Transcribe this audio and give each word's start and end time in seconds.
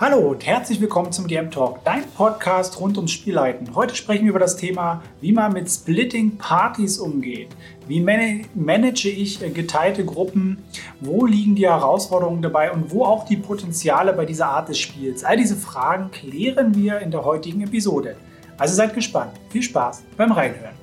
Hallo 0.00 0.30
und 0.30 0.44
herzlich 0.44 0.80
willkommen 0.80 1.12
zum 1.12 1.28
DM 1.28 1.52
Talk, 1.52 1.84
dein 1.84 2.02
Podcast 2.16 2.80
rund 2.80 2.96
ums 2.96 3.12
Spielleiten. 3.12 3.76
Heute 3.76 3.94
sprechen 3.94 4.24
wir 4.24 4.30
über 4.30 4.40
das 4.40 4.56
Thema, 4.56 5.04
wie 5.20 5.30
man 5.30 5.52
mit 5.52 5.70
Splitting 5.70 6.36
Parties 6.36 6.98
umgeht. 6.98 7.50
Wie 7.86 8.00
manage 8.00 9.08
ich 9.08 9.38
geteilte 9.54 10.04
Gruppen? 10.04 10.64
Wo 11.00 11.26
liegen 11.26 11.54
die 11.54 11.68
Herausforderungen 11.68 12.42
dabei 12.42 12.72
und 12.72 12.90
wo 12.90 13.04
auch 13.04 13.24
die 13.24 13.36
Potenziale 13.36 14.12
bei 14.12 14.24
dieser 14.24 14.48
Art 14.48 14.68
des 14.68 14.80
Spiels? 14.80 15.22
All 15.22 15.36
diese 15.36 15.54
Fragen 15.54 16.10
klären 16.10 16.74
wir 16.74 16.98
in 16.98 17.12
der 17.12 17.24
heutigen 17.24 17.60
Episode. 17.60 18.16
Also 18.58 18.74
seid 18.74 18.94
gespannt. 18.94 19.34
Viel 19.50 19.62
Spaß 19.62 20.02
beim 20.16 20.32
Reinhören. 20.32 20.74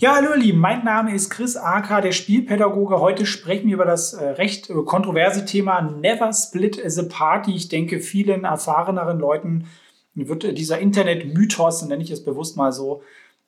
Ja, 0.00 0.14
hallo 0.14 0.30
ihr 0.30 0.38
Lieben, 0.38 0.60
mein 0.60 0.82
Name 0.82 1.14
ist 1.14 1.28
Chris 1.28 1.58
Acker, 1.58 2.00
der 2.00 2.12
Spielpädagoge. 2.12 3.00
Heute 3.00 3.26
sprechen 3.26 3.66
wir 3.66 3.74
über 3.74 3.84
das 3.84 4.14
äh, 4.14 4.30
recht 4.30 4.70
äh, 4.70 4.74
kontroverse 4.86 5.44
Thema 5.44 5.82
Never 5.82 6.32
Split 6.32 6.82
a 6.82 7.02
Party. 7.02 7.54
Ich 7.54 7.68
denke, 7.68 8.00
vielen 8.00 8.44
erfahreneren 8.44 9.18
Leuten 9.18 9.66
wird 10.14 10.44
äh, 10.44 10.54
dieser 10.54 10.78
Internet-Mythos, 10.78 11.82
nenne 11.82 12.02
ich 12.02 12.10
es 12.10 12.24
bewusst 12.24 12.56
mal 12.56 12.72
so, 12.72 13.02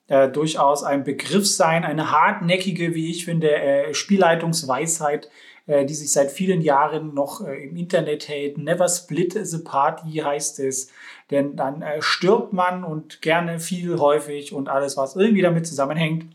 äh, 0.08 0.28
durchaus 0.28 0.84
ein 0.84 1.04
Begriff 1.04 1.46
sein, 1.46 1.86
eine 1.86 2.12
hartnäckige, 2.12 2.94
wie 2.94 3.10
ich 3.10 3.24
finde, 3.24 3.50
äh, 3.56 3.94
Spielleitungsweisheit, 3.94 5.30
äh, 5.66 5.86
die 5.86 5.94
sich 5.94 6.12
seit 6.12 6.30
vielen 6.30 6.60
Jahren 6.60 7.14
noch 7.14 7.40
im 7.40 7.76
Internet 7.76 8.28
hält. 8.28 8.58
Never 8.58 8.90
split 8.90 9.38
a 9.38 9.58
party 9.64 10.18
heißt 10.18 10.58
es, 10.58 10.90
denn 11.30 11.56
dann 11.56 11.82
stirbt 12.00 12.52
man 12.52 12.84
und 12.84 13.22
gerne 13.22 13.58
viel 13.58 13.98
häufig 13.98 14.52
und 14.52 14.68
alles, 14.68 14.98
was 14.98 15.16
irgendwie 15.16 15.40
damit 15.40 15.66
zusammenhängt. 15.66 16.26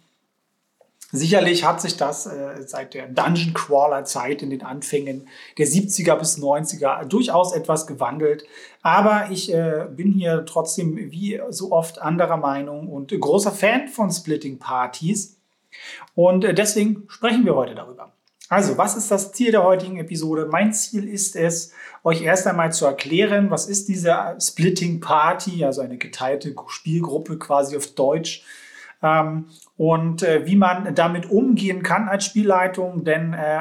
Sicherlich 1.12 1.64
hat 1.64 1.80
sich 1.80 1.96
das 1.96 2.26
äh, 2.26 2.62
seit 2.66 2.94
der 2.94 3.08
Dungeon 3.08 3.54
Crawler 3.54 4.04
Zeit 4.04 4.41
in 4.41 4.50
den 4.50 4.62
Anfängen 4.62 5.30
der 5.58 5.66
70er 5.66 6.16
bis 6.16 6.38
90er 6.38 7.05
durchaus 7.05 7.54
etwas 7.54 7.88
gewandelt. 7.88 8.44
Aber 8.82 9.30
ich 9.32 9.54
äh, 9.54 9.86
bin 9.90 10.12
hier 10.12 10.46
trotzdem 10.46 10.98
wie 10.98 11.40
so 11.49 11.72
oft 11.72 12.02
anderer 12.02 12.36
Meinung 12.36 12.90
und 12.90 13.18
großer 13.18 13.52
Fan 13.54 13.88
von 13.88 14.12
Splitting 14.12 14.60
Parties. 14.60 15.38
Und 16.14 16.44
äh, 16.44 16.54
deswegen 16.54 17.04
sprechen 17.08 17.46
wir 17.46 17.55
heute 17.55 17.74
darüber. 17.74 18.12
Also, 18.49 18.77
was 18.77 18.96
ist 18.96 19.12
das 19.12 19.34
Ziel 19.34 19.52
der 19.52 19.64
heutigen 19.64 19.98
Episode? 19.99 20.48
Mein 20.49 20.74
Ziel 20.74 21.08
ist 21.08 21.36
es, 21.36 21.74
euch 22.04 22.21
erst 22.21 22.48
einmal 22.48 22.71
zu 22.71 22.86
erklären, 22.86 23.49
was 23.49 23.68
ist 23.68 23.90
diese 23.90 24.38
Splitting 24.40 25.02
Party, 25.02 25.66
also 25.66 25.82
eine 25.82 25.98
geteilte 25.98 26.55
Spielgruppe 26.68 27.38
quasi 27.38 27.76
auf 27.76 27.88
Deutsch 27.88 28.44
und 29.01 30.23
äh, 30.23 30.45
wie 30.45 30.55
man 30.55 30.95
damit 30.95 31.29
umgehen 31.29 31.84
kann 31.84 32.07
als 32.07 32.26
Spielleitung, 32.26 33.03
denn 33.03 33.34
äh, 33.34 33.59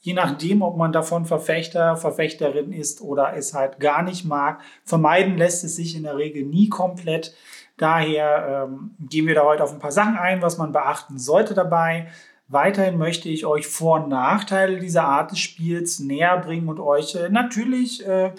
je 0.00 0.14
nachdem, 0.14 0.62
ob 0.62 0.76
man 0.76 0.92
davon 0.92 1.24
Verfechter, 1.24 1.96
Verfechterin 1.96 2.72
ist 2.72 3.00
oder 3.00 3.36
es 3.36 3.54
halt 3.54 3.80
gar 3.80 4.02
nicht 4.02 4.24
mag, 4.24 4.60
vermeiden 4.84 5.36
lässt 5.36 5.64
es 5.64 5.74
sich 5.74 5.96
in 5.96 6.04
der 6.04 6.16
Regel 6.16 6.44
nie 6.44 6.68
komplett. 6.68 7.34
Daher 7.76 8.68
ähm, 8.68 8.94
gehen 9.00 9.26
wir 9.26 9.34
da 9.34 9.44
heute 9.44 9.64
auf 9.64 9.72
ein 9.72 9.80
paar 9.80 9.90
Sachen 9.90 10.16
ein, 10.16 10.42
was 10.42 10.58
man 10.58 10.70
beachten 10.70 11.18
sollte 11.18 11.54
dabei. 11.54 12.06
Weiterhin 12.48 12.96
möchte 12.96 13.28
ich 13.28 13.44
euch 13.44 13.66
Vor- 13.66 14.04
und 14.04 14.08
Nachteile 14.08 14.78
dieser 14.78 15.04
Art 15.04 15.32
des 15.32 15.40
Spiels 15.40 15.98
näher 15.98 16.38
bringen 16.38 16.68
und 16.68 16.78
euch 16.78 17.16
äh, 17.16 17.28
natürlich 17.28 18.06
äh, 18.06 18.32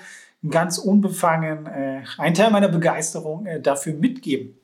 ganz 0.49 0.77
unbefangen 0.77 1.65
äh, 1.65 2.03
einen 2.17 2.33
Teil 2.33 2.51
meiner 2.51 2.69
Begeisterung 2.69 3.45
äh, 3.45 3.61
dafür 3.61 3.93
mitgeben. 3.93 4.57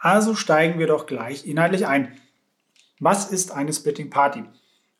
Also 0.00 0.34
steigen 0.34 0.78
wir 0.78 0.86
doch 0.86 1.06
gleich 1.06 1.46
inhaltlich 1.46 1.86
ein. 1.86 2.12
Was 3.00 3.30
ist 3.30 3.52
eine 3.52 3.72
Splitting 3.72 4.10
Party? 4.10 4.44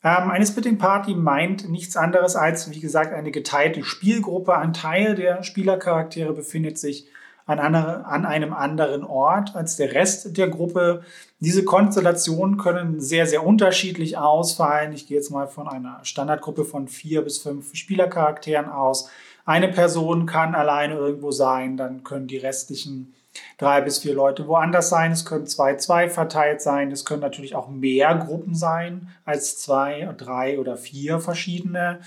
Ähm, 0.03 0.31
eine 0.31 0.45
Splitting 0.45 0.77
Party 0.77 1.13
meint 1.13 1.69
nichts 1.69 1.97
anderes 1.97 2.35
als, 2.35 2.69
wie 2.71 2.79
gesagt, 2.79 3.13
eine 3.13 3.31
geteilte 3.31 3.83
Spielgruppe. 3.83 4.57
Ein 4.57 4.73
Teil 4.73 5.15
der 5.15 5.43
Spielercharaktere 5.43 6.33
befindet 6.33 6.77
sich 6.77 7.07
an, 7.45 7.59
andere, 7.59 8.05
an 8.05 8.25
einem 8.25 8.53
anderen 8.53 9.03
Ort 9.03 9.55
als 9.55 9.75
der 9.75 9.93
Rest 9.93 10.37
der 10.37 10.47
Gruppe. 10.47 11.03
Diese 11.39 11.65
Konstellationen 11.65 12.57
können 12.57 13.01
sehr, 13.01 13.25
sehr 13.25 13.45
unterschiedlich 13.45 14.17
ausfallen. 14.17 14.93
Ich 14.93 15.07
gehe 15.07 15.17
jetzt 15.17 15.31
mal 15.31 15.47
von 15.47 15.67
einer 15.67 15.99
Standardgruppe 16.03 16.63
von 16.63 16.87
vier 16.87 17.21
bis 17.21 17.39
fünf 17.39 17.75
Spielercharakteren 17.75 18.69
aus. 18.69 19.09
Eine 19.45 19.69
Person 19.69 20.27
kann 20.27 20.53
alleine 20.55 20.93
irgendwo 20.93 21.31
sein, 21.31 21.75
dann 21.75 22.03
können 22.03 22.27
die 22.27 22.37
restlichen 22.37 23.15
drei 23.57 23.81
bis 23.81 23.99
vier 23.99 24.13
Leute 24.13 24.47
woanders 24.47 24.89
sein. 24.89 25.11
Es 25.11 25.25
können 25.25 25.47
zwei, 25.47 25.75
zwei 25.75 26.09
verteilt 26.09 26.61
sein. 26.61 26.91
Es 26.91 27.05
können 27.05 27.21
natürlich 27.21 27.55
auch 27.55 27.69
mehr 27.69 28.15
Gruppen 28.15 28.55
sein 28.55 29.09
als 29.25 29.59
zwei, 29.59 30.13
drei 30.17 30.59
oder 30.59 30.77
vier 30.77 31.19
verschiedene. 31.19 31.99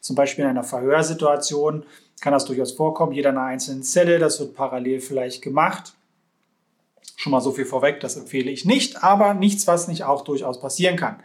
Zum 0.00 0.16
Beispiel 0.16 0.44
in 0.44 0.50
einer 0.50 0.64
Verhörsituation 0.64 1.84
kann 2.20 2.32
das 2.32 2.44
durchaus 2.44 2.72
vorkommen. 2.72 3.12
Jeder 3.12 3.30
in 3.30 3.36
einer 3.38 3.46
einzelnen 3.46 3.82
Zelle, 3.82 4.18
das 4.18 4.40
wird 4.40 4.54
parallel 4.54 5.00
vielleicht 5.00 5.42
gemacht. 5.42 5.94
Schon 7.16 7.32
mal 7.32 7.40
so 7.40 7.52
viel 7.52 7.64
vorweg, 7.64 8.00
das 8.00 8.16
empfehle 8.16 8.50
ich 8.50 8.64
nicht, 8.64 9.02
aber 9.02 9.34
nichts, 9.34 9.66
was 9.66 9.88
nicht 9.88 10.04
auch 10.04 10.22
durchaus 10.22 10.60
passieren 10.60 10.96
kann. 10.96 11.20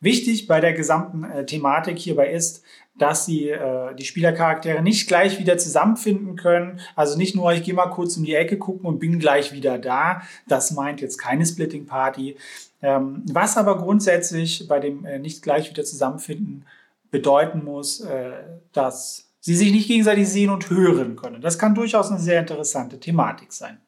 Wichtig 0.00 0.46
bei 0.46 0.60
der 0.60 0.74
gesamten 0.74 1.24
äh, 1.24 1.46
Thematik 1.46 1.98
hierbei 1.98 2.30
ist, 2.30 2.62
dass 2.98 3.26
sie 3.26 3.48
äh, 3.50 3.94
die 3.94 4.04
Spielercharaktere 4.04 4.82
nicht 4.82 5.08
gleich 5.08 5.38
wieder 5.38 5.56
zusammenfinden 5.56 6.36
können. 6.36 6.80
Also 6.96 7.16
nicht 7.16 7.34
nur, 7.34 7.52
ich 7.52 7.62
gehe 7.62 7.74
mal 7.74 7.86
kurz 7.86 8.16
um 8.16 8.24
die 8.24 8.34
Ecke 8.34 8.58
gucken 8.58 8.86
und 8.86 8.98
bin 8.98 9.18
gleich 9.18 9.52
wieder 9.52 9.78
da. 9.78 10.22
Das 10.46 10.72
meint 10.72 11.00
jetzt 11.00 11.18
keine 11.18 11.46
Splitting 11.46 11.86
Party. 11.86 12.36
Ähm, 12.82 13.22
was 13.30 13.56
aber 13.56 13.78
grundsätzlich 13.78 14.68
bei 14.68 14.80
dem 14.80 15.04
äh, 15.04 15.18
nicht 15.18 15.42
gleich 15.42 15.70
wieder 15.70 15.84
zusammenfinden 15.84 16.64
bedeuten 17.10 17.64
muss, 17.64 18.00
äh, 18.00 18.32
dass 18.72 19.28
sie 19.40 19.56
sich 19.56 19.72
nicht 19.72 19.88
gegenseitig 19.88 20.28
sehen 20.28 20.50
und 20.50 20.68
hören 20.70 21.16
können. 21.16 21.40
Das 21.40 21.58
kann 21.58 21.74
durchaus 21.74 22.10
eine 22.10 22.20
sehr 22.20 22.40
interessante 22.40 23.00
Thematik 23.00 23.52
sein. 23.52 23.78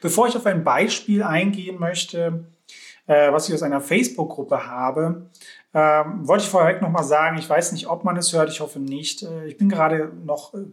Bevor 0.00 0.26
ich 0.26 0.36
auf 0.36 0.46
ein 0.46 0.64
Beispiel 0.64 1.22
eingehen 1.22 1.78
möchte, 1.78 2.44
äh, 3.06 3.32
was 3.32 3.48
ich 3.48 3.54
aus 3.54 3.62
einer 3.62 3.80
Facebook-Gruppe 3.80 4.66
habe, 4.66 5.30
ähm, 5.76 6.26
wollte 6.26 6.44
ich 6.44 6.48
vorweg 6.48 6.80
nochmal 6.80 7.04
sagen, 7.04 7.36
ich 7.36 7.50
weiß 7.50 7.72
nicht, 7.72 7.86
ob 7.86 8.02
man 8.02 8.16
es 8.16 8.32
hört, 8.32 8.48
ich 8.48 8.60
hoffe 8.60 8.80
nicht. 8.80 9.22
Äh, 9.22 9.46
ich 9.46 9.58
bin 9.58 9.68
gerade 9.68 10.10
noch 10.24 10.54
äh, 10.54 10.64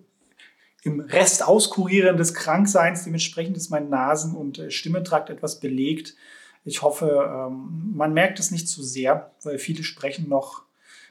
im 0.83 1.01
Rest 1.01 1.45
auskurieren 1.45 2.15
des 2.15 2.33
Krankseins, 2.33 3.03
dementsprechend 3.03 3.57
ist 3.57 3.69
mein 3.69 3.89
Nasen- 3.89 4.33
und 4.33 4.59
äh, 4.59 4.71
Stimmentrakt 4.71 5.29
etwas 5.29 5.59
belegt. 5.59 6.15
Ich 6.63 6.83
hoffe, 6.83 7.29
ähm, 7.29 7.91
man 7.93 8.13
merkt 8.13 8.39
es 8.39 8.49
nicht 8.49 8.69
zu 8.69 8.81
sehr, 8.81 9.31
weil 9.43 9.59
viele 9.59 9.83
Sprechen 9.83 10.29
noch 10.29 10.63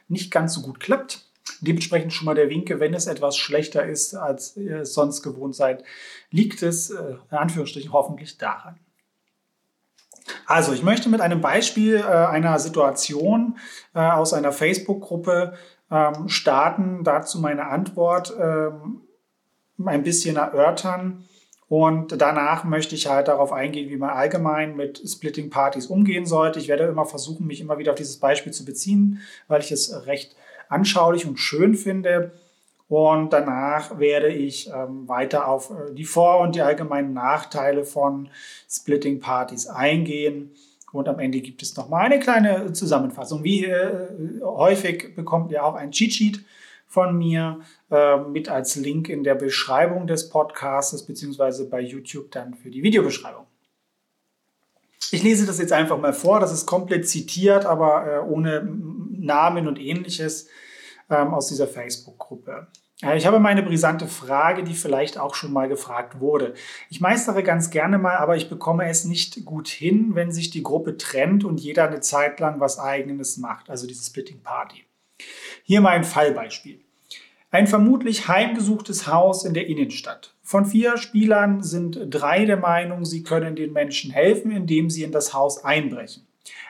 nicht 0.08 0.30
ganz 0.30 0.54
so 0.54 0.62
gut 0.62 0.80
klappt. 0.80 1.26
Dementsprechend 1.60 2.14
schon 2.14 2.24
mal 2.24 2.34
der 2.34 2.48
Winke, 2.48 2.80
wenn 2.80 2.94
es 2.94 3.06
etwas 3.06 3.36
schlechter 3.36 3.84
ist, 3.84 4.14
als 4.14 4.56
ihr 4.56 4.80
es 4.80 4.94
sonst 4.94 5.20
gewohnt 5.20 5.54
seid, 5.54 5.84
liegt 6.30 6.62
es 6.62 6.90
in 6.90 7.18
Anführungsstrichen 7.30 7.92
hoffentlich 7.92 8.38
daran. 8.38 8.78
Also, 10.46 10.72
ich 10.72 10.82
möchte 10.82 11.08
mit 11.08 11.20
einem 11.20 11.40
Beispiel 11.40 11.96
äh, 11.96 12.02
einer 12.02 12.58
Situation 12.58 13.56
äh, 13.94 14.00
aus 14.00 14.32
einer 14.32 14.52
Facebook-Gruppe 14.52 15.54
ähm, 15.90 16.28
starten, 16.28 17.04
dazu 17.04 17.40
meine 17.40 17.66
Antwort 17.66 18.34
ähm, 18.40 19.02
ein 19.84 20.02
bisschen 20.02 20.36
erörtern. 20.36 21.24
Und 21.68 22.20
danach 22.20 22.64
möchte 22.64 22.94
ich 22.94 23.06
halt 23.06 23.28
darauf 23.28 23.50
eingehen, 23.50 23.88
wie 23.88 23.96
man 23.96 24.10
allgemein 24.10 24.76
mit 24.76 25.02
Splitting 25.08 25.48
Parties 25.48 25.86
umgehen 25.86 26.26
sollte. 26.26 26.58
Ich 26.58 26.68
werde 26.68 26.84
immer 26.84 27.06
versuchen, 27.06 27.46
mich 27.46 27.62
immer 27.62 27.78
wieder 27.78 27.92
auf 27.92 27.98
dieses 27.98 28.18
Beispiel 28.18 28.52
zu 28.52 28.66
beziehen, 28.66 29.22
weil 29.48 29.62
ich 29.62 29.72
es 29.72 30.06
recht 30.06 30.36
anschaulich 30.68 31.26
und 31.26 31.38
schön 31.38 31.74
finde. 31.74 32.32
Und 32.92 33.32
danach 33.32 33.98
werde 33.98 34.28
ich 34.28 34.68
ähm, 34.68 35.08
weiter 35.08 35.48
auf 35.48 35.70
äh, 35.70 35.94
die 35.94 36.04
Vor- 36.04 36.40
und 36.40 36.54
die 36.54 36.60
allgemeinen 36.60 37.14
Nachteile 37.14 37.84
von 37.84 38.28
Splitting 38.68 39.18
Parties 39.18 39.66
eingehen. 39.66 40.50
Und 40.92 41.08
am 41.08 41.18
Ende 41.18 41.40
gibt 41.40 41.62
es 41.62 41.74
nochmal 41.74 42.04
eine 42.04 42.20
kleine 42.20 42.74
Zusammenfassung. 42.74 43.44
Wie 43.44 43.64
äh, 43.64 44.42
häufig 44.42 45.16
bekommt 45.16 45.50
ihr 45.52 45.64
auch 45.64 45.74
ein 45.74 45.90
Cheat 45.90 46.12
Sheet 46.12 46.44
von 46.86 47.16
mir 47.16 47.60
äh, 47.90 48.18
mit 48.18 48.50
als 48.50 48.76
Link 48.76 49.08
in 49.08 49.24
der 49.24 49.36
Beschreibung 49.36 50.06
des 50.06 50.28
Podcasts 50.28 51.02
beziehungsweise 51.06 51.70
bei 51.70 51.80
YouTube 51.80 52.30
dann 52.30 52.52
für 52.52 52.68
die 52.68 52.82
Videobeschreibung. 52.82 53.46
Ich 55.12 55.22
lese 55.22 55.46
das 55.46 55.58
jetzt 55.58 55.72
einfach 55.72 55.96
mal 55.96 56.12
vor. 56.12 56.40
Das 56.40 56.52
ist 56.52 56.66
komplett 56.66 57.08
zitiert, 57.08 57.64
aber 57.64 58.06
äh, 58.06 58.18
ohne 58.18 58.68
Namen 59.12 59.66
und 59.66 59.80
ähnliches 59.80 60.50
ähm, 61.08 61.32
aus 61.32 61.48
dieser 61.48 61.66
Facebook-Gruppe. 61.66 62.66
Ich 63.16 63.26
habe 63.26 63.40
meine 63.40 63.64
brisante 63.64 64.06
Frage, 64.06 64.62
die 64.62 64.74
vielleicht 64.74 65.18
auch 65.18 65.34
schon 65.34 65.52
mal 65.52 65.68
gefragt 65.68 66.20
wurde. 66.20 66.54
Ich 66.88 67.00
meistere 67.00 67.42
ganz 67.42 67.70
gerne 67.70 67.98
mal, 67.98 68.16
aber 68.16 68.36
ich 68.36 68.48
bekomme 68.48 68.88
es 68.88 69.04
nicht 69.04 69.44
gut 69.44 69.66
hin, 69.66 70.14
wenn 70.14 70.30
sich 70.30 70.50
die 70.50 70.62
Gruppe 70.62 70.96
trennt 70.96 71.42
und 71.42 71.60
jeder 71.60 71.88
eine 71.88 71.98
Zeit 71.98 72.38
lang 72.38 72.60
was 72.60 72.78
eigenes 72.78 73.38
macht, 73.38 73.70
also 73.70 73.88
diese 73.88 74.04
Splitting 74.04 74.40
Party. 74.42 74.84
Hier 75.64 75.80
mal 75.80 75.90
ein 75.90 76.04
Fallbeispiel. 76.04 76.80
Ein 77.50 77.66
vermutlich 77.66 78.28
heimgesuchtes 78.28 79.08
Haus 79.08 79.44
in 79.44 79.52
der 79.52 79.66
Innenstadt. 79.66 80.34
Von 80.44 80.64
vier 80.64 80.96
Spielern 80.96 81.62
sind 81.62 81.98
drei 82.08 82.44
der 82.44 82.56
Meinung, 82.56 83.04
sie 83.04 83.24
können 83.24 83.56
den 83.56 83.72
Menschen 83.72 84.12
helfen, 84.12 84.52
indem 84.52 84.90
sie 84.90 85.02
in 85.02 85.12
das 85.12 85.34
Haus 85.34 85.64
einbrechen. 85.64 86.24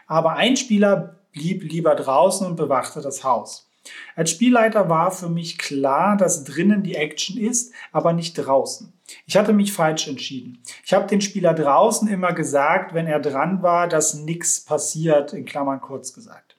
Aber 0.06 0.32
ein 0.32 0.56
Spieler 0.56 1.19
blieb 1.32 1.62
lieber 1.62 1.94
draußen 1.94 2.46
und 2.46 2.56
bewachte 2.56 3.02
das 3.02 3.23
Haus. 3.23 3.69
Als 4.14 4.31
Spielleiter 4.31 4.88
war 4.88 5.11
für 5.11 5.29
mich 5.29 5.58
klar, 5.58 6.17
dass 6.17 6.44
drinnen 6.44 6.82
die 6.82 6.94
Action 6.94 7.38
ist, 7.38 7.73
aber 7.90 8.12
nicht 8.12 8.34
draußen. 8.34 8.93
Ich 9.26 9.37
hatte 9.37 9.52
mich 9.52 9.73
falsch 9.73 10.08
entschieden. 10.08 10.62
Ich 10.84 10.93
habe 10.93 11.06
den 11.06 11.20
Spieler 11.20 11.55
draußen 11.55 12.08
immer 12.08 12.32
gesagt, 12.32 12.94
wenn 12.94 13.06
er 13.06 13.20
dran 13.20 13.62
war, 13.62 13.88
dass 13.88 14.14
nichts 14.14 14.64
passiert, 14.64 15.32
in 15.32 15.44
Klammern 15.44 15.81
kurz 15.81 16.12
gesagt. 16.12 16.56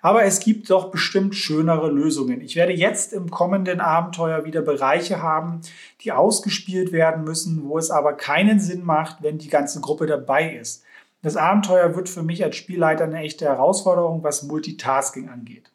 Aber 0.00 0.24
es 0.24 0.40
gibt 0.40 0.70
doch 0.70 0.90
bestimmt 0.90 1.34
schönere 1.34 1.90
Lösungen. 1.90 2.40
Ich 2.40 2.54
werde 2.54 2.72
jetzt 2.72 3.12
im 3.12 3.30
kommenden 3.30 3.80
Abenteuer 3.80 4.44
wieder 4.44 4.62
Bereiche 4.62 5.22
haben, 5.22 5.60
die 6.02 6.12
ausgespielt 6.12 6.92
werden 6.92 7.24
müssen, 7.24 7.68
wo 7.68 7.78
es 7.78 7.90
aber 7.90 8.12
keinen 8.12 8.60
Sinn 8.60 8.84
macht, 8.84 9.22
wenn 9.22 9.38
die 9.38 9.48
ganze 9.48 9.80
Gruppe 9.80 10.06
dabei 10.06 10.54
ist. 10.54 10.84
Das 11.22 11.36
Abenteuer 11.36 11.96
wird 11.96 12.08
für 12.08 12.22
mich 12.22 12.44
als 12.44 12.56
Spielleiter 12.56 13.04
eine 13.04 13.18
echte 13.18 13.46
Herausforderung, 13.46 14.22
was 14.22 14.44
Multitasking 14.44 15.28
angeht. 15.28 15.72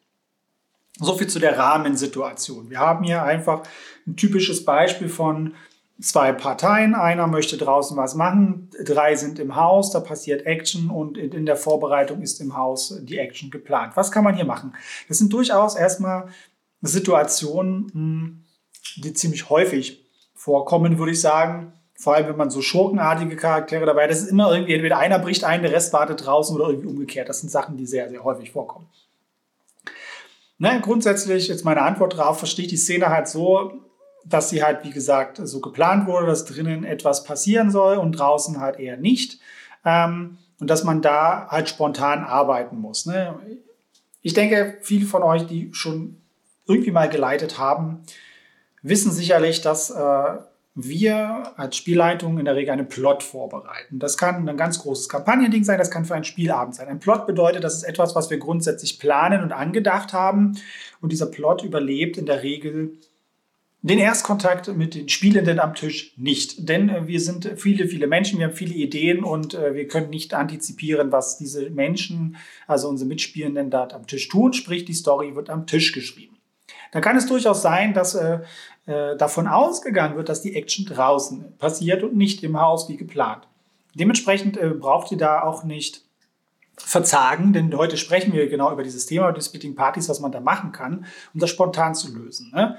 So 1.00 1.16
viel 1.16 1.26
zu 1.26 1.40
der 1.40 1.58
Rahmensituation. 1.58 2.70
Wir 2.70 2.78
haben 2.78 3.04
hier 3.04 3.24
einfach 3.24 3.62
ein 4.06 4.16
typisches 4.16 4.64
Beispiel 4.64 5.08
von 5.08 5.54
zwei 6.00 6.32
Parteien. 6.32 6.94
Einer 6.94 7.26
möchte 7.26 7.56
draußen 7.56 7.96
was 7.96 8.14
machen, 8.14 8.70
drei 8.84 9.16
sind 9.16 9.38
im 9.38 9.56
Haus, 9.56 9.90
da 9.90 10.00
passiert 10.00 10.46
Action 10.46 10.90
und 10.90 11.18
in 11.18 11.46
der 11.46 11.56
Vorbereitung 11.56 12.22
ist 12.22 12.40
im 12.40 12.56
Haus 12.56 13.00
die 13.02 13.18
Action 13.18 13.50
geplant. 13.50 13.96
Was 13.96 14.12
kann 14.12 14.24
man 14.24 14.34
hier 14.34 14.44
machen? 14.44 14.74
Das 15.08 15.18
sind 15.18 15.32
durchaus 15.32 15.74
erstmal 15.74 16.28
Situationen, 16.82 17.90
hm, 17.92 18.44
die 18.96 19.14
ziemlich 19.14 19.50
häufig 19.50 20.04
vorkommen, 20.34 20.98
würde 20.98 21.12
ich 21.12 21.20
sagen. 21.20 21.72
Vor 21.96 22.14
allem, 22.14 22.28
wenn 22.28 22.36
man 22.36 22.50
so 22.50 22.60
schurkenartige 22.60 23.36
Charaktere 23.36 23.86
dabei 23.86 24.04
hat. 24.04 24.10
Das 24.10 24.22
ist 24.22 24.28
immer 24.28 24.52
irgendwie, 24.52 24.74
entweder 24.74 24.98
einer 24.98 25.18
bricht 25.18 25.44
ein, 25.44 25.62
der 25.62 25.72
Rest 25.72 25.92
wartet 25.92 26.26
draußen 26.26 26.54
oder 26.54 26.68
irgendwie 26.68 26.88
umgekehrt. 26.88 27.28
Das 27.28 27.40
sind 27.40 27.50
Sachen, 27.50 27.76
die 27.76 27.86
sehr, 27.86 28.08
sehr 28.10 28.22
häufig 28.24 28.50
vorkommen. 28.50 28.86
Na, 30.58 30.78
grundsätzlich, 30.78 31.48
jetzt 31.48 31.64
meine 31.64 31.82
Antwort 31.82 32.14
darauf, 32.14 32.38
verstehe 32.38 32.64
ich 32.64 32.70
die 32.70 32.76
Szene 32.76 33.08
halt 33.08 33.28
so, 33.28 33.72
dass 34.24 34.50
sie 34.50 34.62
halt, 34.62 34.84
wie 34.84 34.90
gesagt, 34.90 35.40
so 35.42 35.60
geplant 35.60 36.06
wurde, 36.06 36.26
dass 36.26 36.44
drinnen 36.44 36.84
etwas 36.84 37.24
passieren 37.24 37.70
soll 37.70 37.98
und 37.98 38.12
draußen 38.12 38.60
halt 38.60 38.78
eher 38.78 38.96
nicht. 38.96 39.40
Ähm, 39.84 40.38
und 40.60 40.70
dass 40.70 40.84
man 40.84 41.02
da 41.02 41.48
halt 41.50 41.68
spontan 41.68 42.24
arbeiten 42.24 42.78
muss. 42.78 43.06
Ne? 43.06 43.34
Ich 44.22 44.32
denke, 44.32 44.78
viele 44.80 45.04
von 45.04 45.22
euch, 45.22 45.46
die 45.46 45.70
schon 45.74 46.22
irgendwie 46.66 46.92
mal 46.92 47.08
geleitet 47.08 47.58
haben, 47.58 48.02
wissen 48.80 49.12
sicherlich, 49.12 49.60
dass 49.60 49.90
äh, 49.90 50.36
wir 50.74 51.52
als 51.56 51.76
Spielleitung 51.76 52.38
in 52.38 52.44
der 52.44 52.56
Regel 52.56 52.72
einen 52.72 52.88
Plot 52.88 53.22
vorbereiten. 53.22 54.00
Das 54.00 54.18
kann 54.18 54.48
ein 54.48 54.56
ganz 54.56 54.80
großes 54.80 55.08
Kampagnending 55.08 55.62
sein, 55.62 55.78
das 55.78 55.90
kann 55.90 56.04
für 56.04 56.14
einen 56.14 56.24
Spielabend 56.24 56.74
sein. 56.74 56.88
Ein 56.88 56.98
Plot 56.98 57.26
bedeutet, 57.26 57.62
das 57.62 57.76
ist 57.76 57.84
etwas, 57.84 58.16
was 58.16 58.28
wir 58.28 58.38
grundsätzlich 58.38 58.98
planen 58.98 59.42
und 59.42 59.52
angedacht 59.52 60.12
haben. 60.12 60.58
Und 61.00 61.12
dieser 61.12 61.26
Plot 61.26 61.62
überlebt 61.62 62.16
in 62.16 62.26
der 62.26 62.42
Regel 62.42 62.98
den 63.82 63.98
Erstkontakt 63.98 64.74
mit 64.74 64.94
den 64.94 65.10
Spielenden 65.10 65.60
am 65.60 65.74
Tisch 65.74 66.14
nicht. 66.16 66.68
Denn 66.68 66.88
äh, 66.88 67.06
wir 67.06 67.20
sind 67.20 67.52
viele, 67.56 67.86
viele 67.86 68.06
Menschen, 68.06 68.38
wir 68.38 68.46
haben 68.46 68.54
viele 68.54 68.74
Ideen 68.74 69.22
und 69.22 69.52
äh, 69.52 69.74
wir 69.74 69.86
können 69.86 70.08
nicht 70.08 70.32
antizipieren, 70.32 71.12
was 71.12 71.36
diese 71.36 71.68
Menschen, 71.68 72.36
also 72.66 72.88
unsere 72.88 73.06
Mitspielenden, 73.06 73.70
dort 73.70 73.92
am 73.92 74.06
Tisch 74.06 74.28
tun. 74.28 74.54
Sprich, 74.54 74.86
die 74.86 74.94
Story 74.94 75.36
wird 75.36 75.50
am 75.50 75.66
Tisch 75.66 75.92
geschrieben. 75.92 76.33
Da 76.94 77.00
kann 77.00 77.16
es 77.16 77.26
durchaus 77.26 77.60
sein, 77.60 77.92
dass 77.92 78.14
äh, 78.14 78.38
äh, 78.86 79.16
davon 79.16 79.48
ausgegangen 79.48 80.16
wird, 80.16 80.28
dass 80.28 80.42
die 80.42 80.54
Action 80.54 80.86
draußen 80.86 81.58
passiert 81.58 82.04
und 82.04 82.14
nicht 82.14 82.44
im 82.44 82.60
Haus 82.60 82.88
wie 82.88 82.96
geplant. 82.96 83.48
Dementsprechend 83.96 84.56
äh, 84.56 84.68
braucht 84.68 85.10
ihr 85.10 85.18
da 85.18 85.42
auch 85.42 85.64
nicht 85.64 86.02
verzagen, 86.76 87.52
denn 87.52 87.76
heute 87.76 87.96
sprechen 87.96 88.32
wir 88.32 88.48
genau 88.48 88.70
über 88.70 88.84
dieses 88.84 89.06
Thema, 89.06 89.28
über 89.28 89.38
die 89.38 89.44
Splitting 89.44 89.74
Partys, 89.74 90.08
was 90.08 90.20
man 90.20 90.30
da 90.30 90.38
machen 90.38 90.70
kann, 90.70 91.04
um 91.34 91.40
das 91.40 91.50
spontan 91.50 91.96
zu 91.96 92.14
lösen. 92.14 92.52
Ne? 92.54 92.78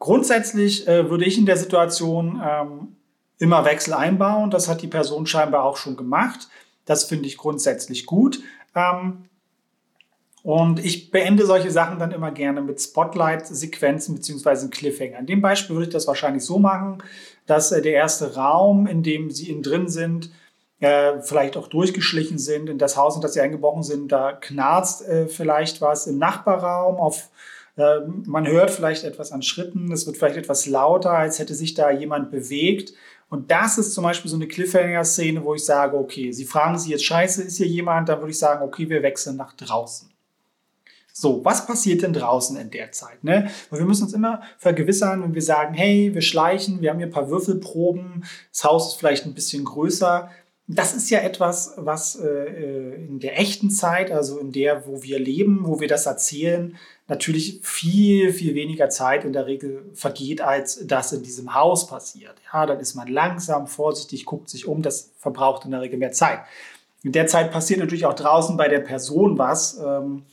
Grundsätzlich 0.00 0.88
äh, 0.88 1.08
würde 1.08 1.24
ich 1.24 1.38
in 1.38 1.46
der 1.46 1.56
Situation 1.56 2.42
ähm, 2.44 2.96
immer 3.38 3.64
Wechsel 3.64 3.94
einbauen. 3.94 4.50
Das 4.50 4.66
hat 4.66 4.82
die 4.82 4.88
Person 4.88 5.26
scheinbar 5.26 5.62
auch 5.62 5.76
schon 5.76 5.96
gemacht. 5.96 6.48
Das 6.84 7.04
finde 7.04 7.28
ich 7.28 7.36
grundsätzlich 7.36 8.06
gut. 8.06 8.42
Ähm, 8.74 9.28
und 10.44 10.84
ich 10.84 11.10
beende 11.10 11.46
solche 11.46 11.70
Sachen 11.70 11.98
dann 11.98 12.12
immer 12.12 12.30
gerne 12.30 12.60
mit 12.60 12.78
Spotlight-Sequenzen 12.78 14.14
bzw. 14.14 14.68
Cliffhanger. 14.68 15.20
In 15.20 15.26
dem 15.26 15.40
Beispiel 15.40 15.74
würde 15.74 15.86
ich 15.86 15.92
das 15.92 16.06
wahrscheinlich 16.06 16.44
so 16.44 16.58
machen, 16.58 17.02
dass 17.46 17.72
äh, 17.72 17.80
der 17.80 17.94
erste 17.94 18.34
Raum, 18.34 18.86
in 18.86 19.02
dem 19.02 19.30
Sie 19.30 19.48
innen 19.48 19.62
drin 19.62 19.88
sind, 19.88 20.30
äh, 20.80 21.22
vielleicht 21.22 21.56
auch 21.56 21.68
durchgeschlichen 21.68 22.36
sind, 22.36 22.68
in 22.68 22.76
das 22.76 22.98
Haus, 22.98 23.16
in 23.16 23.22
das 23.22 23.32
Sie 23.32 23.40
eingebrochen 23.40 23.82
sind, 23.82 24.12
da 24.12 24.32
knarzt 24.32 25.08
äh, 25.08 25.28
vielleicht 25.28 25.80
was 25.80 26.06
im 26.06 26.18
Nachbarraum 26.18 26.96
auf 26.96 27.30
äh, 27.76 28.00
man 28.26 28.46
hört 28.46 28.70
vielleicht 28.70 29.04
etwas 29.04 29.32
an 29.32 29.40
Schritten, 29.40 29.90
es 29.92 30.06
wird 30.06 30.18
vielleicht 30.18 30.36
etwas 30.36 30.66
lauter, 30.66 31.12
als 31.12 31.38
hätte 31.38 31.54
sich 31.54 31.72
da 31.72 31.90
jemand 31.90 32.30
bewegt. 32.30 32.92
Und 33.30 33.50
das 33.50 33.78
ist 33.78 33.94
zum 33.94 34.04
Beispiel 34.04 34.30
so 34.30 34.36
eine 34.36 34.46
Cliffhanger-Szene, 34.46 35.42
wo 35.42 35.54
ich 35.54 35.64
sage, 35.64 35.96
okay, 35.96 36.32
Sie 36.32 36.44
fragen 36.44 36.78
sich 36.78 36.90
jetzt, 36.90 37.06
scheiße, 37.06 37.42
ist 37.44 37.56
hier 37.56 37.66
jemand? 37.66 38.10
Dann 38.10 38.20
würde 38.20 38.32
ich 38.32 38.38
sagen, 38.38 38.62
okay, 38.62 38.90
wir 38.90 39.02
wechseln 39.02 39.36
nach 39.36 39.54
draußen. 39.54 40.13
So, 41.16 41.44
was 41.44 41.64
passiert 41.64 42.02
denn 42.02 42.12
draußen 42.12 42.56
in 42.56 42.72
der 42.72 42.90
Zeit? 42.90 43.22
Ne? 43.22 43.48
Weil 43.70 43.78
wir 43.78 43.86
müssen 43.86 44.02
uns 44.02 44.14
immer 44.14 44.42
vergewissern, 44.58 45.22
wenn 45.22 45.32
wir 45.32 45.42
sagen, 45.42 45.72
hey, 45.72 46.12
wir 46.12 46.22
schleichen, 46.22 46.80
wir 46.80 46.90
haben 46.90 46.98
hier 46.98 47.06
ein 47.06 47.12
paar 47.12 47.30
Würfelproben, 47.30 48.24
das 48.50 48.64
Haus 48.64 48.88
ist 48.88 48.94
vielleicht 48.98 49.24
ein 49.24 49.32
bisschen 49.32 49.64
größer. 49.64 50.28
Das 50.66 50.92
ist 50.92 51.10
ja 51.10 51.20
etwas, 51.20 51.74
was 51.76 52.16
äh, 52.16 52.96
in 52.96 53.20
der 53.20 53.38
echten 53.38 53.70
Zeit, 53.70 54.10
also 54.10 54.40
in 54.40 54.50
der, 54.50 54.88
wo 54.88 55.04
wir 55.04 55.20
leben, 55.20 55.60
wo 55.62 55.78
wir 55.78 55.86
das 55.86 56.06
erzählen, 56.06 56.76
natürlich 57.06 57.60
viel, 57.62 58.32
viel 58.32 58.56
weniger 58.56 58.88
Zeit 58.88 59.24
in 59.24 59.32
der 59.32 59.46
Regel 59.46 59.84
vergeht, 59.94 60.40
als 60.40 60.84
das 60.84 61.12
in 61.12 61.22
diesem 61.22 61.54
Haus 61.54 61.86
passiert. 61.86 62.34
Ja, 62.52 62.66
dann 62.66 62.80
ist 62.80 62.96
man 62.96 63.06
langsam, 63.06 63.68
vorsichtig, 63.68 64.24
guckt 64.24 64.48
sich 64.48 64.66
um, 64.66 64.82
das 64.82 65.12
verbraucht 65.20 65.64
in 65.64 65.70
der 65.70 65.80
Regel 65.82 66.00
mehr 66.00 66.12
Zeit. 66.12 66.40
In 67.04 67.12
der 67.12 67.28
Zeit 67.28 67.52
passiert 67.52 67.78
natürlich 67.78 68.06
auch 68.06 68.14
draußen 68.14 68.56
bei 68.56 68.66
der 68.66 68.80
Person 68.80 69.38
was. 69.38 69.78
Ähm, 69.78 70.24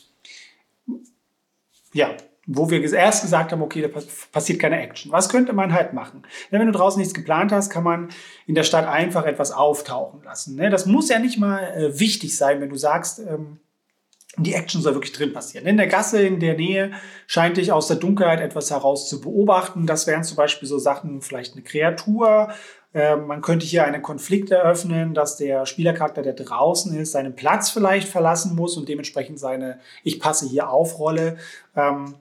ja, 1.93 2.15
wo 2.47 2.69
wir 2.69 2.81
erst 2.93 3.21
gesagt 3.21 3.51
haben, 3.51 3.61
okay, 3.61 3.81
da 3.81 4.01
passiert 4.31 4.59
keine 4.59 4.81
Action. 4.81 5.11
Was 5.11 5.29
könnte 5.29 5.53
man 5.53 5.73
halt 5.73 5.93
machen? 5.93 6.23
Wenn 6.49 6.65
du 6.65 6.71
draußen 6.71 6.99
nichts 6.99 7.13
geplant 7.13 7.51
hast, 7.51 7.69
kann 7.69 7.83
man 7.83 8.09
in 8.47 8.55
der 8.55 8.63
Stadt 8.63 8.87
einfach 8.87 9.25
etwas 9.25 9.51
auftauchen 9.51 10.23
lassen. 10.23 10.55
Ne? 10.55 10.69
Das 10.69 10.85
muss 10.85 11.09
ja 11.09 11.19
nicht 11.19 11.37
mal 11.37 11.59
äh, 11.59 11.99
wichtig 11.99 12.35
sein, 12.35 12.59
wenn 12.59 12.69
du 12.69 12.77
sagst, 12.77 13.19
ähm, 13.19 13.59
die 14.37 14.53
Action 14.53 14.81
soll 14.81 14.93
wirklich 14.93 15.11
drin 15.11 15.33
passieren. 15.33 15.67
In 15.67 15.77
der 15.77 15.87
Gasse 15.87 16.25
in 16.25 16.39
der 16.39 16.55
Nähe 16.55 16.91
scheint 17.27 17.57
dich 17.57 17.71
aus 17.71 17.87
der 17.87 17.97
Dunkelheit 17.97 18.39
etwas 18.39 18.71
heraus 18.71 19.09
zu 19.09 19.19
beobachten. 19.19 19.85
Das 19.85 20.07
wären 20.07 20.23
zum 20.23 20.37
Beispiel 20.37 20.67
so 20.67 20.79
Sachen, 20.79 21.21
vielleicht 21.21 21.53
eine 21.53 21.63
Kreatur. 21.63 22.49
Ähm, 22.93 23.27
man 23.27 23.41
könnte 23.41 23.65
hier 23.65 23.85
einen 23.85 24.01
Konflikt 24.01 24.51
eröffnen, 24.51 25.13
dass 25.13 25.37
der 25.37 25.65
Spielercharakter, 25.65 26.21
der 26.21 26.33
draußen 26.33 26.93
ist, 26.97 27.13
seinen 27.13 27.35
Platz 27.35 27.69
vielleicht 27.69 28.07
verlassen 28.07 28.55
muss 28.55 28.77
und 28.77 28.89
dementsprechend 28.89 29.39
seine 29.39 29.79
Ich 30.03 30.19
passe 30.19 30.47
hier 30.47 30.69
auf 30.69 30.99
Rolle 30.99 31.37
ähm, 31.75 32.15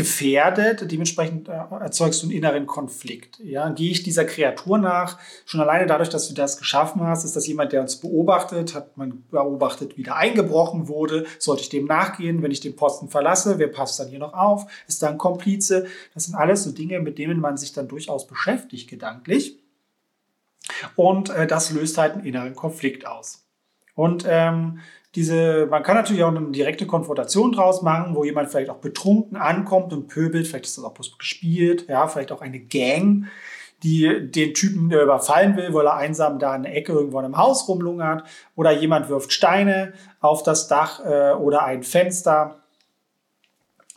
gefährdet. 0.00 0.90
Dementsprechend 0.90 1.48
äh, 1.48 1.52
erzeugst 1.52 2.22
du 2.22 2.26
einen 2.26 2.36
inneren 2.36 2.66
Konflikt. 2.66 3.38
Ja, 3.40 3.68
gehe 3.70 3.90
ich 3.90 4.02
dieser 4.02 4.24
Kreatur 4.24 4.78
nach? 4.78 5.18
Schon 5.44 5.60
alleine 5.60 5.86
dadurch, 5.86 6.08
dass 6.10 6.28
du 6.28 6.34
das 6.34 6.58
geschaffen 6.58 7.02
hast, 7.02 7.24
ist 7.24 7.36
das 7.36 7.46
jemand, 7.46 7.72
der 7.72 7.82
uns 7.82 7.96
beobachtet, 7.96 8.74
hat 8.74 8.96
man 8.96 9.24
beobachtet, 9.30 9.96
wie 9.96 10.02
da 10.02 10.14
eingebrochen 10.14 10.88
wurde. 10.88 11.26
Sollte 11.38 11.62
ich 11.62 11.68
dem 11.70 11.86
nachgehen, 11.86 12.42
wenn 12.42 12.50
ich 12.50 12.60
den 12.60 12.76
Posten 12.76 13.08
verlasse? 13.08 13.58
Wer 13.58 13.68
passt 13.68 14.00
dann 14.00 14.08
hier 14.08 14.18
noch 14.18 14.34
auf? 14.34 14.66
Ist 14.86 15.02
da 15.02 15.08
ein 15.08 15.18
Komplize? 15.18 15.86
Das 16.14 16.24
sind 16.24 16.34
alles 16.34 16.64
so 16.64 16.72
Dinge, 16.72 17.00
mit 17.00 17.18
denen 17.18 17.40
man 17.40 17.56
sich 17.56 17.72
dann 17.72 17.88
durchaus 17.88 18.26
beschäftigt, 18.26 18.88
gedanklich. 18.88 19.59
Und 20.96 21.30
äh, 21.30 21.46
das 21.46 21.70
löst 21.70 21.98
halt 21.98 22.14
einen 22.14 22.24
inneren 22.24 22.54
Konflikt 22.54 23.06
aus. 23.06 23.46
Und 23.94 24.24
ähm, 24.28 24.80
diese, 25.14 25.66
man 25.66 25.82
kann 25.82 25.96
natürlich 25.96 26.22
auch 26.22 26.34
eine 26.34 26.52
direkte 26.52 26.86
Konfrontation 26.86 27.52
draus 27.52 27.82
machen, 27.82 28.14
wo 28.14 28.24
jemand 28.24 28.50
vielleicht 28.50 28.70
auch 28.70 28.76
betrunken 28.76 29.36
ankommt 29.36 29.92
und 29.92 30.06
pöbelt, 30.06 30.46
vielleicht 30.46 30.66
ist 30.66 30.78
das 30.78 30.84
auch 30.84 30.94
bloß 30.94 31.18
gespielt, 31.18 31.86
ja, 31.88 32.06
vielleicht 32.06 32.30
auch 32.30 32.42
eine 32.42 32.60
Gang, 32.60 33.26
die 33.82 34.30
den 34.30 34.54
Typen, 34.54 34.90
überfallen 34.90 35.56
will, 35.56 35.74
weil 35.74 35.86
er 35.86 35.96
einsam 35.96 36.38
da 36.38 36.54
in 36.54 36.62
der 36.62 36.76
Ecke 36.76 36.92
irgendwo 36.92 37.18
in 37.18 37.24
einem 37.24 37.38
Haus 37.38 37.66
rumlungert, 37.68 38.24
oder 38.54 38.70
jemand 38.70 39.08
wirft 39.08 39.32
Steine 39.32 39.94
auf 40.20 40.42
das 40.42 40.68
Dach 40.68 41.04
äh, 41.04 41.32
oder 41.32 41.64
ein 41.64 41.82
Fenster. 41.82 42.60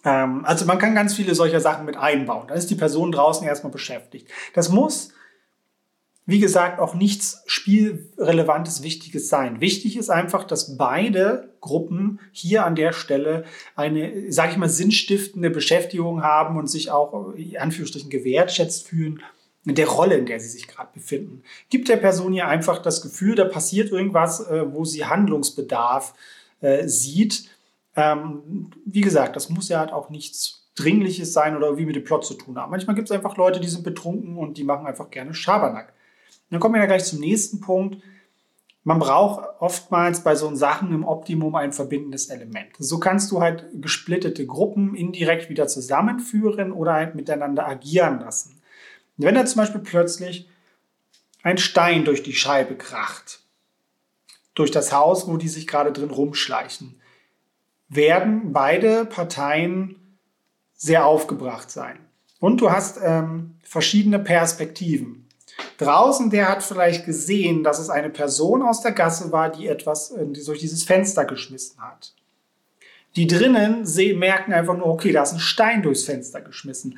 Ähm, 0.04 0.46
also 0.46 0.66
man 0.66 0.80
kann 0.80 0.96
ganz 0.96 1.14
viele 1.14 1.36
solcher 1.36 1.60
Sachen 1.60 1.86
mit 1.86 1.96
einbauen. 1.96 2.48
Dann 2.48 2.58
ist 2.58 2.72
die 2.72 2.76
Person 2.76 3.12
draußen 3.12 3.46
erstmal 3.46 3.72
beschäftigt. 3.72 4.30
Das 4.56 4.70
muss 4.70 5.14
wie 6.26 6.40
gesagt, 6.40 6.80
auch 6.80 6.96
nichts 6.96 7.44
Spielrelevantes, 7.48 8.82
Wichtiges 8.82 9.28
sein. 9.28 9.60
Wichtig 9.60 9.98
ist 9.98 10.10
einfach, 10.10 10.46
dass 10.46 10.78
beide 10.78 11.50
Gruppen 11.60 12.20
hier 12.32 12.66
an 12.66 12.76
der 12.76 12.94
Stelle 12.94 13.44
eine, 13.76 14.32
sage 14.32 14.54
ich 14.54 14.58
mal, 14.58 14.70
sinnstiftende 14.70 15.50
Beschäftigung 15.50 16.24
haben 16.24 16.58
und 16.58 16.68
sich 16.68 16.92
auch, 16.92 17.34
in 17.34 17.58
Anführungsstrichen, 17.58 18.10
gewertschätzt 18.10 18.88
fühlen 18.88 19.22
in 19.66 19.76
der 19.76 19.88
Rolle, 19.88 20.16
in 20.16 20.26
der 20.26 20.40
sie 20.40 20.50
sich 20.50 20.68
gerade 20.68 20.92
befinden. 20.94 21.44
Gibt 21.70 21.90
der 21.90 21.98
Person 21.98 22.34
hier 22.34 22.48
einfach 22.48 22.82
das 22.82 23.02
Gefühl, 23.02 23.36
da 23.36 23.46
passiert 23.46 23.92
irgendwas, 23.92 24.48
äh, 24.48 24.66
wo 24.74 24.86
sie 24.86 25.06
Handlungsbedarf 25.06 26.14
äh, 26.62 26.88
sieht. 26.88 27.50
Ähm, 27.96 28.72
wie 28.86 29.02
gesagt, 29.02 29.36
das 29.36 29.50
muss 29.50 29.70
ja 29.70 29.80
halt 29.80 29.92
auch 29.92 30.10
nichts 30.10 30.70
Dringliches 30.76 31.34
sein 31.34 31.56
oder 31.56 31.68
irgendwie 31.68 31.86
mit 31.86 31.96
dem 31.96 32.04
Plot 32.04 32.26
zu 32.26 32.34
tun 32.34 32.58
haben. 32.58 32.72
Manchmal 32.72 32.96
gibt 32.96 33.10
es 33.10 33.12
einfach 33.16 33.38
Leute, 33.38 33.60
die 33.60 33.68
sind 33.68 33.84
betrunken 33.84 34.38
und 34.38 34.58
die 34.58 34.64
machen 34.64 34.88
einfach 34.88 35.12
gerne 35.12 35.34
Schabernack. 35.34 35.93
Dann 36.54 36.60
kommen 36.60 36.76
wir 36.76 36.86
gleich 36.86 37.06
zum 37.06 37.20
nächsten 37.20 37.62
Punkt. 37.62 38.04
Man 38.84 39.00
braucht 39.00 39.44
oftmals 39.60 40.24
bei 40.24 40.36
so 40.36 40.54
Sachen 40.54 40.94
im 40.94 41.04
Optimum 41.04 41.56
ein 41.56 41.74
verbindendes 41.74 42.28
Element. 42.28 42.76
So 42.78 43.00
kannst 43.00 43.32
du 43.32 43.42
halt 43.42 43.66
gesplittete 43.74 44.46
Gruppen 44.46 44.94
indirekt 44.94 45.50
wieder 45.50 45.68
zusammenführen 45.68 46.72
oder 46.72 46.94
halt 46.94 47.16
miteinander 47.16 47.68
agieren 47.68 48.20
lassen. 48.20 48.62
Wenn 49.18 49.34
da 49.34 49.46
zum 49.46 49.62
Beispiel 49.62 49.82
plötzlich 49.82 50.48
ein 51.42 51.58
Stein 51.58 52.06
durch 52.06 52.22
die 52.22 52.34
Scheibe 52.34 52.76
kracht, 52.76 53.40
durch 54.54 54.70
das 54.70 54.94
Haus, 54.94 55.28
wo 55.28 55.38
die 55.38 55.50
sich 55.50 55.66
gerade 55.66 55.92
drin 55.92 56.12
rumschleichen, 56.12 57.02
werden 57.90 58.54
beide 58.54 59.06
Parteien 59.06 60.18
sehr 60.76 61.06
aufgebracht 61.06 61.72
sein. 61.72 61.98
Und 62.40 62.62
du 62.62 62.70
hast 62.70 63.00
ähm, 63.02 63.56
verschiedene 63.64 64.20
Perspektiven. 64.20 65.23
Draußen, 65.78 66.30
der 66.30 66.50
hat 66.50 66.64
vielleicht 66.64 67.06
gesehen, 67.06 67.64
dass 67.64 67.80
es 67.80 67.90
eine 67.90 68.10
Person 68.10 68.62
aus 68.62 68.82
der 68.82 68.92
Gasse 68.92 69.32
war, 69.32 69.52
die 69.52 69.68
etwas 69.68 70.12
äh, 70.12 70.26
die 70.26 70.44
durch 70.44 70.60
dieses 70.60 70.84
Fenster 70.84 71.26
geschmissen 71.26 71.82
hat. 71.82 72.14
Die 73.16 73.28
drinnen 73.28 73.86
merken 74.18 74.54
einfach 74.54 74.76
nur, 74.76 74.88
okay, 74.88 75.12
da 75.12 75.22
ist 75.22 75.34
ein 75.34 75.40
Stein 75.40 75.84
durchs 75.84 76.04
Fenster 76.04 76.42
geschmissen. 76.42 76.98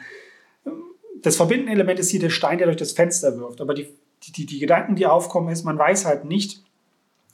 Das 1.21 1.35
verbindende 1.35 1.73
Element 1.73 1.99
ist 1.99 2.09
hier 2.09 2.21
der 2.21 2.29
Stein, 2.29 2.57
der 2.57 2.67
durch 2.67 2.77
das 2.77 2.93
Fenster 2.93 3.37
wirft. 3.37 3.59
Aber 3.59 3.73
die, 3.73 3.89
die, 4.23 4.45
die 4.45 4.59
Gedanken, 4.59 4.95
die 4.95 5.07
aufkommen, 5.07 5.49
ist, 5.49 5.65
man 5.65 5.77
weiß 5.77 6.05
halt 6.05 6.23
nicht, 6.23 6.63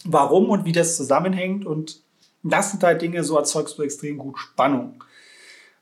warum 0.04 0.50
und 0.50 0.66
wie 0.66 0.72
das 0.72 0.98
zusammenhängt. 0.98 1.66
Und 1.66 2.02
das 2.42 2.72
sind 2.72 2.84
halt 2.84 3.02
Dinge, 3.02 3.24
so 3.24 3.38
erzeugst 3.38 3.78
du 3.78 3.84
extrem 3.84 4.18
gut 4.18 4.40
Spannung. 4.40 5.04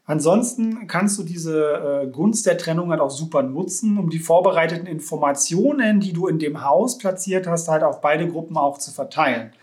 Ansonsten 0.10 0.88
kannst 0.88 1.20
du 1.20 1.24
diese 1.24 2.02
äh, 2.04 2.08
Gunst 2.08 2.48
der 2.48 2.58
Trennung 2.58 2.90
halt 2.90 3.00
auch 3.00 3.12
super 3.12 3.44
nutzen, 3.44 4.00
um 4.00 4.10
die 4.10 4.18
vorbereiteten 4.18 4.88
Informationen, 4.88 6.00
die 6.00 6.14
du 6.14 6.26
in 6.26 6.40
dem 6.40 6.66
Haus 6.66 6.98
platziert 6.98 7.46
hast, 7.46 7.68
halt 7.68 7.84
auf 7.84 8.02
beide 8.02 8.28
Gruppen 8.28 8.58
auch 8.58 8.80
zu 8.80 8.90
verteilen. 8.90 9.54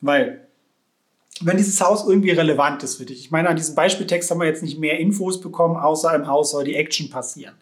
Weil, 0.00 0.46
wenn 1.40 1.56
dieses 1.56 1.80
Haus 1.80 2.06
irgendwie 2.06 2.30
relevant 2.30 2.84
ist 2.84 2.94
für 2.94 3.06
dich, 3.06 3.18
ich 3.18 3.32
meine, 3.32 3.48
an 3.48 3.56
diesem 3.56 3.74
Beispieltext 3.74 4.30
haben 4.30 4.38
wir 4.38 4.46
jetzt 4.46 4.62
nicht 4.62 4.78
mehr 4.78 5.00
Infos 5.00 5.40
bekommen, 5.40 5.76
außer 5.76 6.14
im 6.14 6.28
Haus 6.28 6.52
soll 6.52 6.62
die 6.62 6.76
Action 6.76 7.10
passieren. 7.10 7.56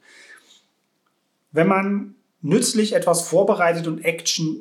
Wenn 1.52 1.68
man 1.68 2.16
nützlich 2.42 2.94
etwas 2.94 3.26
vorbereitet 3.26 3.86
und 3.86 4.04
Action 4.04 4.60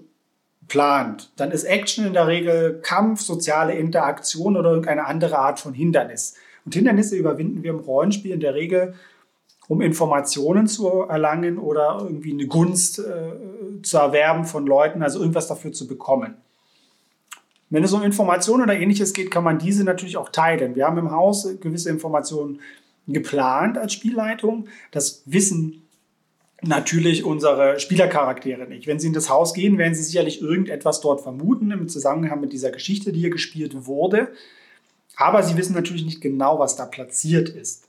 plant, 0.70 1.30
dann 1.36 1.52
ist 1.52 1.66
Action 1.66 2.06
in 2.06 2.14
der 2.14 2.28
Regel 2.28 2.80
Kampf, 2.82 3.20
soziale 3.20 3.74
Interaktion 3.74 4.56
oder 4.56 4.70
irgendeine 4.70 5.08
andere 5.08 5.40
Art 5.40 5.60
von 5.60 5.74
Hindernis. 5.74 6.36
Und 6.66 6.74
Hindernisse 6.74 7.16
überwinden 7.16 7.64
wir 7.64 7.72
im 7.72 7.80
Rollenspiel 7.80 8.32
in 8.32 8.40
der 8.40 8.56
Regel, 8.56 8.96
um 9.68 9.82
Informationen 9.82 10.68
zu 10.68 10.88
erlangen 10.88 11.58
oder 11.58 12.00
irgendwie 12.02 12.34
eine 12.34 12.48
Gunst 12.48 13.00
äh, 13.00 13.82
zu 13.82 13.98
erwerben 13.98 14.46
von 14.46 14.66
Leuten, 14.66 15.02
also 15.02 15.20
irgendwas 15.20 15.48
dafür 15.48 15.72
zu 15.72 15.88
bekommen. 15.88 16.36
Wenn 17.70 17.84
es 17.84 17.94
um 17.94 18.04
Informationen 18.04 18.64
oder 18.64 18.76
ähnliches 18.76 19.14
geht, 19.14 19.32
kann 19.32 19.44
man 19.44 19.58
diese 19.58 19.84
natürlich 19.84 20.18
auch 20.18 20.30
teilen. 20.30 20.76
Wir 20.76 20.86
haben 20.86 20.98
im 20.98 21.12
Haus 21.12 21.48
gewisse 21.60 21.90
Informationen 21.90 22.60
geplant 23.08 23.78
als 23.78 23.94
Spielleitung. 23.94 24.68
Das 24.92 25.24
wissen 25.26 25.82
natürlich 26.62 27.24
unsere 27.24 27.80
Spielercharaktere 27.80 28.68
nicht. 28.68 28.88
Wenn 28.88 29.00
sie 29.00 29.08
in 29.08 29.14
das 29.14 29.30
Haus 29.30 29.54
gehen, 29.54 29.78
werden 29.78 29.96
sie 29.96 30.04
sicherlich 30.04 30.42
irgendetwas 30.42 31.02
dort 31.02 31.22
vermuten 31.22 31.72
im 31.72 31.90
Zusammenhang 31.90 32.40
mit 32.40 32.54
dieser 32.54 32.72
Geschichte, 32.72 33.12
die 33.12 33.20
hier 33.20 33.30
gespielt 33.30 33.86
wurde. 33.86 34.30
Aber 35.16 35.44
sie 35.44 35.58
wissen 35.58 35.74
natürlich 35.74 36.06
nicht 36.06 36.22
genau, 36.22 36.60
was 36.60 36.76
da 36.76 36.86
platziert 36.86 37.50
ist. 37.50 37.88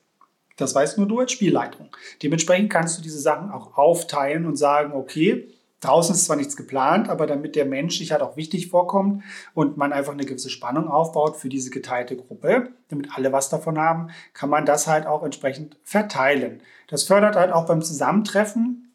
Das 0.57 0.75
weißt 0.75 0.99
nur 0.99 1.07
du 1.07 1.21
als 1.21 1.33
Spielleitung. 1.33 1.91
Dementsprechend 2.23 2.71
kannst 2.71 2.99
du 2.99 3.03
diese 3.03 3.19
Sachen 3.19 3.51
auch 3.51 3.77
aufteilen 3.77 4.47
und 4.47 4.57
sagen, 4.57 4.93
okay, 4.93 5.49
draußen 5.81 6.15
ist 6.15 6.25
zwar 6.25 6.37
nichts 6.37 6.57
geplant, 6.57 7.09
aber 7.11 7.27
damit 7.27 7.55
der 7.57 7.67
Mensch 7.67 7.99
sich 7.99 8.13
halt 8.13 8.23
auch 8.23 8.37
wichtig 8.37 8.71
vorkommt 8.71 9.23
und 9.55 9.77
man 9.77 9.93
einfach 9.93 10.13
eine 10.13 10.25
gewisse 10.25 10.49
Spannung 10.49 10.89
aufbaut 10.89 11.37
für 11.37 11.51
diese 11.51 11.71
geteilte 11.71 12.17
Gruppe, 12.17 12.71
damit 12.89 13.11
alle 13.17 13.33
was 13.33 13.51
davon 13.51 13.79
haben, 13.79 14.09
kann 14.33 14.49
man 14.49 14.65
das 14.65 14.87
halt 14.87 15.07
auch 15.07 15.23
entsprechend 15.23 15.77
verteilen. 15.85 16.63
Das 16.89 17.05
fördert 17.05 17.37
halt 17.37 17.53
auch 17.53 17.67
beim 17.67 17.83
Zusammentreffen 17.83 18.86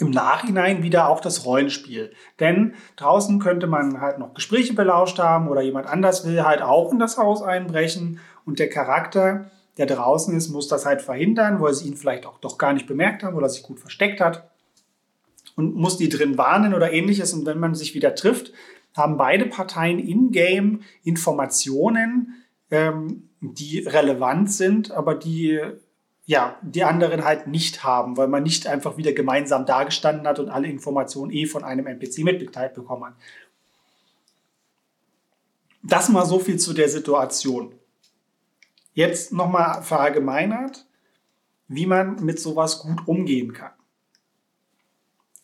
im 0.00 0.10
Nachhinein 0.10 0.82
wieder 0.82 1.08
auch 1.08 1.20
das 1.20 1.44
Rollenspiel. 1.44 2.12
Denn 2.40 2.74
draußen 2.96 3.38
könnte 3.38 3.66
man 3.66 4.00
halt 4.00 4.18
noch 4.18 4.34
Gespräche 4.34 4.74
belauscht 4.74 5.18
haben 5.18 5.48
oder 5.48 5.62
jemand 5.62 5.86
anders 5.86 6.26
will 6.26 6.42
halt 6.44 6.62
auch 6.62 6.92
in 6.92 6.98
das 6.98 7.18
Haus 7.18 7.42
einbrechen 7.42 8.20
und 8.44 8.58
der 8.58 8.68
Charakter, 8.68 9.50
der 9.76 9.86
draußen 9.86 10.34
ist, 10.36 10.48
muss 10.48 10.68
das 10.68 10.86
halt 10.86 11.02
verhindern, 11.02 11.60
weil 11.60 11.74
sie 11.74 11.88
ihn 11.88 11.96
vielleicht 11.96 12.26
auch 12.26 12.38
doch 12.38 12.58
gar 12.58 12.72
nicht 12.72 12.86
bemerkt 12.86 13.22
haben 13.22 13.36
oder 13.36 13.48
sich 13.48 13.62
gut 13.62 13.78
versteckt 13.78 14.20
hat 14.20 14.50
und 15.54 15.74
muss 15.74 15.98
die 15.98 16.08
drin 16.08 16.38
warnen 16.38 16.74
oder 16.74 16.92
ähnliches. 16.92 17.32
Und 17.34 17.46
wenn 17.46 17.58
man 17.58 17.74
sich 17.74 17.94
wieder 17.94 18.14
trifft, 18.14 18.52
haben 18.96 19.16
beide 19.16 19.46
Parteien 19.46 19.98
in-game 19.98 20.80
Informationen, 21.04 22.44
ähm, 22.70 23.28
die 23.40 23.80
relevant 23.80 24.50
sind, 24.50 24.90
aber 24.90 25.14
die 25.14 25.60
ja, 26.28 26.58
die 26.60 26.84
anderen 26.84 27.24
halt 27.24 27.46
nicht 27.46 27.84
haben, 27.84 28.18
weil 28.18 28.28
man 28.28 28.42
nicht 28.42 28.66
einfach 28.66 28.98
wieder 28.98 29.14
gemeinsam 29.14 29.64
dagestanden 29.64 30.26
hat 30.26 30.38
und 30.38 30.50
alle 30.50 30.68
Informationen 30.68 31.32
eh 31.32 31.46
von 31.46 31.64
einem 31.64 31.86
NPC 31.86 32.18
mitgeteilt 32.18 32.74
bekommen 32.74 33.06
hat. 33.06 33.14
Das 35.82 36.10
mal 36.10 36.26
so 36.26 36.38
viel 36.38 36.58
zu 36.58 36.74
der 36.74 36.90
Situation. 36.90 37.74
Jetzt 38.92 39.32
nochmal 39.32 39.82
verallgemeinert, 39.82 40.86
wie 41.66 41.86
man 41.86 42.22
mit 42.22 42.38
sowas 42.38 42.80
gut 42.80 43.08
umgehen 43.08 43.54
kann. 43.54 43.72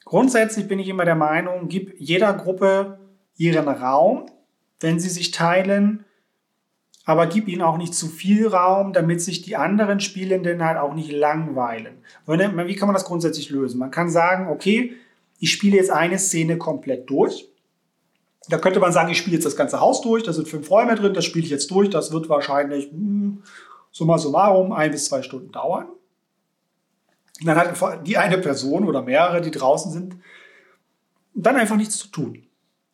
Grundsätzlich 0.04 0.68
bin 0.68 0.78
ich 0.78 0.88
immer 0.88 1.06
der 1.06 1.14
Meinung, 1.14 1.68
gib 1.68 1.98
jeder 1.98 2.34
Gruppe 2.34 3.00
ihren 3.38 3.68
Raum, 3.68 4.26
wenn 4.80 5.00
sie 5.00 5.08
sich 5.08 5.30
teilen 5.30 6.03
aber 7.04 7.26
gib 7.26 7.48
ihnen 7.48 7.62
auch 7.62 7.76
nicht 7.76 7.94
zu 7.94 8.08
viel 8.08 8.46
Raum, 8.46 8.92
damit 8.92 9.20
sich 9.20 9.42
die 9.42 9.56
anderen 9.56 10.00
Spielenden 10.00 10.64
halt 10.64 10.78
auch 10.78 10.94
nicht 10.94 11.12
langweilen. 11.12 11.98
Wie 12.26 12.76
kann 12.76 12.88
man 12.88 12.94
das 12.94 13.04
grundsätzlich 13.04 13.50
lösen? 13.50 13.78
Man 13.78 13.90
kann 13.90 14.08
sagen, 14.08 14.48
okay, 14.48 14.94
ich 15.38 15.52
spiele 15.52 15.76
jetzt 15.76 15.90
eine 15.90 16.18
Szene 16.18 16.56
komplett 16.56 17.10
durch. 17.10 17.48
Da 18.48 18.58
könnte 18.58 18.80
man 18.80 18.92
sagen, 18.92 19.10
ich 19.10 19.18
spiele 19.18 19.36
jetzt 19.36 19.44
das 19.44 19.56
ganze 19.56 19.80
Haus 19.80 20.00
durch, 20.02 20.22
da 20.22 20.32
sind 20.32 20.48
fünf 20.48 20.70
Räume 20.70 20.94
drin, 20.94 21.14
das 21.14 21.24
spiele 21.24 21.44
ich 21.44 21.50
jetzt 21.50 21.70
durch, 21.70 21.90
das 21.90 22.12
wird 22.12 22.28
wahrscheinlich 22.28 22.90
hm, 22.90 23.42
summa 23.90 24.18
summarum 24.18 24.72
ein 24.72 24.90
bis 24.90 25.06
zwei 25.06 25.22
Stunden 25.22 25.52
dauern. 25.52 25.86
Und 27.40 27.46
dann 27.46 27.56
hat 27.56 28.06
die 28.06 28.16
eine 28.16 28.38
Person 28.38 28.86
oder 28.86 29.02
mehrere, 29.02 29.40
die 29.40 29.50
draußen 29.50 29.92
sind, 29.92 30.16
dann 31.34 31.56
einfach 31.56 31.76
nichts 31.76 31.98
zu 31.98 32.08
tun. 32.08 32.46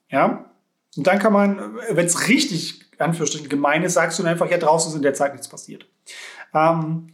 Ja? 0.08 0.50
Und 0.96 1.06
dann 1.06 1.18
kann 1.18 1.32
man, 1.32 1.76
wenn 1.90 2.06
es 2.06 2.28
richtig 2.28 2.79
Anführungsstrichen 3.02 3.48
gemein 3.48 3.82
ist, 3.82 3.94
sagst 3.94 4.18
du 4.18 4.22
dann 4.22 4.32
einfach, 4.32 4.50
ja, 4.50 4.58
draußen 4.58 4.90
ist 4.90 4.96
in 4.96 5.02
der 5.02 5.14
Zeit 5.14 5.32
nichts 5.32 5.48
passiert. 5.48 5.86
Ähm, 6.54 7.12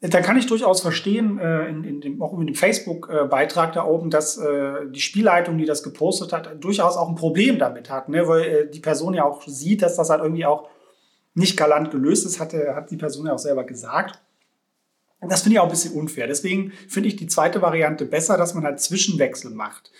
da 0.00 0.20
kann 0.20 0.36
ich 0.36 0.46
durchaus 0.46 0.80
verstehen, 0.80 1.38
äh, 1.38 1.68
in, 1.68 1.82
in 1.82 2.00
dem, 2.00 2.22
auch 2.22 2.38
in 2.38 2.46
dem 2.46 2.54
Facebook-Beitrag 2.54 3.72
da 3.72 3.84
oben, 3.84 4.10
dass 4.10 4.38
äh, 4.38 4.86
die 4.90 5.00
Spielleitung, 5.00 5.58
die 5.58 5.64
das 5.64 5.82
gepostet 5.82 6.32
hat, 6.32 6.62
durchaus 6.62 6.96
auch 6.96 7.08
ein 7.08 7.16
Problem 7.16 7.58
damit 7.58 7.90
hat, 7.90 8.08
ne? 8.08 8.28
weil 8.28 8.42
äh, 8.42 8.70
die 8.70 8.80
Person 8.80 9.14
ja 9.14 9.24
auch 9.24 9.42
sieht, 9.46 9.82
dass 9.82 9.96
das 9.96 10.10
halt 10.10 10.22
irgendwie 10.22 10.46
auch 10.46 10.68
nicht 11.34 11.56
galant 11.56 11.90
gelöst 11.90 12.26
ist, 12.26 12.38
hat, 12.38 12.52
hat 12.52 12.90
die 12.90 12.96
Person 12.96 13.26
ja 13.26 13.32
auch 13.32 13.38
selber 13.38 13.64
gesagt. 13.64 14.20
Das 15.20 15.42
finde 15.42 15.54
ich 15.54 15.60
auch 15.60 15.64
ein 15.64 15.70
bisschen 15.70 15.94
unfair. 15.94 16.28
Deswegen 16.28 16.72
finde 16.88 17.08
ich 17.08 17.16
die 17.16 17.26
zweite 17.26 17.60
Variante 17.60 18.04
besser, 18.04 18.36
dass 18.36 18.54
man 18.54 18.62
halt 18.64 18.80
Zwischenwechsel 18.80 19.50
macht 19.50 19.90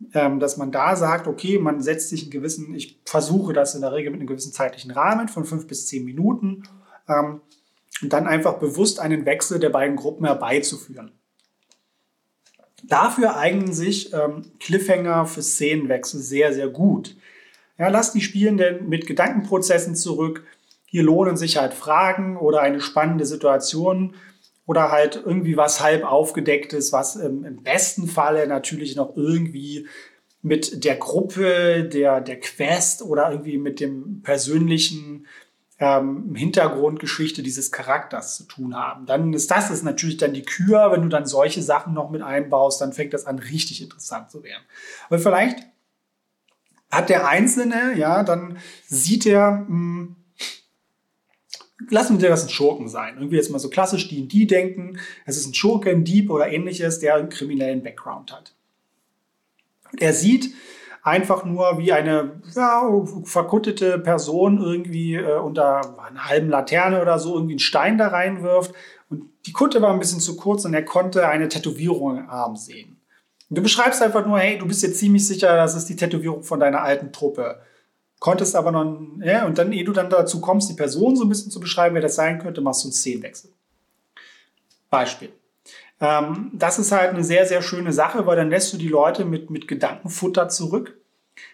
dass 0.00 0.56
man 0.56 0.70
da 0.70 0.94
sagt, 0.94 1.26
okay, 1.26 1.58
man 1.58 1.82
setzt 1.82 2.08
sich 2.08 2.22
einen 2.22 2.30
gewissen, 2.30 2.74
ich 2.74 3.00
versuche 3.04 3.52
das 3.52 3.74
in 3.74 3.80
der 3.80 3.92
Regel 3.92 4.10
mit 4.10 4.20
einem 4.20 4.28
gewissen 4.28 4.52
zeitlichen 4.52 4.92
Rahmen 4.92 5.28
von 5.28 5.44
fünf 5.44 5.66
bis 5.66 5.86
zehn 5.86 6.04
Minuten 6.04 6.62
ähm, 7.08 7.40
und 8.00 8.12
dann 8.12 8.28
einfach 8.28 8.58
bewusst 8.58 9.00
einen 9.00 9.26
Wechsel 9.26 9.58
der 9.58 9.70
beiden 9.70 9.96
Gruppen 9.96 10.24
herbeizuführen. 10.24 11.12
Dafür 12.84 13.36
eignen 13.36 13.72
sich 13.72 14.12
ähm, 14.12 14.52
Cliffhanger 14.60 15.26
für 15.26 15.42
Szenenwechsel 15.42 16.20
sehr, 16.20 16.54
sehr 16.54 16.68
gut. 16.68 17.16
Ja, 17.76 17.88
lass 17.88 18.12
die 18.12 18.20
Spielenden 18.20 18.88
mit 18.88 19.06
Gedankenprozessen 19.06 19.96
zurück. 19.96 20.44
Hier 20.86 21.02
lohnen 21.02 21.36
sich 21.36 21.56
halt 21.56 21.74
Fragen 21.74 22.36
oder 22.36 22.60
eine 22.60 22.80
spannende 22.80 23.26
Situation 23.26 24.14
oder 24.68 24.92
halt 24.92 25.16
irgendwie 25.16 25.56
was 25.56 25.80
halb 25.80 26.04
aufgedecktes, 26.04 26.92
was 26.92 27.16
ähm, 27.16 27.42
im 27.42 27.62
besten 27.62 28.06
Falle 28.06 28.46
natürlich 28.46 28.96
noch 28.96 29.16
irgendwie 29.16 29.88
mit 30.42 30.84
der 30.84 30.96
Gruppe, 30.96 31.84
der, 31.84 32.20
der 32.20 32.38
Quest 32.38 33.00
oder 33.00 33.30
irgendwie 33.30 33.56
mit 33.56 33.80
dem 33.80 34.20
persönlichen 34.20 35.26
ähm, 35.78 36.34
Hintergrundgeschichte 36.34 37.42
dieses 37.42 37.72
Charakters 37.72 38.36
zu 38.36 38.44
tun 38.44 38.76
haben. 38.76 39.06
Dann 39.06 39.32
ist 39.32 39.50
das 39.50 39.70
ist 39.70 39.84
natürlich 39.84 40.18
dann 40.18 40.34
die 40.34 40.42
Kür, 40.42 40.92
wenn 40.92 41.00
du 41.00 41.08
dann 41.08 41.24
solche 41.24 41.62
Sachen 41.62 41.94
noch 41.94 42.10
mit 42.10 42.20
einbaust, 42.20 42.82
dann 42.82 42.92
fängt 42.92 43.14
das 43.14 43.24
an 43.24 43.38
richtig 43.38 43.82
interessant 43.82 44.30
zu 44.30 44.42
werden. 44.42 44.64
Aber 45.08 45.18
vielleicht 45.18 45.60
hat 46.90 47.08
der 47.08 47.26
Einzelne, 47.26 47.94
ja, 47.96 48.22
dann 48.22 48.58
sieht 48.86 49.24
er, 49.24 49.50
mh, 49.50 49.68
hm, 49.68 50.16
lassen 51.90 52.20
wir 52.20 52.28
das 52.28 52.44
ein 52.44 52.50
Schurken 52.50 52.88
sein. 52.88 53.14
Irgendwie 53.16 53.36
jetzt 53.36 53.50
mal 53.50 53.58
so 53.58 53.70
klassisch 53.70 54.08
die 54.08 54.26
die 54.26 54.46
denken, 54.46 54.98
es 55.26 55.36
ist 55.36 55.46
ein 55.46 55.54
Schurke, 55.54 55.90
ein 55.90 56.04
Dieb 56.04 56.30
oder 56.30 56.50
ähnliches, 56.50 56.98
der 56.98 57.14
einen 57.14 57.28
kriminellen 57.28 57.82
Background 57.82 58.32
hat. 58.32 58.54
Er 59.98 60.12
sieht 60.12 60.52
einfach 61.02 61.44
nur, 61.44 61.78
wie 61.78 61.92
eine 61.92 62.40
ja, 62.54 62.82
verkuttete 63.24 63.98
Person 63.98 64.60
irgendwie 64.60 65.14
äh, 65.14 65.38
unter 65.38 65.98
einer 66.00 66.28
halben 66.28 66.50
Laterne 66.50 67.00
oder 67.00 67.18
so 67.18 67.34
irgendwie 67.34 67.54
einen 67.54 67.60
Stein 67.60 67.98
da 67.98 68.08
reinwirft. 68.08 68.74
Und 69.08 69.24
die 69.46 69.52
Kutte 69.52 69.80
war 69.80 69.92
ein 69.92 69.98
bisschen 69.98 70.20
zu 70.20 70.36
kurz 70.36 70.64
und 70.64 70.74
er 70.74 70.84
konnte 70.84 71.28
eine 71.28 71.48
Tätowierung 71.48 72.18
im 72.18 72.28
Arm 72.28 72.56
sehen. 72.56 73.00
Und 73.48 73.56
du 73.56 73.62
beschreibst 73.62 74.02
einfach 74.02 74.26
nur, 74.26 74.38
hey, 74.38 74.58
du 74.58 74.66
bist 74.66 74.82
jetzt 74.82 74.98
ziemlich 74.98 75.26
sicher, 75.26 75.56
das 75.56 75.74
ist 75.74 75.86
die 75.86 75.96
Tätowierung 75.96 76.42
von 76.42 76.60
deiner 76.60 76.82
alten 76.82 77.12
Truppe. 77.12 77.60
Konntest 78.18 78.56
aber 78.56 78.72
noch, 78.72 79.00
ja, 79.22 79.46
und 79.46 79.58
dann, 79.58 79.72
ehe 79.72 79.84
du 79.84 79.92
dann 79.92 80.10
dazu 80.10 80.40
kommst, 80.40 80.68
die 80.68 80.74
Person 80.74 81.16
so 81.16 81.24
ein 81.24 81.28
bisschen 81.28 81.52
zu 81.52 81.60
beschreiben, 81.60 81.94
wer 81.94 82.02
das 82.02 82.16
sein 82.16 82.38
könnte, 82.38 82.60
machst 82.60 82.82
du 82.82 82.88
einen 82.88 82.92
Szenenwechsel. 82.92 83.50
Beispiel. 84.90 85.30
Ähm, 86.00 86.50
das 86.52 86.78
ist 86.78 86.92
halt 86.92 87.10
eine 87.10 87.24
sehr, 87.24 87.46
sehr 87.46 87.62
schöne 87.62 87.92
Sache, 87.92 88.26
weil 88.26 88.36
dann 88.36 88.50
lässt 88.50 88.72
du 88.72 88.76
die 88.76 88.88
Leute 88.88 89.24
mit, 89.24 89.50
mit 89.50 89.68
Gedankenfutter 89.68 90.48
zurück. 90.48 90.98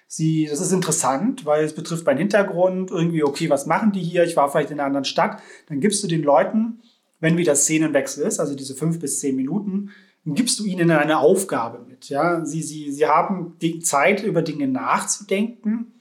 Sie, 0.06 0.46
das 0.48 0.60
ist 0.60 0.72
interessant, 0.72 1.44
weil 1.44 1.64
es 1.64 1.74
betrifft 1.74 2.06
meinen 2.06 2.18
Hintergrund, 2.18 2.90
irgendwie, 2.90 3.24
okay, 3.24 3.50
was 3.50 3.66
machen 3.66 3.92
die 3.92 4.02
hier? 4.02 4.24
Ich 4.24 4.36
war 4.36 4.50
vielleicht 4.50 4.70
in 4.70 4.78
einer 4.78 4.86
anderen 4.86 5.04
Stadt. 5.04 5.40
Dann 5.68 5.80
gibst 5.80 6.02
du 6.02 6.08
den 6.08 6.22
Leuten, 6.22 6.80
wenn 7.20 7.36
wieder 7.36 7.56
Szenenwechsel 7.56 8.26
ist, 8.26 8.38
also 8.38 8.54
diese 8.54 8.74
fünf 8.74 9.00
bis 9.00 9.20
zehn 9.20 9.36
Minuten, 9.36 9.90
gibst 10.26 10.58
du 10.58 10.64
ihnen 10.64 10.90
eine 10.90 11.18
Aufgabe 11.18 11.84
mit. 11.86 12.08
Ja? 12.08 12.44
Sie, 12.44 12.62
sie, 12.62 12.92
sie 12.92 13.06
haben 13.06 13.56
Zeit, 13.82 14.22
über 14.22 14.42
Dinge 14.42 14.68
nachzudenken, 14.68 15.92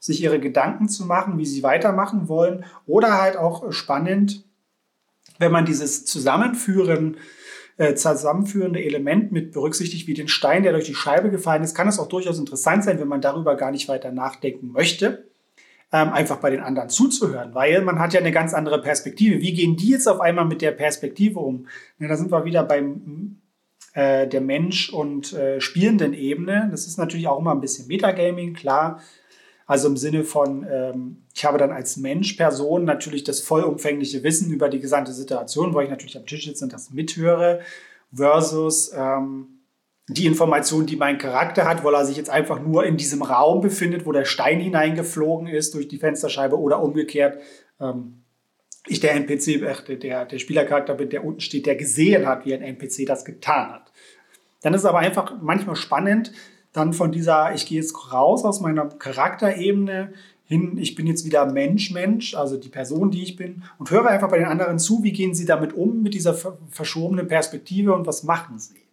sich 0.00 0.22
ihre 0.22 0.40
Gedanken 0.40 0.88
zu 0.88 1.04
machen, 1.04 1.38
wie 1.38 1.46
sie 1.46 1.62
weitermachen 1.62 2.28
wollen. 2.28 2.64
Oder 2.86 3.20
halt 3.20 3.36
auch 3.36 3.72
spannend, 3.72 4.44
wenn 5.38 5.52
man 5.52 5.64
dieses 5.64 6.04
Zusammenführen 6.04 7.16
äh, 7.78 7.94
zusammenführende 7.94 8.82
Element 8.82 9.30
mit 9.30 9.52
berücksichtigt, 9.52 10.08
wie 10.08 10.14
den 10.14 10.28
Stein, 10.28 10.64
der 10.64 10.72
durch 10.72 10.86
die 10.86 10.94
Scheibe 10.94 11.30
gefallen 11.30 11.62
ist, 11.62 11.76
kann 11.76 11.86
es 11.86 12.00
auch 12.00 12.08
durchaus 12.08 12.38
interessant 12.38 12.82
sein, 12.82 12.98
wenn 12.98 13.08
man 13.08 13.20
darüber 13.20 13.56
gar 13.56 13.70
nicht 13.70 13.88
weiter 13.88 14.10
nachdenken 14.10 14.72
möchte, 14.72 15.28
ähm, 15.92 16.08
einfach 16.08 16.38
bei 16.38 16.50
den 16.50 16.60
anderen 16.60 16.88
zuzuhören, 16.88 17.54
weil 17.54 17.82
man 17.82 18.00
hat 18.00 18.12
ja 18.12 18.20
eine 18.20 18.32
ganz 18.32 18.52
andere 18.52 18.82
Perspektive. 18.82 19.40
Wie 19.40 19.54
gehen 19.54 19.76
die 19.76 19.90
jetzt 19.90 20.08
auf 20.08 20.20
einmal 20.20 20.44
mit 20.44 20.60
der 20.60 20.72
Perspektive 20.72 21.38
um? 21.38 21.68
Ja, 22.00 22.08
da 22.08 22.16
sind 22.16 22.32
wir 22.32 22.44
wieder 22.44 22.64
beim 22.64 23.38
äh, 23.94 24.26
der 24.26 24.40
Mensch- 24.40 24.90
und 24.90 25.32
äh, 25.32 25.60
spielenden 25.60 26.14
Ebene. 26.14 26.68
Das 26.70 26.86
ist 26.86 26.98
natürlich 26.98 27.28
auch 27.28 27.38
immer 27.38 27.52
ein 27.52 27.60
bisschen 27.60 27.86
Metagaming, 27.86 28.54
klar. 28.54 29.00
Also 29.68 29.88
im 29.88 29.98
Sinne 29.98 30.24
von, 30.24 30.66
ähm, 30.68 31.24
ich 31.34 31.44
habe 31.44 31.58
dann 31.58 31.72
als 31.72 31.98
Mensch, 31.98 32.32
Person 32.32 32.86
natürlich 32.86 33.22
das 33.22 33.40
vollumfängliche 33.40 34.22
Wissen 34.24 34.50
über 34.50 34.70
die 34.70 34.80
gesamte 34.80 35.12
Situation, 35.12 35.74
wo 35.74 35.80
ich 35.80 35.90
natürlich 35.90 36.16
am 36.16 36.24
Tisch 36.24 36.46
sitze 36.46 36.64
und 36.64 36.72
das 36.72 36.90
mithöre, 36.90 37.60
versus 38.10 38.90
ähm, 38.96 39.60
die 40.08 40.24
Information, 40.24 40.86
die 40.86 40.96
mein 40.96 41.18
Charakter 41.18 41.66
hat, 41.66 41.84
weil 41.84 41.94
er 41.94 42.06
sich 42.06 42.16
jetzt 42.16 42.30
einfach 42.30 42.60
nur 42.60 42.86
in 42.86 42.96
diesem 42.96 43.20
Raum 43.20 43.60
befindet, 43.60 44.06
wo 44.06 44.12
der 44.12 44.24
Stein 44.24 44.58
hineingeflogen 44.58 45.48
ist 45.48 45.74
durch 45.74 45.86
die 45.86 45.98
Fensterscheibe 45.98 46.58
oder 46.58 46.82
umgekehrt. 46.82 47.38
Ähm, 47.78 48.24
ich 48.86 49.00
der 49.00 49.16
NPC, 49.16 49.48
äh, 49.60 49.96
der, 49.98 50.24
der 50.24 50.38
Spielercharakter 50.38 50.94
bin, 50.94 51.10
der 51.10 51.26
unten 51.26 51.40
steht, 51.40 51.66
der 51.66 51.76
gesehen 51.76 52.26
hat, 52.26 52.46
wie 52.46 52.54
ein 52.54 52.62
NPC 52.62 53.04
das 53.04 53.26
getan 53.26 53.70
hat. 53.70 53.92
Dann 54.62 54.72
ist 54.72 54.80
es 54.80 54.86
aber 54.86 55.00
einfach 55.00 55.34
manchmal 55.42 55.76
spannend, 55.76 56.32
dann 56.72 56.92
von 56.92 57.12
dieser, 57.12 57.54
ich 57.54 57.66
gehe 57.66 57.80
jetzt 57.80 58.12
raus 58.12 58.44
aus 58.44 58.60
meiner 58.60 58.86
Charakterebene 58.86 60.12
hin, 60.44 60.78
ich 60.78 60.94
bin 60.94 61.06
jetzt 61.06 61.26
wieder 61.26 61.44
Mensch, 61.46 61.90
Mensch, 61.90 62.34
also 62.34 62.56
die 62.56 62.70
Person, 62.70 63.10
die 63.10 63.22
ich 63.22 63.36
bin, 63.36 63.64
und 63.78 63.90
höre 63.90 64.06
einfach 64.06 64.30
bei 64.30 64.38
den 64.38 64.48
anderen 64.48 64.78
zu, 64.78 65.02
wie 65.02 65.12
gehen 65.12 65.34
sie 65.34 65.44
damit 65.44 65.74
um, 65.74 66.02
mit 66.02 66.14
dieser 66.14 66.34
verschobenen 66.70 67.28
Perspektive 67.28 67.94
und 67.94 68.06
was 68.06 68.22
machen 68.22 68.58
sie. 68.58 68.88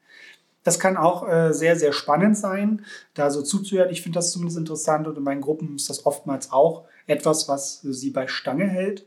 Das 0.63 0.79
kann 0.79 0.97
auch 0.97 1.29
äh, 1.29 1.53
sehr, 1.53 1.77
sehr 1.77 1.93
spannend 1.93 2.37
sein, 2.37 2.83
da 3.13 3.29
so 3.29 3.41
zuzuhören. 3.41 3.91
Ich 3.91 4.01
finde 4.01 4.17
das 4.17 4.31
zumindest 4.31 4.57
interessant 4.57 5.07
und 5.07 5.15
in 5.15 5.23
meinen 5.23 5.41
Gruppen 5.41 5.75
ist 5.75 5.89
das 5.89 6.05
oftmals 6.05 6.51
auch 6.51 6.85
etwas, 7.05 7.47
was 7.47 7.81
sie 7.81 8.09
bei 8.09 8.27
Stange 8.27 8.67
hält. 8.67 9.05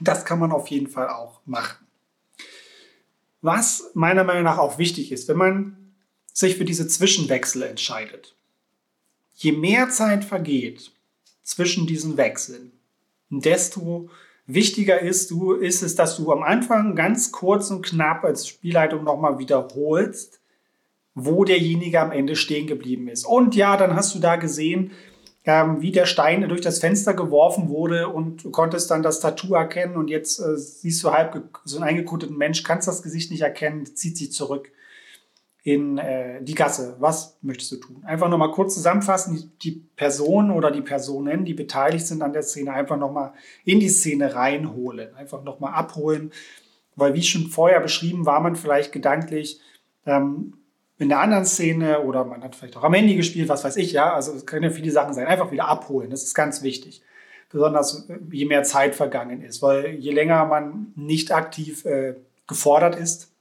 Das 0.00 0.24
kann 0.24 0.38
man 0.38 0.52
auf 0.52 0.68
jeden 0.68 0.88
Fall 0.88 1.08
auch 1.08 1.40
machen. 1.46 1.86
Was 3.40 3.90
meiner 3.94 4.24
Meinung 4.24 4.44
nach 4.44 4.58
auch 4.58 4.78
wichtig 4.78 5.10
ist, 5.10 5.26
wenn 5.28 5.38
man 5.38 5.83
sich 6.34 6.56
für 6.56 6.64
diese 6.66 6.86
Zwischenwechsel 6.86 7.62
entscheidet. 7.62 8.34
Je 9.34 9.52
mehr 9.52 9.88
Zeit 9.88 10.24
vergeht 10.24 10.90
zwischen 11.42 11.86
diesen 11.86 12.16
Wechseln, 12.16 12.72
desto 13.30 14.10
wichtiger 14.46 15.00
ist, 15.00 15.30
du, 15.30 15.52
ist 15.52 15.82
es, 15.82 15.94
dass 15.94 16.16
du 16.16 16.30
am 16.32 16.42
Anfang 16.42 16.96
ganz 16.96 17.32
kurz 17.32 17.70
und 17.70 17.86
knapp 17.86 18.24
als 18.24 18.48
Spielleitung 18.48 19.04
nochmal 19.04 19.38
wiederholst, 19.38 20.40
wo 21.14 21.44
derjenige 21.44 22.00
am 22.00 22.10
Ende 22.10 22.36
stehen 22.36 22.66
geblieben 22.66 23.08
ist. 23.08 23.24
Und 23.24 23.54
ja, 23.54 23.76
dann 23.76 23.94
hast 23.94 24.14
du 24.14 24.18
da 24.18 24.36
gesehen, 24.36 24.90
ähm, 25.44 25.80
wie 25.82 25.92
der 25.92 26.06
Stein 26.06 26.48
durch 26.48 26.62
das 26.62 26.80
Fenster 26.80 27.14
geworfen 27.14 27.68
wurde 27.68 28.08
und 28.08 28.44
du 28.44 28.50
konntest 28.50 28.90
dann 28.90 29.02
das 29.02 29.20
Tattoo 29.20 29.54
erkennen 29.54 29.96
und 29.96 30.08
jetzt 30.10 30.40
äh, 30.40 30.56
siehst 30.56 31.04
du 31.04 31.12
halb 31.12 31.48
so 31.64 31.76
einen 31.76 31.88
eingekutteten 31.88 32.36
Mensch, 32.36 32.64
kannst 32.64 32.88
das 32.88 33.02
Gesicht 33.02 33.30
nicht 33.30 33.42
erkennen, 33.42 33.86
zieht 33.94 34.16
sich 34.16 34.32
zurück 34.32 34.72
in 35.64 35.96
äh, 35.96 36.42
die 36.42 36.54
Gasse. 36.54 36.94
Was 37.00 37.38
möchtest 37.40 37.72
du 37.72 37.76
tun? 37.76 38.04
Einfach 38.04 38.28
nochmal 38.28 38.50
kurz 38.50 38.74
zusammenfassen, 38.74 39.34
die, 39.34 39.70
die 39.70 39.80
Person 39.96 40.50
oder 40.50 40.70
die 40.70 40.82
Personen, 40.82 41.46
die 41.46 41.54
beteiligt 41.54 42.06
sind 42.06 42.22
an 42.22 42.34
der 42.34 42.42
Szene, 42.42 42.74
einfach 42.74 42.98
nochmal 42.98 43.32
in 43.64 43.80
die 43.80 43.88
Szene 43.88 44.34
reinholen, 44.34 45.14
einfach 45.16 45.42
nochmal 45.42 45.72
abholen, 45.72 46.32
weil 46.96 47.14
wie 47.14 47.22
schon 47.22 47.46
vorher 47.46 47.80
beschrieben, 47.80 48.26
war 48.26 48.40
man 48.40 48.56
vielleicht 48.56 48.92
gedanklich 48.92 49.58
ähm, 50.04 50.52
in 50.98 51.08
der 51.08 51.20
anderen 51.20 51.46
Szene 51.46 52.00
oder 52.00 52.24
man 52.24 52.44
hat 52.44 52.54
vielleicht 52.54 52.76
auch 52.76 52.84
am 52.84 52.94
Handy 52.94 53.16
gespielt, 53.16 53.48
was 53.48 53.64
weiß 53.64 53.76
ich, 53.78 53.92
ja. 53.92 54.12
Also 54.12 54.32
es 54.32 54.44
können 54.44 54.64
ja 54.64 54.70
viele 54.70 54.90
Sachen 54.90 55.14
sein. 55.14 55.26
Einfach 55.26 55.50
wieder 55.50 55.66
abholen, 55.66 56.10
das 56.10 56.24
ist 56.24 56.34
ganz 56.34 56.62
wichtig. 56.62 57.02
Besonders 57.50 58.06
äh, 58.10 58.18
je 58.30 58.44
mehr 58.44 58.64
Zeit 58.64 58.94
vergangen 58.94 59.40
ist, 59.40 59.62
weil 59.62 59.94
je 59.94 60.12
länger 60.12 60.44
man 60.44 60.92
nicht 60.94 61.32
aktiv 61.32 61.86
äh, 61.86 62.16
gefordert 62.46 62.96
ist, 62.96 63.33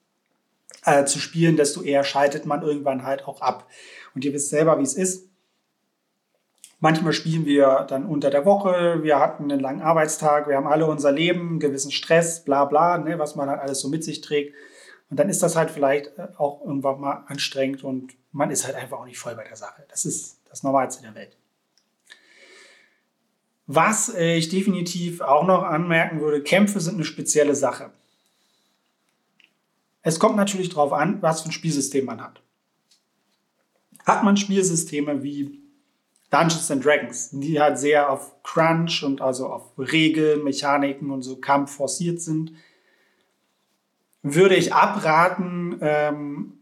äh, 0.86 1.05
zu 1.05 1.19
spielen, 1.19 1.55
desto 1.55 1.81
eher 1.81 2.03
schaltet 2.03 2.45
man 2.45 2.62
irgendwann 2.62 3.03
halt 3.03 3.27
auch 3.27 3.41
ab. 3.41 3.69
Und 4.15 4.25
ihr 4.25 4.33
wisst 4.33 4.49
selber, 4.49 4.77
wie 4.79 4.83
es 4.83 4.95
ist. 4.95 5.29
Manchmal 6.79 7.13
spielen 7.13 7.45
wir 7.45 7.86
dann 7.88 8.05
unter 8.05 8.29
der 8.29 8.45
Woche, 8.45 8.99
wir 9.03 9.17
hatten 9.17 9.49
einen 9.49 9.62
langen 9.62 9.81
Arbeitstag, 9.81 10.49
wir 10.49 10.57
haben 10.57 10.67
alle 10.67 10.86
unser 10.86 11.13
Leben, 11.13 11.51
einen 11.51 11.59
gewissen 11.59 11.91
Stress, 11.91 12.43
bla 12.43 12.65
bla, 12.65 12.97
ne, 12.97 13.17
was 13.19 13.36
man 13.36 13.49
halt 13.49 13.62
alles 13.62 13.79
so 13.79 13.88
mit 13.88 14.03
sich 14.03 14.19
trägt. 14.19 14.53
Und 15.09 15.17
dann 15.17 15.29
ist 15.29 15.41
das 15.41 15.55
halt 15.55 15.71
vielleicht 15.71 16.17
äh, 16.17 16.27
auch 16.38 16.59
irgendwann 16.62 16.99
mal 16.99 17.23
anstrengend 17.27 17.83
und 17.83 18.13
man 18.33 18.51
ist 18.51 18.65
halt 18.65 18.75
einfach 18.75 18.99
auch 18.99 19.05
nicht 19.05 19.19
voll 19.19 19.36
bei 19.36 19.45
der 19.45 19.55
Sache. 19.55 19.86
Das 19.88 20.03
ist 20.03 20.41
das 20.49 20.63
Normalste 20.63 21.03
der 21.03 21.15
Welt. 21.15 21.38
Was 23.65 24.13
ich 24.13 24.49
definitiv 24.49 25.21
auch 25.21 25.47
noch 25.47 25.63
anmerken 25.63 26.19
würde, 26.19 26.43
Kämpfe 26.43 26.81
sind 26.81 26.95
eine 26.95 27.05
spezielle 27.05 27.55
Sache. 27.55 27.91
Es 30.03 30.19
kommt 30.19 30.35
natürlich 30.35 30.69
darauf 30.69 30.93
an, 30.93 31.21
was 31.21 31.41
für 31.41 31.49
ein 31.49 31.53
Spielsystem 31.53 32.05
man 32.05 32.21
hat. 32.21 32.41
Hat 34.05 34.23
man 34.23 34.37
Spielsysteme 34.37 35.23
wie 35.23 35.61
Dungeons 36.29 36.69
and 36.71 36.83
Dragons, 36.83 37.29
die 37.31 37.59
halt 37.61 37.79
sehr 37.79 38.09
auf 38.09 38.43
Crunch 38.43 39.03
und 39.03 39.21
also 39.21 39.47
auf 39.47 39.77
Regeln, 39.77 40.43
Mechaniken 40.43 41.09
und 41.09 41.21
so 41.21 41.37
Kampf 41.37 41.75
forciert 41.75 42.19
sind, 42.19 42.53
würde 44.23 44.55
ich 44.55 44.73
abraten, 44.73 45.77
ähm, 45.81 46.59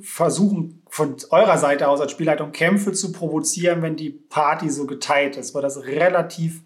versuchen 0.00 0.82
von 0.88 1.16
eurer 1.30 1.58
Seite 1.58 1.88
aus 1.88 2.00
als 2.00 2.12
Spielleitung 2.12 2.52
Kämpfe 2.52 2.92
zu 2.92 3.12
provozieren, 3.12 3.82
wenn 3.82 3.96
die 3.96 4.10
Party 4.10 4.70
so 4.70 4.86
geteilt 4.86 5.36
ist, 5.36 5.54
weil 5.54 5.62
das 5.62 5.84
relativ 5.84 6.62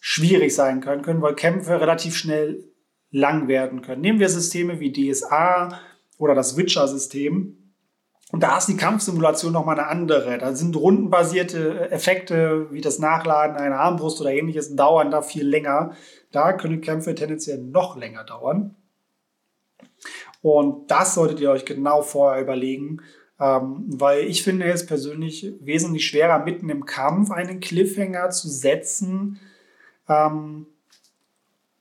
schwierig 0.00 0.54
sein 0.54 0.80
können, 0.80 1.02
können 1.02 1.22
weil 1.22 1.34
Kämpfe 1.34 1.80
relativ 1.80 2.16
schnell 2.16 2.69
lang 3.10 3.48
werden 3.48 3.82
können. 3.82 4.02
Nehmen 4.02 4.20
wir 4.20 4.28
Systeme 4.28 4.80
wie 4.80 4.92
DSA 4.92 5.80
oder 6.18 6.34
das 6.34 6.56
Witcher-System. 6.56 7.56
Und 8.32 8.42
da 8.42 8.58
ist 8.58 8.66
die 8.66 8.76
Kampfsimulation 8.76 9.52
nochmal 9.52 9.78
eine 9.78 9.88
andere. 9.88 10.38
Da 10.38 10.54
sind 10.54 10.76
rundenbasierte 10.76 11.90
Effekte 11.90 12.68
wie 12.70 12.80
das 12.80 13.00
Nachladen 13.00 13.56
einer 13.56 13.80
Armbrust 13.80 14.20
oder 14.20 14.30
ähnliches 14.30 14.76
dauern 14.76 15.10
da 15.10 15.22
viel 15.22 15.46
länger. 15.46 15.96
Da 16.30 16.52
können 16.52 16.80
Kämpfe 16.80 17.14
tendenziell 17.14 17.58
noch 17.58 17.96
länger 17.96 18.22
dauern. 18.22 18.76
Und 20.42 20.90
das 20.90 21.14
solltet 21.14 21.40
ihr 21.40 21.50
euch 21.50 21.64
genau 21.64 22.02
vorher 22.02 22.40
überlegen, 22.40 23.02
ähm, 23.40 23.84
weil 23.86 24.24
ich 24.24 24.42
finde 24.42 24.66
es 24.66 24.86
persönlich 24.86 25.52
wesentlich 25.60 26.06
schwerer, 26.06 26.38
mitten 26.44 26.68
im 26.70 26.84
Kampf 26.84 27.30
einen 27.30 27.60
Cliffhanger 27.60 28.30
zu 28.30 28.48
setzen, 28.48 29.40
ähm, 30.08 30.66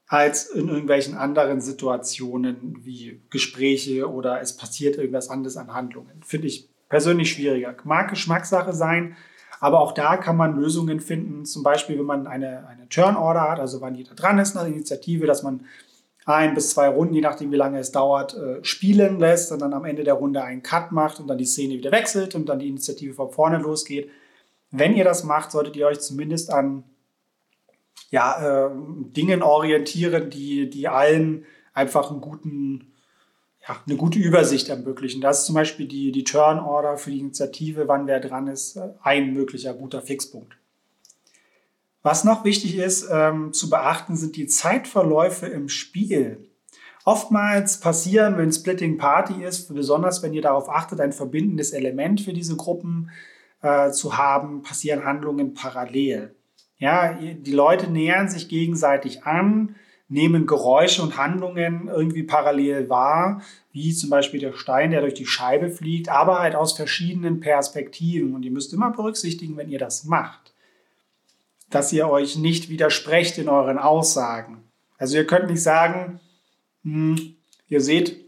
als 0.09 0.47
in 0.47 0.67
irgendwelchen 0.67 1.15
anderen 1.15 1.61
Situationen 1.61 2.79
wie 2.83 3.21
Gespräche 3.29 4.11
oder 4.11 4.41
es 4.41 4.57
passiert 4.57 4.97
irgendwas 4.97 5.29
anderes 5.29 5.55
an 5.55 5.73
Handlungen. 5.73 6.21
Finde 6.25 6.47
ich 6.47 6.67
persönlich 6.89 7.31
schwieriger. 7.31 7.75
Mag 7.83 8.09
Geschmackssache 8.09 8.73
sein, 8.73 9.15
Aber 9.59 9.81
auch 9.81 9.91
da 9.91 10.17
kann 10.17 10.37
man 10.37 10.55
Lösungen 10.55 11.01
finden, 11.01 11.45
zum 11.45 11.63
Beispiel, 11.63 11.99
wenn 11.99 12.05
man 12.05 12.27
eine, 12.27 12.65
eine 12.67 12.87
Turn-Order 12.87 13.41
hat, 13.41 13.59
also 13.59 13.81
wann 13.81 13.95
jeder 13.95 14.15
dran 14.15 14.39
ist 14.39 14.55
nach 14.55 14.65
Initiative, 14.65 15.25
dass 15.25 15.43
man 15.43 15.65
ein 16.25 16.53
bis 16.53 16.69
zwei 16.69 16.87
Runden, 16.87 17.13
je 17.13 17.21
nachdem 17.21 17.51
wie 17.51 17.57
lange 17.57 17.79
es 17.79 17.91
dauert, 17.91 18.35
äh, 18.35 18.63
spielen 18.63 19.19
lässt 19.19 19.51
und 19.51 19.61
dann 19.61 19.73
am 19.73 19.85
Ende 19.85 20.03
der 20.03 20.13
Runde 20.13 20.43
einen 20.43 20.63
Cut 20.63 20.91
macht 20.91 21.19
und 21.19 21.27
dann 21.27 21.37
die 21.37 21.45
Szene 21.45 21.73
wieder 21.73 21.91
wechselt 21.91 22.35
und 22.35 22.47
dann 22.47 22.59
die 22.59 22.67
Initiative 22.67 23.13
von 23.13 23.31
vorne 23.31 23.57
losgeht. 23.57 24.09
Wenn 24.71 24.95
ihr 24.95 25.03
das 25.03 25.23
macht, 25.23 25.51
solltet 25.51 25.75
ihr 25.75 25.87
euch 25.87 25.99
zumindest 25.99 26.51
an 26.51 26.83
ja, 28.11 28.67
äh, 28.67 28.69
Dingen 28.73 29.43
orientieren, 29.43 30.29
die, 30.29 30.69
die 30.69 30.87
allen 30.87 31.45
einfach 31.73 32.09
einen 32.09 32.21
guten, 32.21 32.93
ja, 33.67 33.77
eine 33.85 33.97
gute 33.97 34.19
Übersicht 34.19 34.69
ermöglichen. 34.69 35.21
Das 35.21 35.39
ist 35.39 35.45
zum 35.45 35.55
Beispiel 35.55 35.87
die, 35.87 36.11
die 36.11 36.23
Turn-Order 36.23 36.97
für 36.97 37.11
die 37.11 37.19
Initiative, 37.19 37.87
wann 37.87 38.07
wer 38.07 38.19
dran 38.19 38.47
ist, 38.47 38.75
äh, 38.75 38.89
ein 39.01 39.33
möglicher 39.33 39.73
guter 39.73 40.01
Fixpunkt. 40.01 40.57
Was 42.01 42.23
noch 42.23 42.45
wichtig 42.45 42.77
ist 42.77 43.07
ähm, 43.11 43.51
zu 43.51 43.69
beachten, 43.69 44.15
sind 44.15 44.37
die 44.37 44.47
Zeitverläufe 44.47 45.47
im 45.47 45.67
Spiel. 45.67 46.49
Oftmals 47.03 47.79
passieren, 47.79 48.37
wenn 48.37 48.51
Splitting 48.51 48.97
Party 48.97 49.43
ist, 49.43 49.73
besonders 49.73 50.23
wenn 50.23 50.33
ihr 50.33 50.41
darauf 50.41 50.69
achtet, 50.69 51.01
ein 51.01 51.11
verbindendes 51.11 51.71
Element 51.71 52.21
für 52.21 52.33
diese 52.33 52.55
Gruppen 52.55 53.09
äh, 53.61 53.91
zu 53.91 54.17
haben, 54.17 54.61
passieren 54.61 55.03
Handlungen 55.03 55.53
parallel. 55.53 56.35
Ja, 56.79 57.13
die 57.13 57.51
Leute 57.51 57.91
nähern 57.91 58.29
sich 58.29 58.47
gegenseitig 58.47 59.23
an, 59.23 59.75
nehmen 60.07 60.47
Geräusche 60.47 61.03
und 61.03 61.17
Handlungen 61.17 61.87
irgendwie 61.87 62.23
parallel 62.23 62.89
wahr, 62.89 63.41
wie 63.71 63.93
zum 63.93 64.09
Beispiel 64.09 64.39
der 64.39 64.53
Stein, 64.53 64.91
der 64.91 65.01
durch 65.01 65.13
die 65.13 65.27
Scheibe 65.27 65.69
fliegt, 65.69 66.09
aber 66.09 66.39
halt 66.39 66.55
aus 66.55 66.75
verschiedenen 66.75 67.41
Perspektiven. 67.41 68.33
Und 68.33 68.43
ihr 68.43 68.51
müsst 68.51 68.73
immer 68.73 68.91
berücksichtigen, 68.91 69.55
wenn 69.57 69.69
ihr 69.69 69.79
das 69.79 70.05
macht 70.05 70.49
dass 71.69 71.93
ihr 71.93 72.09
euch 72.09 72.37
nicht 72.37 72.69
widersprecht 72.69 73.37
in 73.37 73.49
euren 73.49 73.77
Aussagen. 73.77 74.63
Also 74.97 75.15
ihr 75.15 75.27
könnt 75.27 75.49
nicht 75.49 75.63
sagen, 75.63 76.19
hm, 76.83 77.35
ihr 77.67 77.81
seht, 77.81 78.25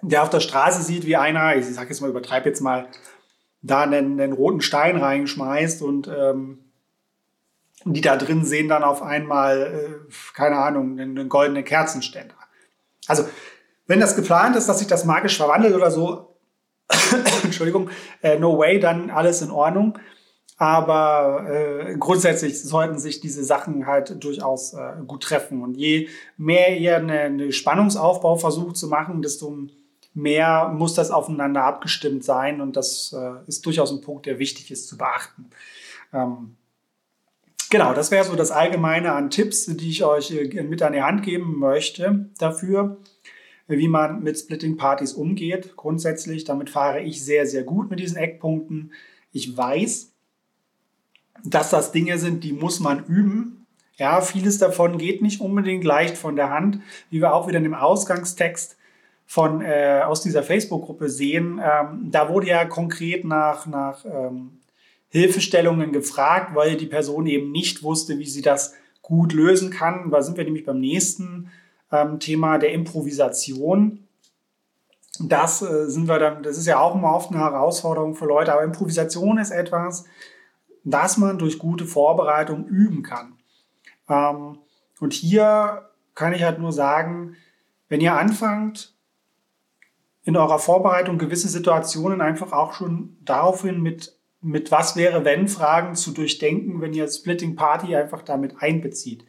der 0.00 0.22
auf 0.22 0.30
der 0.30 0.40
Straße 0.40 0.82
sieht, 0.82 1.06
wie 1.06 1.16
einer, 1.16 1.56
ich 1.56 1.66
sage 1.66 1.88
jetzt 1.88 2.00
mal, 2.00 2.10
übertreibe 2.10 2.48
jetzt 2.48 2.60
mal, 2.60 2.88
da 3.60 3.82
einen, 3.82 4.20
einen 4.20 4.32
roten 4.32 4.60
Stein 4.60 4.96
reinschmeißt 4.96 5.82
und 5.82 6.08
ähm, 6.08 6.58
die 7.84 8.00
da 8.00 8.16
drin 8.16 8.44
sehen 8.44 8.68
dann 8.68 8.82
auf 8.82 9.02
einmal, 9.02 9.60
äh, 9.60 10.12
keine 10.34 10.56
Ahnung, 10.56 10.92
einen, 10.92 11.18
einen 11.18 11.28
goldenen 11.28 11.64
Kerzenständer. 11.64 12.34
Also, 13.06 13.24
wenn 13.86 14.00
das 14.00 14.16
geplant 14.16 14.56
ist, 14.56 14.68
dass 14.68 14.78
sich 14.78 14.88
das 14.88 15.04
magisch 15.04 15.36
verwandelt 15.36 15.74
oder 15.74 15.90
so, 15.90 16.36
Entschuldigung, 17.42 17.90
äh, 18.22 18.38
no 18.38 18.58
way, 18.58 18.78
dann 18.80 19.10
alles 19.10 19.42
in 19.42 19.50
Ordnung. 19.50 19.98
Aber 20.56 21.46
äh, 21.48 21.96
grundsätzlich 21.96 22.60
sollten 22.60 22.98
sich 22.98 23.20
diese 23.20 23.44
Sachen 23.44 23.86
halt 23.86 24.22
durchaus 24.22 24.74
äh, 24.74 24.94
gut 25.06 25.22
treffen. 25.22 25.62
Und 25.62 25.76
je 25.76 26.08
mehr 26.36 26.76
ihr 26.76 26.96
einen 26.96 27.10
eine 27.10 27.52
Spannungsaufbau 27.52 28.36
versucht 28.36 28.76
zu 28.76 28.88
machen, 28.88 29.22
desto 29.22 29.56
mehr 30.14 30.68
muss 30.74 30.94
das 30.94 31.12
aufeinander 31.12 31.62
abgestimmt 31.62 32.24
sein. 32.24 32.60
Und 32.60 32.76
das 32.76 33.14
äh, 33.16 33.48
ist 33.48 33.64
durchaus 33.66 33.92
ein 33.92 34.00
Punkt, 34.00 34.26
der 34.26 34.40
wichtig 34.40 34.72
ist 34.72 34.88
zu 34.88 34.98
beachten. 34.98 35.48
Ähm, 36.12 36.56
genau, 37.70 37.94
das 37.94 38.10
wäre 38.10 38.24
so 38.24 38.36
das 38.36 38.50
Allgemeine 38.50 39.12
an 39.12 39.30
Tipps, 39.30 39.66
die 39.66 39.90
ich 39.90 40.04
euch 40.04 40.30
äh, 40.30 40.62
mit 40.62 40.82
an 40.82 40.92
die 40.92 41.02
Hand 41.02 41.22
geben 41.22 41.58
möchte 41.58 42.30
dafür 42.38 42.98
wie 43.68 43.88
man 43.88 44.22
mit 44.22 44.38
Splitting-Partys 44.38 45.12
umgeht. 45.12 45.76
Grundsätzlich, 45.76 46.44
damit 46.44 46.70
fahre 46.70 47.00
ich 47.00 47.24
sehr, 47.24 47.46
sehr 47.46 47.62
gut 47.62 47.90
mit 47.90 48.00
diesen 48.00 48.16
Eckpunkten. 48.16 48.92
Ich 49.30 49.56
weiß, 49.56 50.12
dass 51.44 51.70
das 51.70 51.92
Dinge 51.92 52.18
sind, 52.18 52.44
die 52.44 52.54
muss 52.54 52.80
man 52.80 53.04
üben. 53.04 53.66
Ja, 53.96 54.20
vieles 54.20 54.58
davon 54.58 54.96
geht 54.96 55.22
nicht 55.22 55.40
unbedingt 55.40 55.84
leicht 55.84 56.16
von 56.16 56.36
der 56.36 56.50
Hand, 56.50 56.80
wie 57.10 57.20
wir 57.20 57.34
auch 57.34 57.46
wieder 57.46 57.58
in 57.58 57.64
dem 57.64 57.74
Ausgangstext 57.74 58.76
von, 59.26 59.60
äh, 59.60 60.02
aus 60.04 60.22
dieser 60.22 60.42
Facebook-Gruppe 60.42 61.10
sehen. 61.10 61.60
Ähm, 61.62 62.10
da 62.10 62.30
wurde 62.30 62.46
ja 62.46 62.64
konkret 62.64 63.24
nach, 63.24 63.66
nach 63.66 64.04
ähm, 64.06 64.57
Hilfestellungen 65.08 65.92
gefragt, 65.92 66.54
weil 66.54 66.76
die 66.76 66.86
Person 66.86 67.26
eben 67.26 67.50
nicht 67.50 67.82
wusste, 67.82 68.18
wie 68.18 68.26
sie 68.26 68.42
das 68.42 68.74
gut 69.02 69.32
lösen 69.32 69.70
kann. 69.70 70.10
Da 70.10 70.22
sind 70.22 70.36
wir 70.36 70.44
nämlich 70.44 70.64
beim 70.64 70.80
nächsten 70.80 71.50
ähm, 71.90 72.20
Thema 72.20 72.58
der 72.58 72.72
Improvisation. 72.72 74.04
Das 75.20 75.62
äh, 75.62 75.88
sind 75.88 76.08
wir 76.08 76.18
dann, 76.18 76.42
das 76.42 76.58
ist 76.58 76.66
ja 76.66 76.78
auch 76.78 76.94
immer 76.94 77.14
oft 77.14 77.30
eine 77.30 77.40
Herausforderung 77.40 78.14
für 78.14 78.26
Leute, 78.26 78.52
aber 78.52 78.62
Improvisation 78.62 79.38
ist 79.38 79.50
etwas, 79.50 80.04
das 80.84 81.16
man 81.16 81.38
durch 81.38 81.58
gute 81.58 81.86
Vorbereitung 81.86 82.66
üben 82.66 83.02
kann. 83.02 83.34
Ähm, 84.08 84.58
und 85.00 85.12
hier 85.12 85.88
kann 86.14 86.32
ich 86.32 86.42
halt 86.42 86.58
nur 86.58 86.72
sagen, 86.72 87.36
wenn 87.88 88.00
ihr 88.00 88.14
anfangt, 88.14 88.94
in 90.24 90.36
eurer 90.36 90.58
Vorbereitung 90.58 91.16
gewisse 91.16 91.48
Situationen 91.48 92.20
einfach 92.20 92.52
auch 92.52 92.74
schon 92.74 93.16
daraufhin 93.22 93.80
mit, 93.80 94.17
mit 94.40 94.70
was 94.70 94.96
wäre 94.96 95.24
wenn 95.24 95.48
Fragen 95.48 95.94
zu 95.94 96.12
durchdenken, 96.12 96.80
wenn 96.80 96.92
ihr 96.92 97.08
Splitting 97.08 97.56
Party 97.56 97.96
einfach 97.96 98.22
damit 98.22 98.54
einbezieht. 98.60 99.24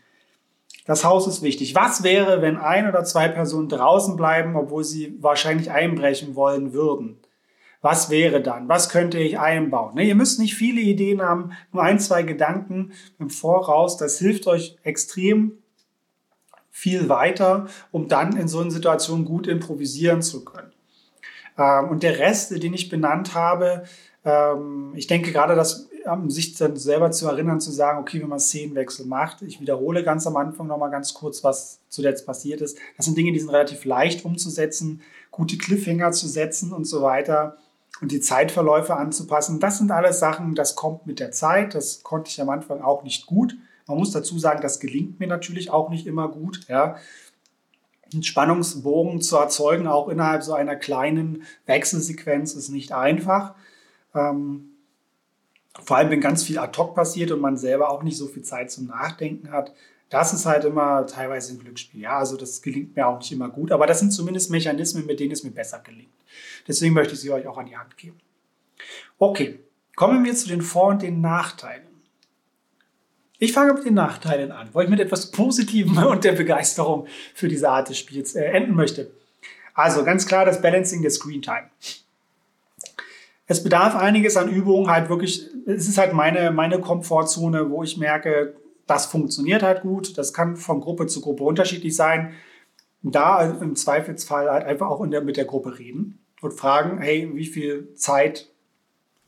Das 0.85 1.03
Haus 1.03 1.27
ist 1.27 1.41
wichtig. 1.41 1.75
Was 1.75 2.03
wäre, 2.03 2.41
wenn 2.41 2.57
ein 2.57 2.87
oder 2.87 3.03
zwei 3.03 3.27
Personen 3.27 3.69
draußen 3.69 4.15
bleiben, 4.15 4.55
obwohl 4.55 4.83
sie 4.83 5.15
wahrscheinlich 5.21 5.71
einbrechen 5.71 6.35
wollen 6.35 6.73
würden? 6.73 7.19
Was 7.81 8.09
wäre 8.09 8.41
dann? 8.41 8.67
Was 8.67 8.89
könnte 8.89 9.19
ich 9.19 9.39
einbauen? 9.39 9.95
Ne, 9.95 10.03
ihr 10.03 10.15
müsst 10.15 10.39
nicht 10.39 10.55
viele 10.55 10.81
Ideen 10.81 11.21
haben, 11.21 11.51
nur 11.71 11.83
ein, 11.83 11.99
zwei 11.99 12.23
Gedanken 12.23 12.91
im 13.19 13.29
Voraus. 13.29 13.97
Das 13.97 14.19
hilft 14.19 14.47
euch 14.47 14.77
extrem 14.83 15.59
viel 16.71 17.07
weiter, 17.07 17.67
um 17.91 18.07
dann 18.07 18.35
in 18.35 18.47
so 18.47 18.59
einer 18.59 18.71
Situation 18.71 19.25
gut 19.25 19.47
improvisieren 19.47 20.21
zu 20.21 20.43
können. 20.43 20.71
Ähm, 21.57 21.89
und 21.89 22.03
der 22.03 22.19
Rest, 22.19 22.51
den 22.63 22.73
ich 22.73 22.89
benannt 22.89 23.33
habe, 23.33 23.83
ähm, 24.29 24.93
ich 24.95 25.07
denke 25.07 25.31
gerade, 25.31 25.55
dass 25.55 25.89
um 26.05 26.29
sich 26.29 26.55
dann 26.55 26.77
selber 26.77 27.11
zu 27.11 27.27
erinnern, 27.27 27.59
zu 27.59 27.71
sagen, 27.71 27.99
okay, 27.99 28.21
wenn 28.21 28.29
man 28.29 28.39
Szenenwechsel 28.39 29.05
macht, 29.05 29.41
ich 29.41 29.59
wiederhole 29.59 30.03
ganz 30.03 30.25
am 30.27 30.37
Anfang 30.37 30.67
nochmal 30.67 30.91
ganz 30.91 31.13
kurz, 31.13 31.43
was 31.43 31.79
zuletzt 31.89 32.25
passiert 32.25 32.61
ist. 32.61 32.77
Das 32.97 33.05
sind 33.05 33.17
Dinge, 33.17 33.31
die 33.31 33.39
sind 33.39 33.49
relativ 33.49 33.85
leicht 33.85 34.25
umzusetzen, 34.25 35.01
gute 35.31 35.57
Cliffhanger 35.57 36.11
zu 36.11 36.27
setzen 36.27 36.71
und 36.73 36.85
so 36.85 37.01
weiter 37.01 37.57
und 38.01 38.11
die 38.11 38.21
Zeitverläufe 38.21 38.95
anzupassen. 38.95 39.59
Das 39.59 39.77
sind 39.77 39.91
alles 39.91 40.19
Sachen, 40.19 40.55
das 40.55 40.75
kommt 40.75 41.05
mit 41.05 41.19
der 41.19 41.31
Zeit. 41.31 41.75
Das 41.75 42.03
konnte 42.03 42.29
ich 42.29 42.41
am 42.41 42.49
Anfang 42.49 42.81
auch 42.81 43.03
nicht 43.03 43.25
gut. 43.25 43.55
Man 43.87 43.97
muss 43.97 44.11
dazu 44.11 44.37
sagen, 44.39 44.61
das 44.61 44.79
gelingt 44.79 45.19
mir 45.19 45.27
natürlich 45.27 45.71
auch 45.71 45.89
nicht 45.89 46.07
immer 46.07 46.29
gut. 46.29 46.61
Ja. 46.67 46.97
Einen 48.11 48.23
Spannungsbogen 48.23 49.21
zu 49.21 49.37
erzeugen, 49.37 49.87
auch 49.87 50.07
innerhalb 50.09 50.43
so 50.43 50.53
einer 50.53 50.75
kleinen 50.75 51.43
Wechselsequenz, 51.65 52.53
ist 52.53 52.69
nicht 52.69 52.91
einfach. 52.91 53.55
Ähm, 54.15 54.71
vor 55.79 55.97
allem, 55.97 56.09
wenn 56.09 56.21
ganz 56.21 56.43
viel 56.43 56.59
ad 56.59 56.77
hoc 56.77 56.95
passiert 56.95 57.31
und 57.31 57.41
man 57.41 57.57
selber 57.57 57.89
auch 57.89 58.03
nicht 58.03 58.17
so 58.17 58.27
viel 58.27 58.43
Zeit 58.43 58.71
zum 58.71 58.87
Nachdenken 58.87 59.51
hat. 59.51 59.73
Das 60.09 60.33
ist 60.33 60.45
halt 60.45 60.65
immer 60.65 61.05
teilweise 61.05 61.53
ein 61.53 61.59
Glücksspiel. 61.59 62.01
Ja, 62.01 62.17
also 62.17 62.35
das 62.35 62.61
gelingt 62.61 62.95
mir 62.95 63.07
auch 63.07 63.19
nicht 63.19 63.31
immer 63.31 63.49
gut, 63.49 63.71
aber 63.71 63.85
das 63.85 63.99
sind 63.99 64.11
zumindest 64.11 64.49
Mechanismen, 64.49 65.05
mit 65.05 65.19
denen 65.19 65.31
es 65.31 65.43
mir 65.43 65.51
besser 65.51 65.79
gelingt. 65.79 66.09
Deswegen 66.67 66.95
möchte 66.95 67.13
ich 67.13 67.19
sie 67.19 67.31
euch 67.31 67.45
auch 67.47 67.57
an 67.57 67.67
die 67.67 67.77
Hand 67.77 67.95
geben. 67.97 68.17
Okay, 69.19 69.59
kommen 69.95 70.23
wir 70.25 70.33
zu 70.33 70.47
den 70.47 70.61
Vor- 70.61 70.87
und 70.87 71.01
den 71.01 71.21
Nachteilen. 71.21 71.87
Ich 73.37 73.53
fange 73.53 73.73
mit 73.73 73.85
den 73.85 73.93
Nachteilen 73.93 74.51
an, 74.51 74.69
weil 74.73 74.85
ich 74.85 74.89
mit 74.89 74.99
etwas 74.99 75.31
Positivem 75.31 75.97
und 76.05 76.23
der 76.23 76.33
Begeisterung 76.33 77.07
für 77.33 77.47
diese 77.47 77.69
Art 77.69 77.89
des 77.89 77.97
Spiels 77.97 78.35
äh, 78.35 78.45
enden 78.45 78.75
möchte. 78.75 79.11
Also 79.73 80.03
ganz 80.03 80.25
klar 80.25 80.45
das 80.45 80.61
Balancing 80.61 81.01
der 81.01 81.11
Screen 81.11 81.41
Time. 81.41 81.69
Es 83.49 83.63
bedarf 83.63 83.95
einiges 83.95 84.37
an 84.37 84.47
Übungen, 84.47 84.91
halt 84.91 85.09
wirklich, 85.09 85.49
es 85.65 85.89
ist 85.89 85.97
halt 85.97 86.13
meine, 86.13 86.51
meine 86.51 86.79
Komfortzone, 86.79 87.71
wo 87.71 87.81
ich 87.81 87.97
merke, 87.97 88.55
das 88.85 89.07
funktioniert 89.07 89.63
halt 89.63 89.81
gut. 89.81 90.19
Das 90.19 90.33
kann 90.33 90.55
von 90.55 90.79
Gruppe 90.79 91.07
zu 91.07 91.19
Gruppe 91.19 91.43
unterschiedlich 91.43 91.95
sein. 91.95 92.33
Da 93.01 93.41
im 93.59 93.75
Zweifelsfall 93.75 94.51
halt 94.51 94.65
einfach 94.65 94.87
auch 94.87 95.05
der, 95.07 95.21
mit 95.21 95.35
der 95.35 95.45
Gruppe 95.45 95.79
reden 95.79 96.19
und 96.41 96.53
fragen, 96.53 96.99
hey, 96.99 97.27
wie 97.33 97.47
viel 97.47 97.95
Zeit 97.95 98.51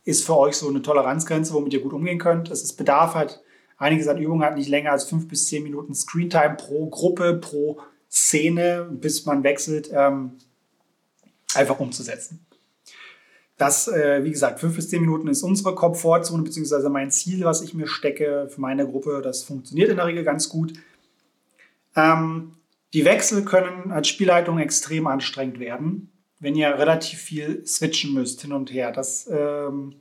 ist 0.03 0.23
für 0.23 0.37
euch 0.37 0.55
so 0.55 0.69
eine 0.69 0.83
Toleranzgrenze, 0.83 1.55
womit 1.55 1.73
ihr 1.73 1.81
gut 1.81 1.93
umgehen 1.93 2.19
könnt. 2.19 2.51
Es 2.51 2.73
Bedarf 2.73 3.15
halt 3.15 3.41
einiges 3.77 4.07
an 4.07 4.19
Übungen, 4.19 4.45
hat 4.45 4.55
nicht 4.55 4.69
länger 4.69 4.91
als 4.91 5.05
fünf 5.05 5.27
bis 5.27 5.47
zehn 5.47 5.63
Minuten 5.63 5.95
Screentime 5.95 6.57
pro 6.57 6.91
Gruppe, 6.91 7.39
pro 7.41 7.79
Szene, 8.11 8.87
bis 8.91 9.25
man 9.25 9.43
wechselt, 9.43 9.89
ähm, 9.91 10.33
einfach 11.55 11.79
umzusetzen. 11.79 12.45
Das, 13.61 13.87
äh, 13.87 14.23
wie 14.23 14.31
gesagt, 14.31 14.59
fünf 14.59 14.75
bis 14.75 14.89
zehn 14.89 15.01
Minuten 15.01 15.27
ist 15.27 15.43
unsere 15.43 15.75
Komfortzone, 15.75 16.43
beziehungsweise 16.43 16.89
mein 16.89 17.11
Ziel, 17.11 17.45
was 17.45 17.61
ich 17.61 17.73
mir 17.73 17.87
stecke 17.87 18.47
für 18.49 18.59
meine 18.59 18.87
Gruppe. 18.87 19.21
Das 19.23 19.43
funktioniert 19.43 19.89
in 19.89 19.97
der 19.97 20.07
Regel 20.07 20.23
ganz 20.23 20.49
gut. 20.49 20.73
Ähm, 21.95 22.53
die 22.93 23.05
Wechsel 23.05 23.45
können 23.45 23.91
als 23.91 24.07
Spielleitung 24.07 24.59
extrem 24.59 25.07
anstrengend 25.07 25.59
werden 25.59 26.07
wenn 26.41 26.55
ihr 26.55 26.69
relativ 26.69 27.19
viel 27.21 27.65
switchen 27.67 28.15
müsst 28.15 28.41
hin 28.41 28.51
und 28.51 28.73
her. 28.73 28.91
Das 28.91 29.29
ähm, 29.31 29.95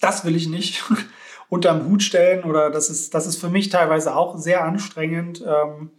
das 0.00 0.24
will 0.24 0.36
ich 0.36 0.48
nicht 0.48 0.84
unterm 1.48 1.86
Hut 1.86 2.02
stellen 2.02 2.44
oder 2.44 2.70
das 2.70 2.88
ist, 2.88 3.14
das 3.14 3.26
ist 3.26 3.36
für 3.36 3.50
mich 3.50 3.68
teilweise 3.68 4.14
auch 4.14 4.38
sehr 4.38 4.64
anstrengend. 4.64 5.44
Ähm, 5.46 5.90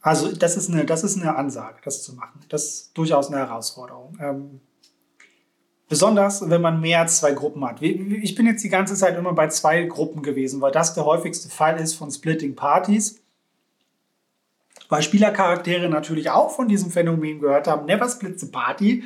also 0.00 0.34
das 0.34 0.56
ist, 0.56 0.70
eine, 0.70 0.84
das 0.84 1.04
ist 1.04 1.20
eine 1.20 1.36
Ansage, 1.36 1.80
das 1.84 2.02
zu 2.02 2.14
machen. 2.14 2.40
Das 2.48 2.64
ist 2.64 2.98
durchaus 2.98 3.28
eine 3.28 3.38
Herausforderung. 3.38 4.18
Ähm, 4.20 4.60
besonders, 5.92 6.48
wenn 6.48 6.62
man 6.62 6.80
mehr 6.80 7.00
als 7.00 7.18
zwei 7.18 7.32
Gruppen 7.32 7.62
hat. 7.66 7.82
Ich 7.82 8.34
bin 8.34 8.46
jetzt 8.46 8.64
die 8.64 8.70
ganze 8.70 8.94
Zeit 8.94 9.14
immer 9.18 9.34
bei 9.34 9.48
zwei 9.48 9.82
Gruppen 9.82 10.22
gewesen, 10.22 10.62
weil 10.62 10.72
das 10.72 10.94
der 10.94 11.04
häufigste 11.04 11.50
Fall 11.50 11.78
ist 11.78 11.92
von 11.92 12.10
Splitting 12.10 12.56
Parties. 12.56 13.20
Weil 14.88 15.02
Spielercharaktere 15.02 15.90
natürlich 15.90 16.30
auch 16.30 16.50
von 16.50 16.66
diesem 16.66 16.90
Phänomen 16.90 17.40
gehört 17.40 17.68
haben, 17.68 17.84
Never 17.84 18.08
Split 18.08 18.40
the 18.40 18.46
Party. 18.46 19.04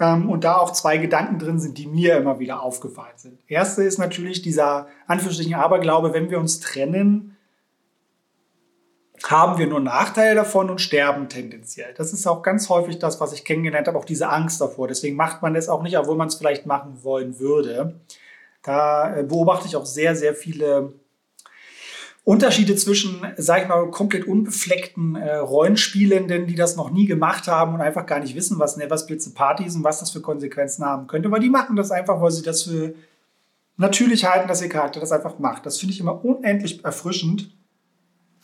Ähm, 0.00 0.30
und 0.30 0.44
da 0.44 0.56
auch 0.56 0.72
zwei 0.72 0.96
Gedanken 0.96 1.38
drin 1.38 1.60
sind, 1.60 1.76
die 1.76 1.86
mir 1.86 2.16
immer 2.16 2.38
wieder 2.38 2.62
aufgefallen 2.62 3.16
sind. 3.16 3.38
Erste 3.46 3.82
ist 3.82 3.98
natürlich 3.98 4.40
dieser 4.40 4.86
Anführungsstrichen 5.08 5.56
Aberglaube, 5.56 6.14
wenn 6.14 6.30
wir 6.30 6.40
uns 6.40 6.60
trennen, 6.60 7.36
haben 9.24 9.58
wir 9.58 9.66
nur 9.66 9.80
Nachteile 9.80 10.34
davon 10.34 10.70
und 10.70 10.80
sterben 10.80 11.28
tendenziell. 11.28 11.94
Das 11.94 12.12
ist 12.12 12.26
auch 12.26 12.42
ganz 12.42 12.68
häufig 12.68 12.98
das, 12.98 13.20
was 13.20 13.32
ich 13.32 13.44
kennengelernt 13.44 13.88
habe, 13.88 13.98
auch 13.98 14.04
diese 14.04 14.28
Angst 14.28 14.60
davor. 14.60 14.88
Deswegen 14.88 15.16
macht 15.16 15.42
man 15.42 15.54
das 15.54 15.68
auch 15.68 15.82
nicht, 15.82 15.98
obwohl 15.98 16.16
man 16.16 16.28
es 16.28 16.36
vielleicht 16.36 16.66
machen 16.66 17.02
wollen 17.02 17.38
würde. 17.38 18.00
Da 18.62 19.16
äh, 19.16 19.22
beobachte 19.22 19.66
ich 19.66 19.76
auch 19.76 19.86
sehr, 19.86 20.14
sehr 20.16 20.34
viele 20.34 20.92
Unterschiede 22.24 22.76
zwischen, 22.76 23.26
sag 23.38 23.62
ich 23.62 23.68
mal, 23.68 23.90
komplett 23.90 24.26
unbefleckten 24.26 25.16
äh, 25.16 25.36
Rollenspielenden, 25.36 26.46
die 26.46 26.56
das 26.56 26.76
noch 26.76 26.90
nie 26.90 27.06
gemacht 27.06 27.48
haben 27.48 27.72
und 27.74 27.80
einfach 27.80 28.04
gar 28.04 28.20
nicht 28.20 28.34
wissen, 28.34 28.58
was 28.58 28.76
Neversplitze 28.76 29.32
Party 29.32 29.64
ist 29.64 29.76
und 29.76 29.84
was 29.84 30.00
das 30.00 30.10
für 30.10 30.20
Konsequenzen 30.20 30.84
haben 30.84 31.06
könnte. 31.06 31.28
Aber 31.28 31.38
die 31.38 31.48
machen 31.48 31.74
das 31.74 31.90
einfach, 31.90 32.20
weil 32.20 32.30
sie 32.30 32.42
das 32.42 32.64
für 32.64 32.94
natürlich 33.78 34.26
halten, 34.26 34.46
dass 34.46 34.60
ihr 34.60 34.68
Charakter 34.68 35.00
das 35.00 35.12
einfach 35.12 35.38
macht. 35.38 35.64
Das 35.64 35.78
finde 35.78 35.94
ich 35.94 36.00
immer 36.00 36.22
unendlich 36.22 36.84
erfrischend. 36.84 37.50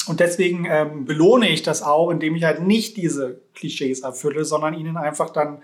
Und 0.07 0.21
deswegen 0.21 0.67
ähm, 0.69 1.05
belohne 1.05 1.49
ich 1.49 1.63
das 1.63 1.83
auch, 1.83 2.11
indem 2.11 2.37
ich 2.37 2.45
halt 2.45 2.61
nicht 2.61 2.97
diese 2.97 3.41
Klischees 3.55 4.01
erfülle, 4.01 4.45
sondern 4.45 4.75
ihnen 4.75 4.97
einfach 4.97 5.31
dann 5.31 5.63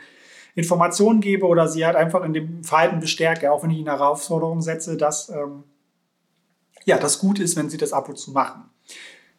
Informationen 0.55 1.21
gebe 1.21 1.47
oder 1.47 1.69
sie 1.69 1.85
halt 1.85 1.97
einfach 1.97 2.25
in 2.25 2.33
dem 2.33 2.65
Verhalten 2.65 3.01
bestärke, 3.01 3.53
auch 3.53 3.63
wenn 3.63 3.71
ich 3.71 3.79
ihnen 3.79 3.89
Herausforderungen 3.89 4.63
setze, 4.63 4.97
dass 4.97 5.29
ähm, 5.29 5.65
ja, 6.85 6.99
das 6.99 7.19
gut 7.19 7.39
ist, 7.39 7.57
wenn 7.57 7.69
sie 7.69 7.77
das 7.77 7.93
ab 7.93 8.09
und 8.09 8.17
zu 8.17 8.33
machen. 8.33 8.65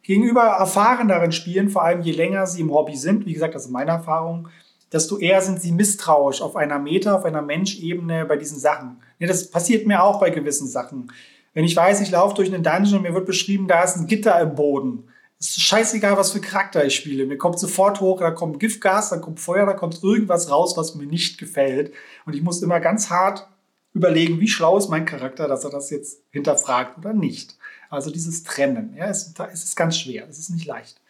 Gegenüber 0.02 0.42
erfahreneren 0.42 1.32
Spielen, 1.32 1.68
vor 1.68 1.84
allem 1.84 2.02
je 2.02 2.12
länger 2.12 2.46
sie 2.46 2.60
im 2.60 2.72
Hobby 2.72 2.96
sind, 2.96 3.26
wie 3.26 3.32
gesagt, 3.32 3.54
das 3.54 3.66
ist 3.66 3.70
meine 3.70 3.92
Erfahrung, 3.92 4.48
desto 4.92 5.18
eher 5.18 5.40
sind 5.40 5.60
sie 5.60 5.72
misstrauisch 5.72 6.42
auf 6.42 6.56
einer 6.56 6.78
Meta, 6.78 7.14
auf 7.14 7.24
einer 7.24 7.42
Menschebene 7.42 8.24
bei 8.26 8.36
diesen 8.36 8.58
Sachen. 8.58 9.00
Ja, 9.18 9.28
das 9.28 9.50
passiert 9.50 9.86
mir 9.86 10.02
auch 10.02 10.20
bei 10.20 10.30
gewissen 10.30 10.66
Sachen. 10.66 11.10
Wenn 11.54 11.64
ich 11.64 11.76
weiß, 11.76 12.00
ich 12.00 12.10
laufe 12.10 12.34
durch 12.34 12.52
einen 12.52 12.62
Dungeon 12.62 12.96
und 12.98 13.02
mir 13.02 13.14
wird 13.14 13.26
beschrieben, 13.26 13.68
da 13.68 13.82
ist 13.82 13.96
ein 13.96 14.06
Gitter 14.06 14.40
im 14.40 14.54
Boden. 14.54 15.08
Es 15.38 15.50
ist 15.50 15.62
scheißegal, 15.62 16.16
was 16.16 16.32
für 16.32 16.40
Charakter 16.40 16.84
ich 16.84 16.94
spiele. 16.94 17.26
Mir 17.26 17.36
kommt 17.36 17.58
sofort 17.58 18.00
hoch, 18.00 18.20
da 18.20 18.30
kommt 18.30 18.60
Giftgas, 18.60 19.10
da 19.10 19.18
kommt 19.18 19.40
Feuer, 19.40 19.66
da 19.66 19.74
kommt 19.74 20.02
irgendwas 20.02 20.50
raus, 20.50 20.76
was 20.76 20.94
mir 20.94 21.06
nicht 21.06 21.38
gefällt. 21.38 21.92
Und 22.24 22.34
ich 22.34 22.42
muss 22.42 22.62
immer 22.62 22.80
ganz 22.80 23.10
hart 23.10 23.48
überlegen, 23.92 24.40
wie 24.40 24.48
schlau 24.48 24.78
ist 24.78 24.88
mein 24.88 25.04
Charakter, 25.04 25.48
dass 25.48 25.64
er 25.64 25.70
das 25.70 25.90
jetzt 25.90 26.22
hinterfragt 26.30 26.98
oder 26.98 27.12
nicht. 27.12 27.56
Also 27.90 28.10
dieses 28.10 28.42
Trennen, 28.42 28.94
ja, 28.96 29.06
es, 29.06 29.34
es 29.52 29.64
ist 29.64 29.76
ganz 29.76 29.98
schwer, 29.98 30.26
es 30.28 30.38
ist 30.38 30.50
nicht 30.50 30.64
leicht. 30.64 31.00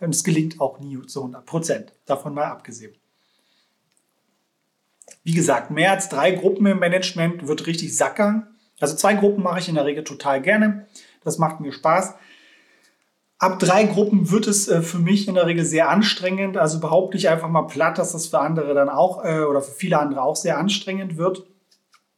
Und 0.00 0.14
es 0.14 0.22
gelingt 0.22 0.60
auch 0.60 0.80
nie 0.80 1.00
zu 1.06 1.20
100 1.20 1.46
Prozent, 1.46 1.92
davon 2.04 2.34
mal 2.34 2.46
abgesehen. 2.46 2.94
Wie 5.24 5.32
gesagt, 5.32 5.70
mehr 5.70 5.92
als 5.92 6.08
drei 6.08 6.32
Gruppen 6.32 6.66
im 6.66 6.78
Management 6.78 7.48
wird 7.48 7.66
richtig 7.66 7.96
sackern. 7.96 8.46
Also 8.80 8.96
zwei 8.96 9.14
Gruppen 9.14 9.42
mache 9.42 9.60
ich 9.60 9.68
in 9.68 9.74
der 9.74 9.84
Regel 9.84 10.04
total 10.04 10.42
gerne. 10.42 10.86
Das 11.24 11.38
macht 11.38 11.60
mir 11.60 11.72
Spaß. 11.72 12.14
Ab 13.38 13.58
drei 13.58 13.84
Gruppen 13.84 14.30
wird 14.30 14.46
es 14.46 14.68
äh, 14.68 14.80
für 14.80 14.98
mich 14.98 15.28
in 15.28 15.34
der 15.34 15.46
Regel 15.46 15.64
sehr 15.64 15.90
anstrengend. 15.90 16.56
Also 16.56 16.80
behaupte 16.80 17.18
ich 17.18 17.28
einfach 17.28 17.48
mal 17.48 17.66
platt, 17.66 17.98
dass 17.98 18.12
das 18.12 18.28
für 18.28 18.40
andere 18.40 18.74
dann 18.74 18.88
auch 18.88 19.24
äh, 19.24 19.40
oder 19.40 19.60
für 19.60 19.72
viele 19.72 19.98
andere 19.98 20.22
auch 20.22 20.36
sehr 20.36 20.58
anstrengend 20.58 21.16
wird. 21.16 21.44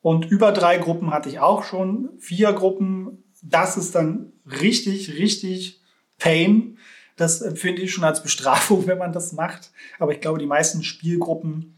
Und 0.01 0.27
über 0.27 0.53
drei 0.53 0.79
Gruppen 0.79 1.13
hatte 1.13 1.29
ich 1.29 1.41
auch 1.41 1.65
schon. 1.65 2.11
Vier 2.19 2.53
Gruppen, 2.53 3.25
das 3.43 3.77
ist 3.77 3.95
dann 3.95 4.33
richtig, 4.47 5.15
richtig 5.15 5.81
Pain. 6.19 6.79
Das 7.17 7.43
empfinde 7.43 7.83
ich 7.83 7.93
schon 7.93 8.05
als 8.05 8.23
Bestrafung, 8.23 8.87
wenn 8.87 8.99
man 8.99 9.13
das 9.13 9.33
macht. 9.33 9.73
Aber 9.99 10.13
ich 10.13 10.21
glaube, 10.21 10.39
die 10.39 10.47
meisten 10.47 10.85
Spielgruppen 10.85 11.78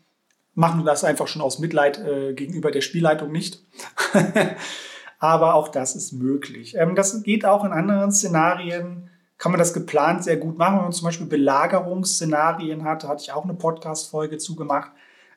machen 0.54 0.84
das 0.84 1.04
einfach 1.04 1.28
schon 1.28 1.42
aus 1.42 1.58
Mitleid 1.58 1.98
äh, 1.98 2.34
gegenüber 2.34 2.70
der 2.70 2.80
Spielleitung 2.80 3.32
nicht. 3.32 3.64
Aber 5.18 5.54
auch 5.54 5.68
das 5.68 5.96
ist 5.96 6.12
möglich. 6.12 6.76
Ähm, 6.76 6.94
das 6.94 7.22
geht 7.22 7.44
auch 7.44 7.64
in 7.64 7.72
anderen 7.72 8.10
Szenarien, 8.10 9.10
kann 9.38 9.52
man 9.52 9.58
das 9.58 9.72
geplant 9.72 10.24
sehr 10.24 10.36
gut 10.36 10.58
machen. 10.58 10.76
Wenn 10.76 10.84
man 10.84 10.92
zum 10.92 11.06
Beispiel 11.06 11.26
Belagerungsszenarien 11.26 12.84
hat, 12.84 13.04
da 13.04 13.08
hatte 13.08 13.22
ich 13.22 13.32
auch 13.32 13.44
eine 13.44 13.54
Podcast-Folge 13.54 14.38
zugemacht. 14.38 14.90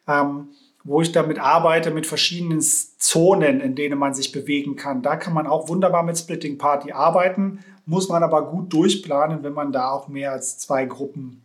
Ähm, 0.08 0.50
wo 0.84 1.02
ich 1.02 1.12
damit 1.12 1.40
arbeite, 1.40 1.92
mit 1.92 2.06
verschiedenen 2.06 2.62
Zonen, 2.62 3.62
in 3.62 3.76
denen 3.76 3.98
man 3.98 4.14
sich 4.14 4.32
bewegen 4.32 4.76
kann. 4.76 5.02
Da 5.02 5.16
kann 5.16 5.34
man 5.34 5.48
auch 5.48 5.70
wunderbar 5.70 6.04
mit 6.04 6.18
Splitting 6.18 6.58
Party 6.58 6.92
arbeiten, 6.92 7.60
muss 7.86 8.10
man 8.10 8.24
aber 8.24 8.50
gut 8.50 8.74
durchplanen, 8.74 9.44
wenn 9.44 9.54
man 9.54 9.72
da 9.72 9.92
auch 9.92 10.08
mehr 10.08 10.34
als 10.34 10.58
zwei 10.58 10.86
Gruppen 10.86 11.42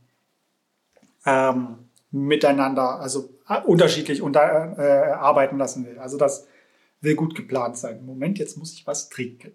ähm, 1.24 1.87
miteinander, 2.10 3.00
also 3.00 3.30
äh, 3.48 3.60
unterschiedlich 3.62 4.22
unter, 4.22 4.78
äh, 4.78 5.12
arbeiten 5.12 5.58
lassen 5.58 5.86
will. 5.86 5.98
Also 5.98 6.16
das 6.16 6.46
will 7.00 7.14
gut 7.14 7.34
geplant 7.34 7.76
sein. 7.76 8.04
Moment, 8.04 8.38
jetzt 8.38 8.56
muss 8.56 8.72
ich 8.72 8.86
was 8.86 9.08
trinken. 9.08 9.52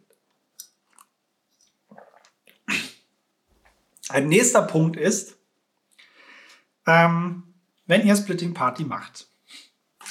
Ein 4.09 4.27
nächster 4.27 4.61
Punkt 4.61 4.97
ist, 4.97 5.37
ähm, 6.85 7.43
wenn 7.85 8.05
ihr 8.05 8.15
Splitting 8.15 8.53
Party 8.53 8.83
macht 8.83 9.27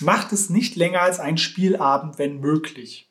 Macht 0.00 0.33
es 0.33 0.50
nicht 0.50 0.76
länger 0.76 1.02
als 1.02 1.20
ein 1.20 1.38
Spielabend, 1.38 2.18
wenn 2.18 2.40
möglich. 2.40 3.11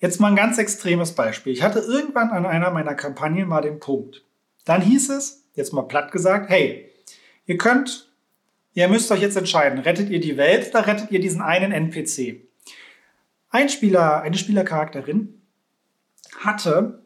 Jetzt 0.00 0.20
mal 0.20 0.28
ein 0.28 0.36
ganz 0.36 0.58
extremes 0.58 1.12
Beispiel. 1.12 1.52
Ich 1.52 1.62
hatte 1.62 1.80
irgendwann 1.80 2.30
an 2.30 2.46
einer 2.46 2.70
meiner 2.70 2.94
Kampagnen 2.94 3.48
mal 3.48 3.62
den 3.62 3.80
Punkt. 3.80 4.24
Dann 4.64 4.82
hieß 4.82 5.10
es, 5.10 5.44
jetzt 5.54 5.72
mal 5.72 5.82
platt 5.82 6.12
gesagt, 6.12 6.50
hey, 6.50 6.87
ihr 7.48 7.58
könnt, 7.58 8.12
ihr 8.74 8.86
müsst 8.86 9.10
euch 9.10 9.22
jetzt 9.22 9.36
entscheiden, 9.36 9.80
rettet 9.80 10.10
ihr 10.10 10.20
die 10.20 10.36
Welt 10.36 10.68
oder 10.68 10.86
rettet 10.86 11.10
ihr 11.10 11.18
diesen 11.18 11.40
einen 11.40 11.72
NPC? 11.72 12.42
Ein 13.50 13.68
Spieler, 13.68 14.20
eine 14.20 14.36
Spielercharakterin 14.36 15.42
hatte 16.38 17.02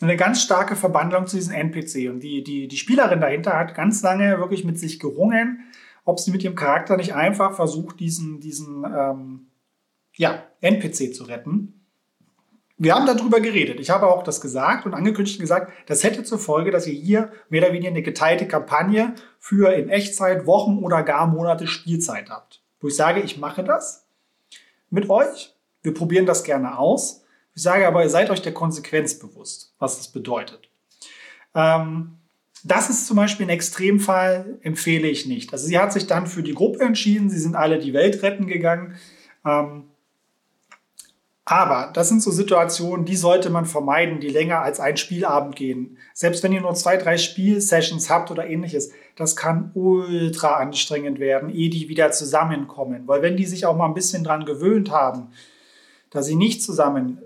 eine 0.00 0.16
ganz 0.16 0.42
starke 0.42 0.76
Verbandlung 0.76 1.26
zu 1.26 1.36
diesem 1.36 1.54
NPC 1.54 2.10
und 2.10 2.20
die, 2.20 2.42
die, 2.42 2.68
die 2.68 2.76
Spielerin 2.76 3.20
dahinter 3.20 3.56
hat 3.56 3.74
ganz 3.74 4.02
lange 4.02 4.38
wirklich 4.38 4.64
mit 4.64 4.78
sich 4.78 4.98
gerungen, 4.98 5.64
ob 6.04 6.18
sie 6.18 6.32
mit 6.32 6.42
ihrem 6.42 6.56
Charakter 6.56 6.96
nicht 6.96 7.14
einfach 7.14 7.54
versucht, 7.54 8.00
diesen, 8.00 8.40
diesen 8.40 8.84
ähm, 8.84 9.46
ja, 10.16 10.42
NPC 10.60 11.14
zu 11.14 11.24
retten. 11.24 11.79
Wir 12.82 12.94
haben 12.94 13.04
darüber 13.04 13.40
geredet. 13.40 13.78
Ich 13.78 13.90
habe 13.90 14.06
auch 14.06 14.22
das 14.22 14.40
gesagt 14.40 14.86
und 14.86 14.94
angekündigt 14.94 15.38
gesagt, 15.38 15.70
das 15.84 16.02
hätte 16.02 16.24
zur 16.24 16.38
Folge, 16.38 16.70
dass 16.70 16.86
ihr 16.86 16.94
hier 16.94 17.30
mehr 17.50 17.62
oder 17.62 17.74
weniger 17.74 17.90
eine 17.90 18.00
geteilte 18.00 18.48
Kampagne 18.48 19.14
für 19.38 19.74
in 19.74 19.90
Echtzeit 19.90 20.46
Wochen 20.46 20.78
oder 20.78 21.02
gar 21.02 21.26
Monate 21.26 21.66
Spielzeit 21.66 22.30
habt. 22.30 22.62
Wo 22.80 22.88
ich 22.88 22.96
sage, 22.96 23.20
ich 23.20 23.36
mache 23.36 23.64
das 23.64 24.06
mit 24.88 25.10
euch. 25.10 25.54
Wir 25.82 25.92
probieren 25.92 26.24
das 26.24 26.42
gerne 26.42 26.78
aus. 26.78 27.22
Ich 27.54 27.62
sage 27.62 27.86
aber, 27.86 28.02
ihr 28.02 28.08
seid 28.08 28.30
euch 28.30 28.40
der 28.40 28.54
Konsequenz 28.54 29.18
bewusst, 29.18 29.74
was 29.78 29.98
das 29.98 30.08
bedeutet. 30.08 30.70
Ähm, 31.54 32.16
das 32.64 32.88
ist 32.88 33.06
zum 33.06 33.18
Beispiel 33.18 33.44
ein 33.44 33.50
Extremfall, 33.50 34.58
empfehle 34.62 35.06
ich 35.06 35.26
nicht. 35.26 35.52
Also 35.52 35.66
sie 35.66 35.78
hat 35.78 35.92
sich 35.92 36.06
dann 36.06 36.26
für 36.26 36.42
die 36.42 36.54
Gruppe 36.54 36.82
entschieden, 36.82 37.28
sie 37.28 37.40
sind 37.40 37.56
alle 37.56 37.78
die 37.78 37.92
Welt 37.92 38.22
retten 38.22 38.46
gegangen. 38.46 38.94
Ähm, 39.44 39.89
aber 41.50 41.90
das 41.92 42.08
sind 42.08 42.22
so 42.22 42.30
Situationen, 42.30 43.04
die 43.04 43.16
sollte 43.16 43.50
man 43.50 43.66
vermeiden, 43.66 44.20
die 44.20 44.28
länger 44.28 44.62
als 44.62 44.78
ein 44.78 44.96
Spielabend 44.96 45.56
gehen. 45.56 45.98
Selbst 46.14 46.44
wenn 46.44 46.52
ihr 46.52 46.60
nur 46.60 46.74
zwei, 46.74 46.96
drei 46.96 47.18
Spielsessions 47.18 48.08
habt 48.08 48.30
oder 48.30 48.46
ähnliches, 48.46 48.92
das 49.16 49.34
kann 49.34 49.72
ultra 49.74 50.58
anstrengend 50.58 51.18
werden, 51.18 51.50
ehe 51.50 51.68
die 51.68 51.88
wieder 51.88 52.12
zusammenkommen. 52.12 53.08
Weil 53.08 53.22
wenn 53.22 53.36
die 53.36 53.46
sich 53.46 53.66
auch 53.66 53.76
mal 53.76 53.86
ein 53.86 53.94
bisschen 53.94 54.22
dran 54.22 54.44
gewöhnt 54.44 54.92
haben, 54.92 55.32
dass 56.10 56.26
sie 56.26 56.36
nicht 56.36 56.62
zusammen 56.62 57.20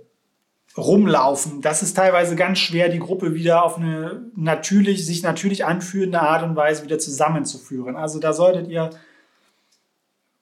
rumlaufen. 0.74 1.60
Das 1.60 1.82
ist 1.82 1.92
teilweise 1.92 2.34
ganz 2.34 2.60
schwer, 2.60 2.88
die 2.88 3.00
Gruppe 3.00 3.34
wieder 3.34 3.62
auf 3.62 3.76
eine 3.76 4.22
natürlich, 4.36 5.04
sich 5.04 5.22
natürlich 5.22 5.66
anfühlende 5.66 6.20
Art 6.20 6.44
und 6.44 6.56
Weise 6.56 6.82
wieder 6.82 6.98
zusammenzuführen. 6.98 7.94
Also 7.94 8.20
da 8.20 8.32
solltet 8.32 8.68
ihr, 8.68 8.88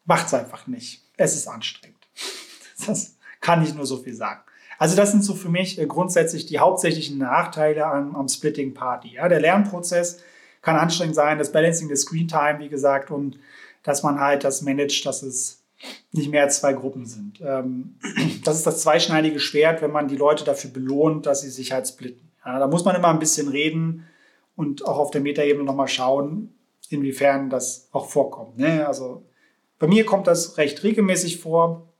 macht 0.04 0.28
es 0.28 0.34
einfach 0.34 0.68
nicht. 0.68 1.02
Es 1.16 1.34
ist 1.34 1.48
anstrengend. 1.48 1.98
Das 2.86 3.11
kann 3.42 3.62
ich 3.62 3.74
nur 3.74 3.84
so 3.84 3.98
viel 3.98 4.14
sagen. 4.14 4.40
Also 4.78 4.96
das 4.96 5.10
sind 5.10 5.22
so 5.22 5.34
für 5.34 5.50
mich 5.50 5.78
äh, 5.78 5.86
grundsätzlich 5.86 6.46
die 6.46 6.58
hauptsächlichen 6.58 7.18
Nachteile 7.18 7.86
am, 7.86 8.16
am 8.16 8.28
Splitting 8.28 8.72
Party. 8.72 9.14
Ja, 9.16 9.28
der 9.28 9.40
Lernprozess 9.40 10.22
kann 10.62 10.76
anstrengend 10.76 11.14
sein, 11.14 11.38
das 11.38 11.52
Balancing 11.52 11.88
der 11.88 11.96
Screen 11.98 12.28
Time, 12.28 12.60
wie 12.60 12.68
gesagt, 12.68 13.10
und 13.10 13.38
dass 13.82 14.02
man 14.02 14.18
halt 14.18 14.44
das 14.44 14.62
managt, 14.62 15.04
dass 15.04 15.22
es 15.22 15.62
nicht 16.12 16.30
mehr 16.30 16.44
als 16.44 16.60
zwei 16.60 16.72
Gruppen 16.72 17.04
sind. 17.04 17.40
Ähm, 17.44 17.96
das 18.44 18.56
ist 18.56 18.66
das 18.66 18.82
zweischneidige 18.82 19.40
Schwert, 19.40 19.82
wenn 19.82 19.90
man 19.90 20.08
die 20.08 20.16
Leute 20.16 20.44
dafür 20.44 20.70
belohnt, 20.70 21.26
dass 21.26 21.42
sie 21.42 21.50
sich 21.50 21.72
halt 21.72 21.86
splitten. 21.86 22.30
Ja, 22.44 22.58
da 22.58 22.66
muss 22.66 22.84
man 22.84 22.96
immer 22.96 23.08
ein 23.08 23.18
bisschen 23.18 23.48
reden 23.48 24.06
und 24.56 24.86
auch 24.86 24.98
auf 24.98 25.10
der 25.10 25.20
Metaebene 25.20 25.64
nochmal 25.64 25.88
schauen, 25.88 26.54
inwiefern 26.88 27.50
das 27.50 27.88
auch 27.92 28.08
vorkommt. 28.08 28.58
Ne? 28.58 28.86
Also 28.86 29.24
bei 29.78 29.86
mir 29.86 30.04
kommt 30.04 30.26
das 30.26 30.58
recht 30.58 30.82
regelmäßig 30.82 31.38
vor, 31.40 31.91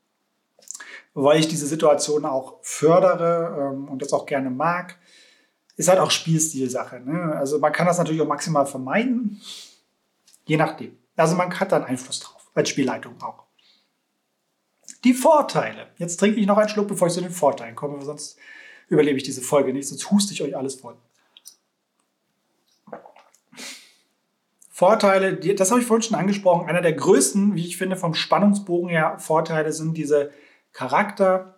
weil 1.15 1.41
ich 1.41 1.49
diese 1.49 1.67
Situation 1.67 2.25
auch 2.25 2.59
fördere 2.63 3.73
ähm, 3.73 3.89
und 3.89 4.03
das 4.03 4.13
auch 4.13 4.27
gerne 4.27 4.51
mag. 4.51 4.99
Ist 5.77 5.89
halt 5.89 5.99
auch 5.99 6.11
Spielstilsache. 6.11 7.01
Ne? 7.01 7.35
Also 7.35 7.59
man 7.59 7.73
kann 7.73 7.87
das 7.87 7.99
natürlich 7.99 8.21
auch 8.21 8.29
maximal 8.29 8.67
vermeiden, 8.67 9.41
je 10.45 10.57
nachdem. 10.57 10.99
Also 11.17 11.35
man 11.37 11.59
hat 11.59 11.73
dann 11.73 11.85
Einfluss 11.85 12.21
drauf, 12.21 12.51
als 12.55 12.69
Spielleitung 12.69 13.21
auch. 13.23 13.45
Die 15.05 15.15
Vorteile. 15.15 15.89
Jetzt 15.99 16.19
trinke 16.19 16.39
ich 16.39 16.47
noch 16.47 16.59
einen 16.59 16.69
Schluck, 16.69 16.89
bevor 16.89 17.09
ich 17.09 17.15
zu 17.15 17.21
den 17.21 17.31
Vorteilen 17.31 17.75
komme, 17.75 18.03
sonst 18.03 18.39
überlebe 18.89 19.17
ich 19.17 19.25
diese 19.25 19.41
Folge 19.41 19.73
nicht, 19.73 19.89
sonst 19.89 20.11
huste 20.11 20.33
ich 20.33 20.43
euch 20.43 20.57
alles 20.57 20.77
voll. 20.77 20.97
Vorteile, 24.69 25.37
das 25.37 25.71
habe 25.71 25.81
ich 25.81 25.87
vorhin 25.87 26.03
schon 26.03 26.17
angesprochen, 26.17 26.69
einer 26.69 26.81
der 26.81 26.95
größten, 26.95 27.55
wie 27.55 27.67
ich 27.67 27.77
finde, 27.77 27.97
vom 27.97 28.15
Spannungsbogen 28.15 28.89
her 28.89 29.17
Vorteile 29.19 29.73
sind 29.73 29.97
diese 29.97 30.33
Charakter 30.73 31.57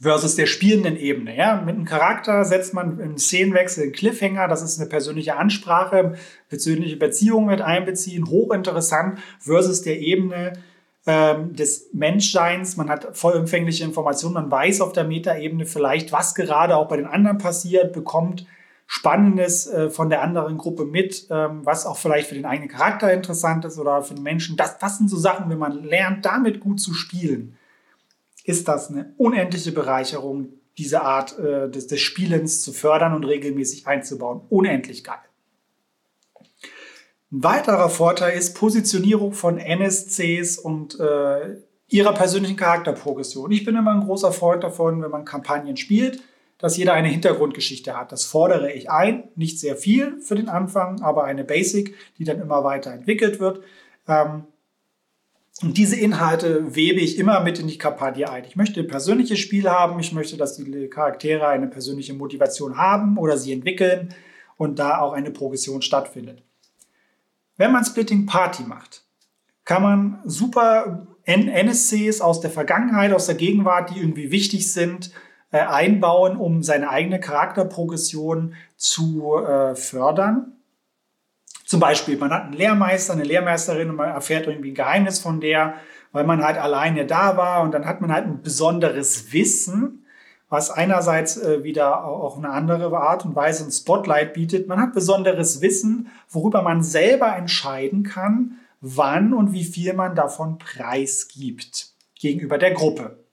versus 0.00 0.34
der 0.34 0.46
spielenden 0.46 0.96
Ebene. 0.96 1.36
Ja? 1.36 1.60
Mit 1.64 1.76
einem 1.76 1.84
Charakter 1.84 2.44
setzt 2.44 2.74
man 2.74 3.00
einen 3.00 3.18
Szenenwechsel, 3.18 3.84
einen 3.84 3.92
Cliffhanger, 3.92 4.48
das 4.48 4.62
ist 4.62 4.80
eine 4.80 4.88
persönliche 4.88 5.36
Ansprache, 5.36 6.14
persönliche 6.48 6.96
Beziehungen 6.96 7.46
mit 7.46 7.60
einbeziehen, 7.60 8.28
hochinteressant, 8.28 9.20
versus 9.38 9.82
der 9.82 10.00
Ebene 10.00 10.54
ähm, 11.06 11.54
des 11.54 11.90
Menschseins. 11.92 12.76
Man 12.76 12.88
hat 12.88 13.16
vollumfängliche 13.16 13.84
Informationen, 13.84 14.34
man 14.34 14.50
weiß 14.50 14.80
auf 14.80 14.92
der 14.92 15.04
Metaebene 15.04 15.66
vielleicht, 15.66 16.12
was 16.12 16.34
gerade 16.34 16.76
auch 16.76 16.88
bei 16.88 16.96
den 16.96 17.06
anderen 17.06 17.38
passiert, 17.38 17.92
bekommt 17.92 18.46
Spannendes 18.86 19.68
äh, 19.68 19.88
von 19.88 20.10
der 20.10 20.22
anderen 20.22 20.58
Gruppe 20.58 20.84
mit, 20.84 21.26
ähm, 21.30 21.64
was 21.64 21.86
auch 21.86 21.96
vielleicht 21.96 22.28
für 22.28 22.34
den 22.34 22.44
eigenen 22.44 22.68
Charakter 22.68 23.10
interessant 23.12 23.64
ist 23.64 23.78
oder 23.78 24.02
für 24.02 24.14
den 24.14 24.22
Menschen. 24.22 24.56
Das, 24.56 24.78
das 24.78 24.98
sind 24.98 25.08
so 25.08 25.16
Sachen, 25.16 25.48
wenn 25.48 25.58
man 25.58 25.82
lernt, 25.84 26.26
damit 26.26 26.60
gut 26.60 26.78
zu 26.78 26.92
spielen, 26.92 27.56
ist 28.44 28.68
das 28.68 28.90
eine 28.90 29.14
unendliche 29.16 29.72
Bereicherung, 29.72 30.48
diese 30.78 31.02
Art 31.02 31.38
äh, 31.38 31.70
des, 31.70 31.86
des 31.86 32.00
Spielens 32.00 32.62
zu 32.62 32.72
fördern 32.72 33.14
und 33.14 33.24
regelmäßig 33.24 33.86
einzubauen. 33.86 34.40
Unendlich 34.48 35.04
geil. 35.04 35.18
Ein 37.30 37.44
weiterer 37.44 37.88
Vorteil 37.88 38.36
ist 38.36 38.54
Positionierung 38.54 39.32
von 39.32 39.58
NSCs 39.58 40.58
und 40.58 40.98
äh, 41.00 41.56
ihrer 41.88 42.14
persönlichen 42.14 42.56
Charakterprogression. 42.56 43.50
Ich 43.52 43.64
bin 43.64 43.76
immer 43.76 43.92
ein 43.92 44.04
großer 44.04 44.32
Freund 44.32 44.64
davon, 44.64 45.02
wenn 45.02 45.10
man 45.10 45.24
Kampagnen 45.24 45.76
spielt, 45.76 46.22
dass 46.58 46.76
jeder 46.76 46.94
eine 46.94 47.08
Hintergrundgeschichte 47.08 47.96
hat. 47.96 48.12
Das 48.12 48.24
fordere 48.24 48.72
ich 48.72 48.90
ein. 48.90 49.24
Nicht 49.34 49.60
sehr 49.60 49.76
viel 49.76 50.20
für 50.20 50.34
den 50.34 50.48
Anfang, 50.48 51.02
aber 51.02 51.24
eine 51.24 51.44
Basic, 51.44 51.94
die 52.18 52.24
dann 52.24 52.40
immer 52.40 52.64
weiter 52.64 52.92
entwickelt 52.92 53.40
wird. 53.40 53.62
Ähm, 54.06 54.44
und 55.60 55.76
diese 55.76 55.96
Inhalte 55.96 56.74
webe 56.74 57.00
ich 57.00 57.18
immer 57.18 57.40
mit 57.40 57.58
in 57.58 57.68
die 57.68 57.78
Kampagne 57.78 58.28
ein. 58.28 58.44
Ich 58.44 58.56
möchte 58.56 58.80
ein 58.80 58.88
persönliches 58.88 59.38
Spiel 59.38 59.68
haben. 59.68 60.00
Ich 60.00 60.12
möchte, 60.12 60.36
dass 60.36 60.56
die 60.56 60.88
Charaktere 60.88 61.46
eine 61.46 61.68
persönliche 61.68 62.14
Motivation 62.14 62.78
haben 62.78 63.18
oder 63.18 63.36
sie 63.36 63.52
entwickeln 63.52 64.14
und 64.56 64.78
da 64.78 64.98
auch 64.98 65.12
eine 65.12 65.30
Progression 65.30 65.82
stattfindet. 65.82 66.42
Wenn 67.56 67.70
man 67.70 67.84
Splitting 67.84 68.26
Party 68.26 68.62
macht, 68.64 69.04
kann 69.64 69.82
man 69.82 70.20
super 70.24 71.06
NSCs 71.24 72.20
aus 72.20 72.40
der 72.40 72.50
Vergangenheit, 72.50 73.12
aus 73.12 73.26
der 73.26 73.36
Gegenwart, 73.36 73.90
die 73.90 74.00
irgendwie 74.00 74.30
wichtig 74.32 74.72
sind, 74.72 75.12
äh, 75.52 75.60
einbauen, 75.60 76.36
um 76.36 76.62
seine 76.62 76.90
eigene 76.90 77.20
Charakterprogression 77.20 78.54
zu 78.76 79.36
äh, 79.36 79.76
fördern. 79.76 80.56
Zum 81.72 81.80
Beispiel, 81.80 82.18
man 82.18 82.30
hat 82.30 82.44
einen 82.44 82.52
Lehrmeister, 82.52 83.14
eine 83.14 83.24
Lehrmeisterin 83.24 83.88
und 83.88 83.96
man 83.96 84.10
erfährt 84.10 84.46
irgendwie 84.46 84.72
ein 84.72 84.74
Geheimnis 84.74 85.20
von 85.20 85.40
der, 85.40 85.76
weil 86.12 86.24
man 86.24 86.44
halt 86.44 86.58
alleine 86.58 87.06
da 87.06 87.38
war 87.38 87.62
und 87.62 87.72
dann 87.72 87.86
hat 87.86 88.02
man 88.02 88.12
halt 88.12 88.26
ein 88.26 88.42
besonderes 88.42 89.32
Wissen 89.32 90.04
was 90.50 90.70
einerseits 90.70 91.38
äh, 91.38 91.64
wieder 91.64 92.04
auch 92.04 92.36
eine 92.36 92.50
andere 92.50 92.94
Art 92.98 93.24
und 93.24 93.34
Weise 93.34 93.64
ein 93.64 93.72
Spotlight 93.72 94.34
bietet. 94.34 94.68
Man 94.68 94.82
hat 94.82 94.92
besonderes 94.92 95.62
Wissen, 95.62 96.08
worüber 96.28 96.60
man 96.60 96.82
selber 96.82 97.34
entscheiden 97.34 98.02
kann, 98.02 98.58
wann 98.82 99.32
und 99.32 99.54
wie 99.54 99.64
viel 99.64 99.94
man 99.94 100.14
davon 100.14 100.58
preisgibt 100.58 101.94
gegenüber 102.20 102.58
der 102.58 102.72
Gruppe. 102.72 103.24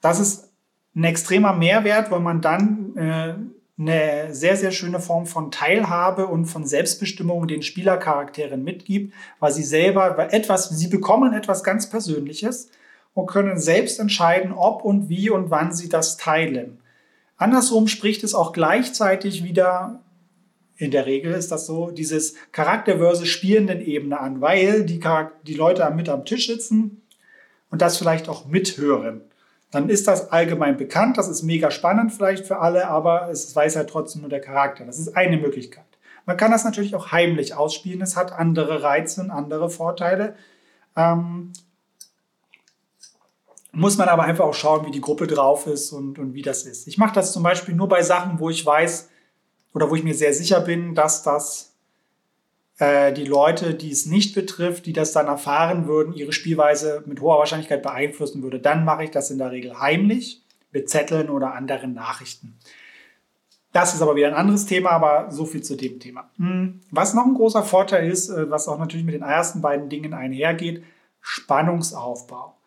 Das 0.00 0.20
ist 0.20 0.50
ein 0.96 1.04
extremer 1.04 1.52
Mehrwert, 1.52 2.10
weil 2.10 2.20
man 2.20 2.40
dann 2.40 2.96
äh, 2.96 3.34
eine 3.78 4.34
sehr, 4.34 4.56
sehr 4.56 4.72
schöne 4.72 5.00
Form 5.00 5.26
von 5.26 5.50
Teilhabe 5.50 6.26
und 6.26 6.46
von 6.46 6.66
Selbstbestimmung 6.66 7.46
den 7.46 7.62
Spielercharakteren 7.62 8.64
mitgibt, 8.64 9.14
weil 9.38 9.52
sie 9.52 9.62
selber 9.62 10.32
etwas, 10.32 10.68
sie 10.70 10.88
bekommen 10.88 11.32
etwas 11.32 11.62
ganz 11.62 11.88
Persönliches, 11.88 12.70
und 13.18 13.26
können 13.26 13.58
selbst 13.58 13.98
entscheiden, 13.98 14.52
ob 14.52 14.84
und 14.84 15.08
wie 15.08 15.28
und 15.28 15.50
wann 15.50 15.72
sie 15.72 15.88
das 15.88 16.16
teilen. 16.16 16.78
Andersrum 17.36 17.88
spricht 17.88 18.22
es 18.22 18.34
auch 18.34 18.52
gleichzeitig 18.52 19.42
wieder, 19.42 20.04
in 20.76 20.92
der 20.92 21.06
Regel 21.06 21.32
ist 21.32 21.50
das 21.50 21.66
so, 21.66 21.90
dieses 21.90 22.34
Charakter 22.52 22.98
versus 22.98 23.26
spielenden 23.26 23.80
Ebene 23.80 24.20
an, 24.20 24.40
weil 24.40 24.84
die, 24.84 25.00
die 25.46 25.54
Leute 25.54 25.88
mit 25.90 26.08
am 26.08 26.24
Tisch 26.24 26.46
sitzen 26.46 27.02
und 27.70 27.82
das 27.82 27.96
vielleicht 27.96 28.28
auch 28.28 28.46
mithören. 28.46 29.22
Dann 29.70 29.90
ist 29.90 30.08
das 30.08 30.30
allgemein 30.32 30.76
bekannt, 30.76 31.18
das 31.18 31.28
ist 31.28 31.42
mega 31.42 31.70
spannend 31.70 32.12
vielleicht 32.12 32.46
für 32.46 32.58
alle, 32.58 32.88
aber 32.88 33.28
es 33.30 33.54
weiß 33.54 33.76
halt 33.76 33.90
trotzdem 33.90 34.22
nur 34.22 34.30
der 34.30 34.40
Charakter. 34.40 34.86
Das 34.86 34.98
ist 34.98 35.16
eine 35.16 35.36
Möglichkeit. 35.36 35.84
Man 36.24 36.36
kann 36.36 36.50
das 36.50 36.64
natürlich 36.64 36.94
auch 36.94 37.12
heimlich 37.12 37.54
ausspielen, 37.54 38.02
es 38.02 38.16
hat 38.16 38.32
andere 38.32 38.82
Reize 38.82 39.20
und 39.20 39.30
andere 39.30 39.68
Vorteile. 39.68 40.36
Ähm, 40.96 41.52
muss 43.72 43.98
man 43.98 44.08
aber 44.08 44.24
einfach 44.24 44.44
auch 44.44 44.54
schauen, 44.54 44.86
wie 44.86 44.90
die 44.90 45.00
Gruppe 45.00 45.26
drauf 45.26 45.66
ist 45.66 45.92
und, 45.92 46.18
und 46.18 46.34
wie 46.34 46.42
das 46.42 46.64
ist. 46.64 46.88
Ich 46.88 46.98
mache 46.98 47.14
das 47.14 47.32
zum 47.32 47.42
Beispiel 47.42 47.74
nur 47.74 47.88
bei 47.88 48.02
Sachen, 48.02 48.40
wo 48.40 48.50
ich 48.50 48.64
weiß 48.64 49.08
oder 49.74 49.90
wo 49.90 49.94
ich 49.94 50.04
mir 50.04 50.14
sehr 50.14 50.32
sicher 50.32 50.60
bin, 50.60 50.94
dass 50.94 51.22
das 51.22 51.67
äh, 52.78 53.12
die 53.12 53.24
Leute, 53.24 53.74
die 53.74 53.90
es 53.90 54.06
nicht 54.06 54.34
betrifft, 54.34 54.86
die 54.86 54.92
das 54.92 55.12
dann 55.12 55.26
erfahren 55.26 55.86
würden, 55.86 56.14
ihre 56.14 56.32
Spielweise 56.32 57.02
mit 57.06 57.20
hoher 57.20 57.38
Wahrscheinlichkeit 57.38 57.82
beeinflussen 57.82 58.42
würde. 58.42 58.60
Dann 58.60 58.84
mache 58.84 59.04
ich 59.04 59.10
das 59.10 59.30
in 59.30 59.38
der 59.38 59.50
Regel 59.50 59.78
heimlich 59.80 60.42
mit 60.70 60.88
Zetteln 60.88 61.28
oder 61.30 61.54
anderen 61.54 61.94
Nachrichten. 61.94 62.58
Das 63.72 63.94
ist 63.94 64.02
aber 64.02 64.16
wieder 64.16 64.28
ein 64.28 64.34
anderes 64.34 64.66
Thema, 64.66 64.90
aber 64.90 65.30
so 65.30 65.44
viel 65.44 65.62
zu 65.62 65.76
dem 65.76 66.00
Thema. 66.00 66.30
Hm. 66.36 66.80
Was 66.90 67.14
noch 67.14 67.26
ein 67.26 67.34
großer 67.34 67.62
Vorteil 67.62 68.10
ist, 68.10 68.28
äh, 68.28 68.50
was 68.50 68.68
auch 68.68 68.78
natürlich 68.78 69.04
mit 69.04 69.14
den 69.14 69.22
ersten 69.22 69.60
beiden 69.60 69.88
Dingen 69.88 70.14
einhergeht, 70.14 70.82
Spannungsaufbau. 71.20 72.57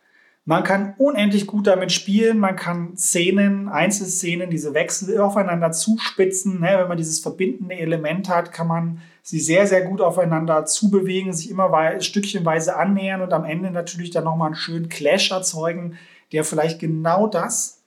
Man 0.52 0.66
kann 0.66 0.96
unendlich 0.98 1.48
gut 1.48 1.66
damit 1.66 1.94
spielen, 1.94 2.38
man 2.38 2.58
kann 2.58 2.98
Szenen, 2.98 3.70
Einzelszenen, 3.70 4.50
diese 4.50 4.74
Wechsel 4.74 5.18
aufeinander 5.22 5.72
zuspitzen. 5.72 6.60
Ne? 6.60 6.76
Wenn 6.78 6.90
man 6.90 6.98
dieses 6.98 7.22
verbindende 7.22 7.76
Element 7.76 8.28
hat, 8.28 8.52
kann 8.52 8.68
man 8.68 9.02
sie 9.22 9.40
sehr, 9.40 9.66
sehr 9.66 9.84
gut 9.86 10.02
aufeinander 10.02 10.66
zubewegen, 10.66 11.32
sich 11.32 11.50
immer 11.50 12.02
stückchenweise 12.02 12.76
annähern 12.76 13.22
und 13.22 13.32
am 13.32 13.46
Ende 13.46 13.72
natürlich 13.72 14.10
dann 14.10 14.26
nochmal 14.26 14.48
einen 14.48 14.56
schönen 14.56 14.90
Clash 14.90 15.32
erzeugen, 15.32 15.98
der 16.34 16.44
vielleicht 16.44 16.82
genau 16.82 17.28
das 17.28 17.84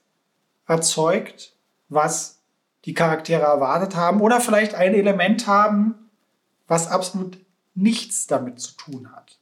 erzeugt, 0.67 1.53
was 1.89 2.41
die 2.85 2.95
Charaktere 2.95 3.43
erwartet 3.43 3.95
haben 3.95 4.21
oder 4.21 4.39
vielleicht 4.39 4.73
ein 4.73 4.95
Element 4.95 5.45
haben, 5.45 5.93
was 6.67 6.87
absolut 6.87 7.37
nichts 7.75 8.25
damit 8.25 8.59
zu 8.59 8.75
tun 8.75 9.11
hat. 9.15 9.37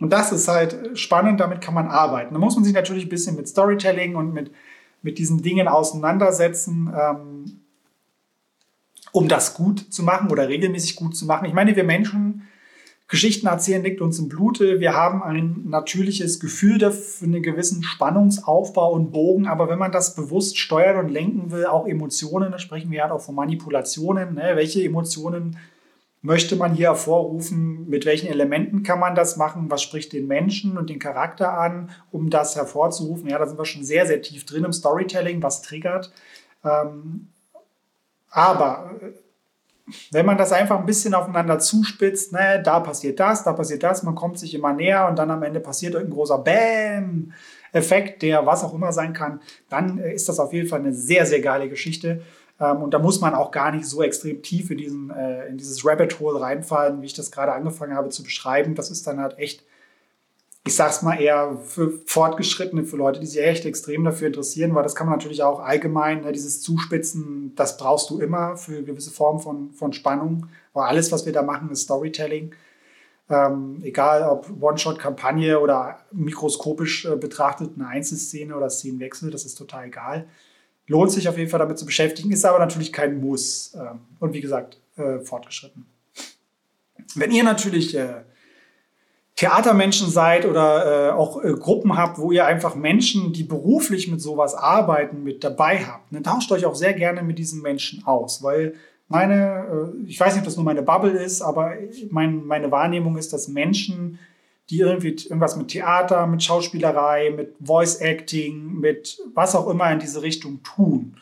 Und 0.00 0.12
das 0.12 0.32
ist 0.32 0.48
halt 0.48 0.98
spannend, 0.98 1.40
damit 1.40 1.60
kann 1.60 1.74
man 1.74 1.88
arbeiten. 1.88 2.34
Da 2.34 2.40
muss 2.40 2.54
man 2.54 2.64
sich 2.64 2.74
natürlich 2.74 3.06
ein 3.06 3.10
bisschen 3.10 3.36
mit 3.36 3.48
Storytelling 3.48 4.14
und 4.14 4.32
mit, 4.32 4.52
mit 5.02 5.18
diesen 5.18 5.42
Dingen 5.42 5.66
auseinandersetzen, 5.66 6.92
ähm, 6.96 7.60
um 9.12 9.28
das 9.28 9.54
gut 9.54 9.92
zu 9.92 10.02
machen 10.02 10.30
oder 10.30 10.48
regelmäßig 10.48 10.96
gut 10.96 11.16
zu 11.16 11.26
machen. 11.26 11.46
Ich 11.46 11.54
meine, 11.54 11.74
wir 11.74 11.84
Menschen, 11.84 12.48
Geschichten 13.08 13.46
erzählen 13.46 13.82
liegt 13.82 14.02
uns 14.02 14.18
im 14.18 14.28
Blute. 14.28 14.80
Wir 14.80 14.94
haben 14.94 15.22
ein 15.22 15.62
natürliches 15.64 16.40
Gefühl 16.40 16.78
für 16.92 17.24
einen 17.24 17.42
gewissen 17.42 17.82
Spannungsaufbau 17.82 18.92
und 18.92 19.12
Bogen. 19.12 19.46
Aber 19.48 19.70
wenn 19.70 19.78
man 19.78 19.92
das 19.92 20.14
bewusst 20.14 20.58
steuern 20.58 21.06
und 21.06 21.10
lenken 21.10 21.50
will, 21.50 21.64
auch 21.64 21.86
Emotionen, 21.86 22.52
da 22.52 22.58
sprechen 22.58 22.90
wir 22.90 22.98
ja 22.98 23.04
halt 23.04 23.12
auch 23.12 23.22
von 23.22 23.34
Manipulationen. 23.34 24.34
Ne? 24.34 24.52
Welche 24.54 24.84
Emotionen 24.84 25.56
möchte 26.20 26.56
man 26.56 26.74
hier 26.74 26.88
hervorrufen, 26.88 27.88
mit 27.88 28.04
welchen 28.04 28.28
Elementen 28.28 28.82
kann 28.82 28.98
man 28.98 29.14
das 29.14 29.36
machen, 29.36 29.70
was 29.70 29.82
spricht 29.82 30.12
den 30.12 30.26
Menschen 30.26 30.76
und 30.76 30.90
den 30.90 30.98
Charakter 30.98 31.56
an, 31.56 31.90
um 32.10 32.28
das 32.28 32.56
hervorzurufen. 32.56 33.28
Ja, 33.28 33.38
da 33.38 33.46
sind 33.46 33.58
wir 33.58 33.64
schon 33.64 33.84
sehr, 33.84 34.06
sehr 34.06 34.20
tief 34.20 34.44
drin 34.44 34.64
im 34.64 34.72
Storytelling, 34.72 35.42
was 35.42 35.62
triggert. 35.62 36.12
Ähm, 36.64 37.28
aber 38.30 38.90
äh, 39.00 39.12
wenn 40.10 40.26
man 40.26 40.36
das 40.36 40.52
einfach 40.52 40.78
ein 40.78 40.86
bisschen 40.86 41.14
aufeinander 41.14 41.58
zuspitzt, 41.58 42.32
ne, 42.32 42.60
da 42.62 42.80
passiert 42.80 43.20
das, 43.20 43.44
da 43.44 43.52
passiert 43.52 43.82
das, 43.82 44.02
man 44.02 44.14
kommt 44.14 44.38
sich 44.38 44.54
immer 44.54 44.72
näher 44.72 45.08
und 45.08 45.18
dann 45.18 45.30
am 45.30 45.42
Ende 45.42 45.60
passiert 45.60 45.96
ein 45.96 46.10
großer 46.10 46.38
Bam-Effekt, 46.38 48.22
der 48.22 48.44
was 48.44 48.64
auch 48.64 48.74
immer 48.74 48.92
sein 48.92 49.12
kann, 49.12 49.40
dann 49.68 49.98
äh, 49.98 50.12
ist 50.12 50.28
das 50.28 50.40
auf 50.40 50.52
jeden 50.52 50.68
Fall 50.68 50.80
eine 50.80 50.92
sehr, 50.92 51.26
sehr 51.26 51.40
geile 51.40 51.68
Geschichte. 51.68 52.22
Ähm, 52.60 52.82
und 52.82 52.94
da 52.94 52.98
muss 52.98 53.20
man 53.20 53.34
auch 53.34 53.50
gar 53.50 53.72
nicht 53.72 53.86
so 53.86 54.02
extrem 54.02 54.42
tief 54.42 54.70
in, 54.70 54.78
diesen, 54.78 55.10
äh, 55.10 55.46
in 55.46 55.58
dieses 55.58 55.84
Rabbit 55.84 56.20
Hole 56.20 56.40
reinfallen, 56.40 57.02
wie 57.02 57.06
ich 57.06 57.14
das 57.14 57.30
gerade 57.30 57.52
angefangen 57.52 57.94
habe 57.94 58.08
zu 58.08 58.22
beschreiben. 58.22 58.74
Das 58.74 58.90
ist 58.90 59.06
dann 59.06 59.20
halt 59.20 59.38
echt 59.38 59.64
ich 60.68 60.76
sag's 60.76 61.00
mal 61.00 61.18
eher 61.18 61.56
für 61.64 61.90
Fortgeschrittene, 62.04 62.84
für 62.84 62.96
Leute, 62.96 63.20
die 63.20 63.26
sich 63.26 63.42
echt 63.42 63.64
extrem 63.64 64.04
dafür 64.04 64.26
interessieren, 64.26 64.74
weil 64.74 64.82
das 64.82 64.94
kann 64.94 65.06
man 65.06 65.16
natürlich 65.16 65.42
auch 65.42 65.60
allgemein, 65.60 66.20
ne, 66.20 66.32
dieses 66.32 66.60
Zuspitzen, 66.60 67.54
das 67.56 67.78
brauchst 67.78 68.10
du 68.10 68.20
immer 68.20 68.56
für 68.56 68.82
gewisse 68.82 69.10
Formen 69.10 69.40
von, 69.40 69.72
von 69.72 69.94
Spannung. 69.94 70.48
Aber 70.74 70.86
alles, 70.86 71.10
was 71.10 71.24
wir 71.24 71.32
da 71.32 71.42
machen, 71.42 71.70
ist 71.70 71.82
Storytelling. 71.82 72.54
Ähm, 73.30 73.78
egal 73.82 74.22
ob 74.28 74.50
One-Shot-Kampagne 74.60 75.58
oder 75.58 76.00
mikroskopisch 76.12 77.06
äh, 77.06 77.16
betrachtet 77.16 77.72
eine 77.76 77.88
Einzelszene 77.88 78.54
oder 78.54 78.68
Szenenwechsel, 78.68 79.30
das 79.30 79.44
ist 79.44 79.54
total 79.54 79.86
egal. 79.86 80.26
Lohnt 80.88 81.12
sich 81.12 81.28
auf 81.28 81.38
jeden 81.38 81.50
Fall 81.50 81.60
damit 81.60 81.78
zu 81.78 81.86
beschäftigen, 81.86 82.32
ist 82.32 82.44
aber 82.44 82.58
natürlich 82.58 82.92
kein 82.92 83.20
Muss. 83.20 83.74
Ähm, 83.74 84.00
und 84.18 84.32
wie 84.32 84.40
gesagt, 84.40 84.78
äh, 84.96 85.20
fortgeschritten. 85.20 85.86
Wenn 87.14 87.30
ihr 87.30 87.44
natürlich 87.44 87.94
äh, 87.94 88.22
Theatermenschen 89.36 90.10
seid 90.10 90.46
oder 90.46 91.10
äh, 91.10 91.12
auch 91.12 91.44
äh, 91.44 91.52
Gruppen 91.52 91.96
habt, 91.96 92.18
wo 92.18 92.32
ihr 92.32 92.44
einfach 92.44 92.74
Menschen, 92.74 93.32
die 93.32 93.44
beruflich 93.44 94.10
mit 94.10 94.20
sowas 94.20 94.54
arbeiten, 94.54 95.22
mit 95.22 95.44
dabei 95.44 95.84
habt, 95.84 96.12
dann 96.12 96.24
tauscht 96.24 96.50
euch 96.50 96.66
auch 96.66 96.74
sehr 96.74 96.92
gerne 96.92 97.22
mit 97.22 97.38
diesen 97.38 97.62
Menschen 97.62 98.04
aus, 98.04 98.42
weil 98.42 98.74
meine, 99.06 99.92
äh, 99.94 100.08
ich 100.08 100.18
weiß 100.18 100.32
nicht, 100.34 100.40
ob 100.40 100.46
das 100.46 100.56
nur 100.56 100.64
meine 100.64 100.82
Bubble 100.82 101.12
ist, 101.12 101.40
aber 101.40 101.74
mein, 102.10 102.44
meine 102.46 102.70
Wahrnehmung 102.72 103.16
ist, 103.16 103.32
dass 103.32 103.46
Menschen, 103.46 104.18
die 104.70 104.80
irgendwie 104.80 105.10
irgendwas 105.10 105.56
mit 105.56 105.68
Theater, 105.68 106.26
mit 106.26 106.42
Schauspielerei, 106.42 107.30
mit 107.30 107.56
Voice 107.60 108.00
Acting, 108.00 108.74
mit 108.74 109.18
was 109.34 109.54
auch 109.54 109.68
immer 109.68 109.90
in 109.90 109.98
diese 109.98 110.22
Richtung 110.22 110.62
tun, 110.62 111.16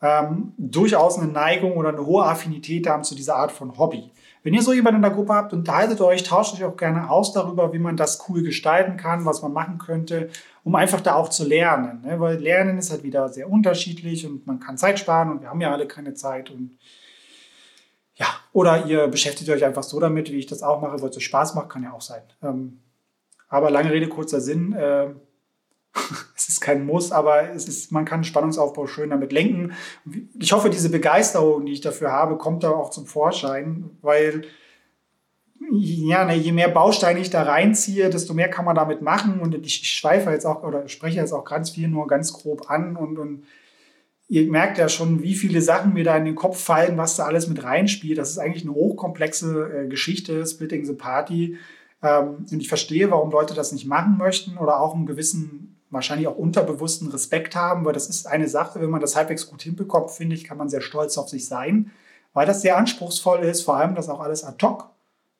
ähm, 0.00 0.52
durchaus 0.58 1.18
eine 1.18 1.30
Neigung 1.30 1.76
oder 1.76 1.88
eine 1.88 2.04
hohe 2.04 2.24
Affinität 2.24 2.86
haben 2.86 3.04
zu 3.04 3.14
dieser 3.14 3.36
Art 3.36 3.52
von 3.52 3.76
Hobby. 3.78 4.10
Wenn 4.44 4.52
ihr 4.52 4.62
so 4.62 4.74
jemanden 4.74 4.96
in 4.96 5.02
der 5.02 5.10
Gruppe 5.10 5.32
habt, 5.32 5.54
unterhaltet 5.54 6.02
euch, 6.02 6.22
tauscht 6.22 6.54
euch 6.54 6.64
auch 6.64 6.76
gerne 6.76 7.08
aus 7.08 7.32
darüber, 7.32 7.72
wie 7.72 7.78
man 7.78 7.96
das 7.96 8.28
cool 8.28 8.42
gestalten 8.42 8.98
kann, 8.98 9.24
was 9.24 9.40
man 9.40 9.54
machen 9.54 9.78
könnte, 9.78 10.28
um 10.62 10.74
einfach 10.74 11.00
da 11.00 11.14
auch 11.14 11.30
zu 11.30 11.48
lernen. 11.48 12.02
Ne? 12.02 12.20
Weil 12.20 12.36
Lernen 12.36 12.76
ist 12.76 12.90
halt 12.90 13.02
wieder 13.02 13.30
sehr 13.30 13.48
unterschiedlich 13.48 14.26
und 14.26 14.46
man 14.46 14.60
kann 14.60 14.76
Zeit 14.76 14.98
sparen 14.98 15.30
und 15.30 15.40
wir 15.40 15.48
haben 15.48 15.62
ja 15.62 15.72
alle 15.72 15.88
keine 15.88 16.12
Zeit 16.12 16.50
und 16.50 16.76
ja, 18.16 18.26
oder 18.52 18.86
ihr 18.86 19.08
beschäftigt 19.08 19.50
euch 19.50 19.64
einfach 19.64 19.82
so 19.82 19.98
damit, 19.98 20.30
wie 20.30 20.38
ich 20.38 20.46
das 20.46 20.62
auch 20.62 20.80
mache, 20.80 21.00
weil 21.00 21.08
es 21.08 21.22
Spaß 21.22 21.54
macht, 21.54 21.70
kann 21.70 21.82
ja 21.82 21.92
auch 21.92 22.02
sein. 22.02 22.22
Ähm, 22.42 22.80
aber 23.54 23.70
lange 23.70 23.92
Rede, 23.92 24.08
kurzer 24.08 24.40
Sinn. 24.40 24.72
Äh, 24.72 25.06
es 26.36 26.48
ist 26.48 26.60
kein 26.60 26.84
Muss, 26.84 27.12
aber 27.12 27.50
es 27.50 27.68
ist, 27.68 27.92
man 27.92 28.04
kann 28.04 28.24
Spannungsaufbau 28.24 28.88
schön 28.88 29.10
damit 29.10 29.32
lenken. 29.32 29.72
Ich 30.38 30.52
hoffe, 30.52 30.70
diese 30.70 30.90
Begeisterung, 30.90 31.64
die 31.64 31.72
ich 31.72 31.80
dafür 31.80 32.10
habe, 32.10 32.36
kommt 32.36 32.64
da 32.64 32.70
auch 32.70 32.90
zum 32.90 33.06
Vorschein, 33.06 33.90
weil 34.02 34.42
ja, 35.70 36.24
ne, 36.24 36.34
je 36.34 36.52
mehr 36.52 36.68
Bausteine 36.68 37.20
ich 37.20 37.30
da 37.30 37.44
reinziehe, 37.44 38.10
desto 38.10 38.34
mehr 38.34 38.50
kann 38.50 38.64
man 38.64 38.74
damit 38.74 39.02
machen. 39.02 39.38
Und 39.40 39.54
ich 39.54 39.88
schweife 39.88 40.30
jetzt 40.30 40.44
auch 40.44 40.64
oder 40.64 40.88
spreche 40.88 41.20
jetzt 41.20 41.32
auch 41.32 41.44
ganz 41.44 41.70
viel 41.70 41.88
nur 41.88 42.06
ganz 42.08 42.32
grob 42.32 42.70
an 42.70 42.96
und, 42.96 43.18
und 43.18 43.44
ihr 44.28 44.50
merkt 44.50 44.78
ja 44.78 44.88
schon, 44.88 45.22
wie 45.22 45.34
viele 45.34 45.62
Sachen 45.62 45.94
mir 45.94 46.04
da 46.04 46.16
in 46.16 46.24
den 46.24 46.34
Kopf 46.34 46.60
fallen, 46.60 46.98
was 46.98 47.16
da 47.16 47.24
alles 47.24 47.48
mit 47.48 47.62
reinspielt. 47.62 48.18
Das 48.18 48.30
ist 48.30 48.38
eigentlich 48.38 48.64
eine 48.64 48.74
hochkomplexe 48.74 49.84
äh, 49.84 49.88
Geschichte, 49.88 50.44
Splitting 50.44 50.84
the 50.84 50.94
Party. 50.94 51.56
Ähm, 52.04 52.46
und 52.50 52.60
ich 52.60 52.68
verstehe, 52.68 53.10
warum 53.10 53.30
Leute 53.30 53.54
das 53.54 53.72
nicht 53.72 53.86
machen 53.86 54.18
möchten 54.18 54.58
oder 54.58 54.78
auch 54.78 54.94
einen 54.94 55.06
gewissen 55.06 55.80
wahrscheinlich 55.90 56.28
auch 56.28 56.36
unterbewussten 56.36 57.08
Respekt 57.08 57.56
haben, 57.56 57.84
weil 57.84 57.94
das 57.94 58.08
ist 58.08 58.26
eine 58.26 58.48
Sache, 58.48 58.80
wenn 58.80 58.90
man 58.90 59.00
das 59.00 59.16
halbwegs 59.16 59.46
gut 59.46 59.62
hinbekommt, 59.62 60.10
finde 60.10 60.34
ich, 60.36 60.44
kann 60.44 60.58
man 60.58 60.68
sehr 60.68 60.80
stolz 60.82 61.16
auf 61.16 61.28
sich 61.28 61.46
sein, 61.46 61.92
weil 62.34 62.46
das 62.46 62.62
sehr 62.62 62.76
anspruchsvoll 62.76 63.40
ist, 63.40 63.62
vor 63.62 63.76
allem 63.76 63.94
das 63.94 64.08
auch 64.08 64.20
alles 64.20 64.44
ad 64.44 64.64
hoc, 64.66 64.90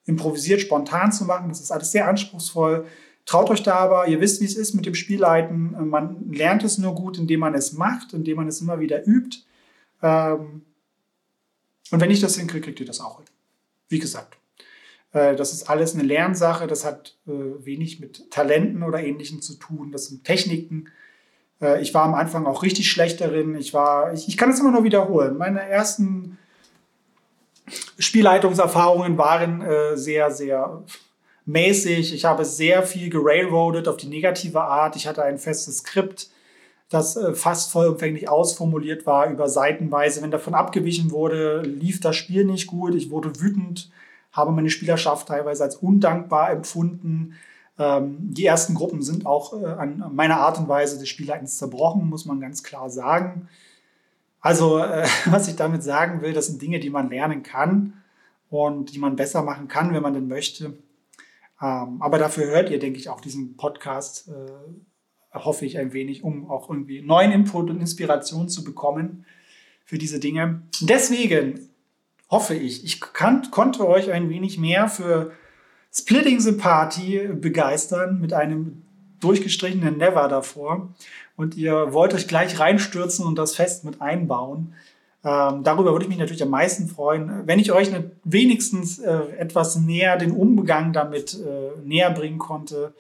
improvisiert, 0.07 0.61
spontan 0.61 1.13
zu 1.13 1.25
machen, 1.25 1.49
das 1.49 1.61
ist 1.61 1.71
alles 1.71 1.93
sehr 1.93 2.09
anspruchsvoll. 2.09 2.87
Traut 3.27 3.51
euch 3.51 3.63
da 3.63 3.75
aber, 3.75 4.07
ihr 4.07 4.21
wisst, 4.21 4.41
wie 4.41 4.45
es 4.45 4.55
ist 4.55 4.75
mit 4.75 4.87
dem 4.87 4.95
Spielleiten. 4.95 5.89
Man 5.89 6.31
lernt 6.31 6.63
es 6.63 6.79
nur 6.79 6.95
gut, 6.95 7.19
indem 7.19 7.41
man 7.41 7.55
es 7.55 7.73
macht, 7.73 8.13
indem 8.13 8.37
man 8.37 8.49
es 8.49 8.61
immer 8.61 8.81
wieder 8.81 9.07
übt. 9.07 9.39
Ähm, 10.03 10.63
und 11.91 12.01
wenn 12.01 12.11
ich 12.11 12.21
das 12.21 12.37
hinkriege, 12.37 12.67
kriegt 12.67 12.81
ihr 12.81 12.87
das 12.87 13.01
auch 13.01 13.17
hin. 13.17 13.27
Wie 13.89 13.99
gesagt, 13.99 14.35
äh, 14.35 14.44
das 15.15 15.53
ist 15.53 15.71
alles 15.71 15.95
eine 15.95 16.03
Lernsache, 16.03 16.67
das 16.67 16.85
hat 16.85 17.17
äh, 17.29 17.31
wenig 17.65 18.01
mit 18.01 18.33
Talenten 18.33 18.83
oder 18.83 19.01
Ähnlichem 19.01 19.41
zu 19.41 19.55
tun, 19.55 19.93
das 19.93 20.07
sind 20.07 20.25
Techniken. 20.25 20.89
Äh, 21.63 21.81
ich 21.81 21.95
war 21.95 22.03
am 22.03 22.15
Anfang 22.15 22.47
auch 22.47 22.65
richtig 22.65 22.91
schlecht 22.91 23.21
darin. 23.21 23.55
Ich, 23.55 23.73
war, 23.73 24.13
ich, 24.13 24.27
ich 24.27 24.37
kann 24.37 24.51
es 24.51 24.59
immer 24.59 24.73
nur 24.73 24.83
wiederholen. 24.83 25.39
Meine 25.39 25.63
ersten 25.63 26.37
Spielleitungserfahrungen 27.99 29.17
waren 29.17 29.65
sehr, 29.97 30.31
sehr 30.31 30.83
mäßig. 31.47 32.13
Ich 32.13 32.27
habe 32.27 32.45
sehr 32.45 32.83
viel 32.83 33.09
gerailroadet 33.09 33.89
auf 33.89 33.97
die 33.97 34.09
negative 34.09 34.61
Art. 34.61 34.97
Ich 34.97 35.07
hatte 35.07 35.23
ein 35.23 35.39
festes 35.39 35.79
Skript, 35.79 36.29
das 36.91 37.19
fast 37.33 37.73
vollumfänglich 37.73 38.29
ausformuliert 38.29 39.07
war 39.07 39.31
über 39.31 39.49
Seitenweise. 39.49 40.21
Wenn 40.21 40.31
davon 40.31 40.53
abgewichen 40.53 41.11
wurde, 41.11 41.63
lief 41.63 42.01
das 42.01 42.17
Spiel 42.17 42.45
nicht 42.45 42.67
gut. 42.67 42.95
Ich 42.95 43.11
wurde 43.11 43.41
wütend 43.41 43.91
habe 44.35 44.53
meine 44.53 44.69
Spielerschaft 44.69 45.29
teilweise 45.29 45.63
als 45.63 45.77
undankbar 45.77 46.51
empfunden. 46.51 47.35
Ähm, 47.79 48.17
die 48.21 48.45
ersten 48.45 48.75
Gruppen 48.75 49.01
sind 49.01 49.27
auch 49.27 49.53
äh, 49.61 49.65
an 49.65 50.11
meiner 50.13 50.39
Art 50.39 50.59
und 50.59 50.69
Weise 50.69 50.99
des 50.99 51.09
Spielleitens 51.09 51.57
zerbrochen, 51.57 52.09
muss 52.09 52.27
man 52.27 52.41
ganz 52.41 52.63
klar 52.63 52.91
sagen. 52.91 53.49
Also, 54.41 54.79
äh, 54.79 55.07
was 55.27 55.49
ich 55.49 55.57
damit 55.57 55.85
sagen 55.85 56.21
will, 56.21 56.33
das 56.33 56.49
sind 56.49 56.61
Dinge, 56.61 56.81
die 56.81 56.91
man 56.91 57.09
lernen 57.09 57.45
kann 57.45 57.95
und 58.51 58.93
die 58.93 58.99
man 58.99 59.17
besser 59.17 59.43
machen 59.43 59.69
kann, 59.69 59.95
wenn 59.95 60.03
man 60.03 60.15
denn 60.15 60.29
möchte. 60.29 60.77
Ähm, 61.63 62.03
aber 62.03 62.19
dafür 62.19 62.47
hört 62.47 62.71
ihr, 62.71 62.81
denke 62.81 62.99
ich, 62.99 63.09
auch 63.09 63.21
diesen 63.21 63.57
Podcast, 63.57 64.29
äh, 64.29 65.39
hoffe 65.39 65.65
ich 65.65 65.79
ein 65.79 65.93
wenig, 65.93 66.25
um 66.25 66.51
auch 66.51 66.69
irgendwie 66.69 67.03
neuen 67.03 67.31
Input 67.31 67.71
und 67.71 67.81
Inspiration 67.81 68.49
zu 68.49 68.65
bekommen 68.65 69.27
für 69.85 69.99
diese 69.99 70.19
Dinge. 70.19 70.63
Deswegen 70.81 71.69
hoffe 72.31 72.55
ich. 72.55 72.85
Ich 72.85 73.01
kann, 73.01 73.51
konnte 73.51 73.87
euch 73.87 74.13
ein 74.13 74.29
wenig 74.29 74.59
mehr 74.59 74.89
für 74.89 75.33
Splitting 75.93 76.41
the 76.41 76.53
Party 76.53 77.29
begeistern 77.33 78.21
mit 78.21 78.33
einem 78.33 78.83
durchgestrichenen 79.21 79.97
Never 79.97 80.29
davor. 80.29 80.89
Und 81.37 81.57
ihr 81.57 81.93
wollt 81.93 82.15
euch 82.15 82.29
gleich 82.29 82.59
reinstürzen 82.59 83.27
und 83.27 83.37
das 83.37 83.55
Fest 83.55 83.85
mit 83.85 84.01
einbauen. 84.01 84.75
Ähm, 85.25 85.63
darüber 85.65 85.93
würde 85.93 86.05
ich 86.05 86.11
mich 86.11 86.19
natürlich 86.19 86.43
am 86.43 86.51
meisten 86.51 86.87
freuen, 86.87 87.47
wenn 87.47 87.59
ich 87.59 87.73
euch 87.73 87.91
ne, 87.91 88.11
wenigstens 88.25 88.99
äh, 88.99 89.21
etwas 89.39 89.77
näher 89.77 90.19
den 90.19 90.33
Umgang 90.33 90.93
damit 90.93 91.35
äh, 91.35 91.81
näher 91.83 92.11
bringen 92.11 92.39
konnte, 92.39 92.93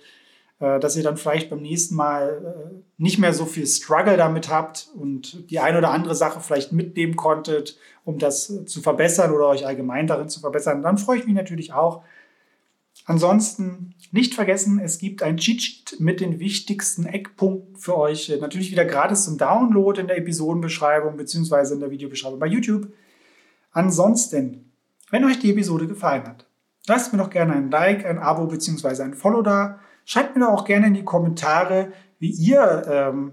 dass 0.80 0.96
ihr 0.96 1.02
dann 1.02 1.16
vielleicht 1.16 1.50
beim 1.50 1.60
nächsten 1.60 1.94
Mal 1.94 2.72
äh, 2.72 2.74
nicht 2.96 3.18
mehr 3.18 3.32
so 3.32 3.44
viel 3.44 3.66
Struggle 3.66 4.16
damit 4.16 4.48
habt 4.48 4.88
und 4.94 5.50
die 5.50 5.58
eine 5.60 5.78
oder 5.78 5.90
andere 5.90 6.14
Sache 6.14 6.40
vielleicht 6.40 6.72
mitnehmen 6.72 7.16
konntet, 7.16 7.78
um 8.04 8.18
das 8.18 8.50
äh, 8.50 8.64
zu 8.64 8.80
verbessern 8.80 9.32
oder 9.32 9.48
euch 9.48 9.66
allgemein 9.66 10.06
darin 10.06 10.28
zu 10.28 10.40
verbessern. 10.40 10.82
Dann 10.82 10.98
freue 10.98 11.18
ich 11.18 11.26
mich 11.26 11.34
natürlich 11.34 11.72
auch. 11.72 12.02
Ansonsten 13.06 13.94
nicht 14.12 14.34
vergessen, 14.34 14.78
es 14.78 14.98
gibt 14.98 15.22
ein 15.22 15.36
Cheat 15.36 15.60
Sheet 15.60 16.00
mit 16.00 16.20
den 16.20 16.38
wichtigsten 16.38 17.04
Eckpunkten 17.04 17.76
für 17.76 17.96
euch. 17.98 18.32
Natürlich 18.40 18.70
wieder 18.70 18.84
gratis 18.84 19.24
zum 19.24 19.36
Download 19.36 20.00
in 20.00 20.06
der 20.06 20.16
Episodenbeschreibung 20.16 21.16
bzw. 21.16 21.74
in 21.74 21.80
der 21.80 21.90
Videobeschreibung 21.90 22.38
bei 22.38 22.46
YouTube. 22.46 22.88
Ansonsten, 23.72 24.72
wenn 25.10 25.24
euch 25.24 25.38
die 25.38 25.50
Episode 25.50 25.86
gefallen 25.86 26.26
hat, 26.26 26.46
lasst 26.86 27.12
mir 27.12 27.18
doch 27.18 27.30
gerne 27.30 27.54
ein 27.54 27.70
Like, 27.70 28.06
ein 28.06 28.18
Abo 28.18 28.46
bzw. 28.46 29.02
ein 29.02 29.14
Follow 29.14 29.42
da. 29.42 29.80
Schreibt 30.04 30.36
mir 30.36 30.44
doch 30.44 30.52
auch 30.52 30.64
gerne 30.64 30.88
in 30.88 30.94
die 30.94 31.04
Kommentare, 31.04 31.92
wie 32.18 32.30
ihr 32.30 32.84
ähm, 32.88 33.32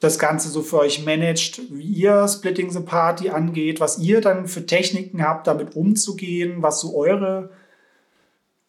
das 0.00 0.18
Ganze 0.18 0.48
so 0.48 0.62
für 0.62 0.78
euch 0.78 1.04
managt, 1.04 1.62
wie 1.70 1.86
ihr 1.86 2.26
Splitting 2.28 2.70
the 2.70 2.80
Party 2.80 3.30
angeht, 3.30 3.80
was 3.80 3.98
ihr 3.98 4.20
dann 4.20 4.46
für 4.46 4.66
Techniken 4.66 5.22
habt, 5.22 5.46
damit 5.46 5.76
umzugehen, 5.76 6.62
was 6.62 6.80
so 6.80 6.96
eure 6.96 7.50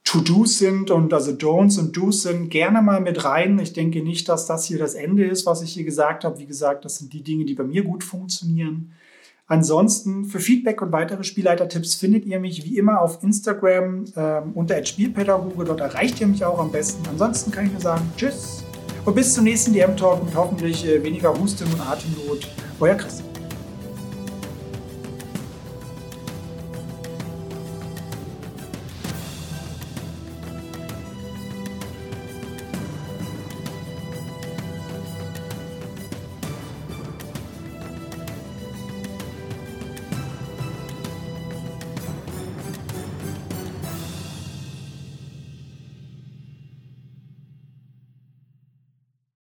To-Dos 0.06 0.60
sind 0.60 0.92
und 0.92 1.14
also 1.14 1.32
Don'ts 1.32 1.80
und 1.80 1.98
Do's 1.98 2.22
sind, 2.22 2.50
gerne 2.50 2.82
mal 2.82 3.02
mit 3.02 3.26
rein. 3.26 3.58
Ich 3.60 3.74
denke 3.74 4.04
nicht, 4.04 4.30
dass 4.30 4.46
das 4.46 4.66
hier 4.66 4.78
das 4.78 4.94
Ende 4.94 5.26
ist, 5.26 5.46
was 5.46 5.62
ich 5.64 5.74
hier 5.74 5.84
gesagt 5.84 6.24
habe. 6.24 6.38
Wie 6.40 6.46
gesagt, 6.46 6.86
das 6.86 7.00
sind 7.00 7.12
die 7.12 7.24
Dinge, 7.24 7.44
die 7.46 7.56
bei 7.56 7.64
mir 7.64 7.84
gut 7.84 8.04
funktionieren. 8.04 8.94
Ansonsten 9.48 10.26
für 10.26 10.40
Feedback 10.40 10.82
und 10.82 10.92
weitere 10.92 11.24
Spielleitertipps 11.24 11.96
findet 11.96 12.26
ihr 12.26 12.40
mich 12.40 12.66
wie 12.66 12.78
immer 12.78 13.02
auf 13.02 13.22
Instagram 13.22 14.06
äh, 14.16 14.42
unter 14.56 14.84
Spielpädagoge. 14.84 15.66
Dort 15.66 15.82
erreicht 15.82 16.20
ihr 16.20 16.28
mich 16.28 16.44
auch 16.44 16.58
am 16.60 16.72
besten. 16.72 17.08
Ansonsten 17.08 17.52
kann 17.52 17.68
ich 17.68 17.72
nur 17.72 17.82
sagen 17.82 18.12
Tschüss 18.18 18.64
und 19.06 19.14
bis 19.14 19.36
zum 19.36 19.44
nächsten 19.44 19.72
DM-Talk 19.74 20.26
mit 20.26 20.36
hoffentlich 20.36 20.86
äh, 20.88 21.04
weniger 21.04 21.38
Husten 21.40 21.66
und 21.66 21.80
Atemnot. 21.80 22.48
Euer 22.80 22.96
Christian. 22.96 23.35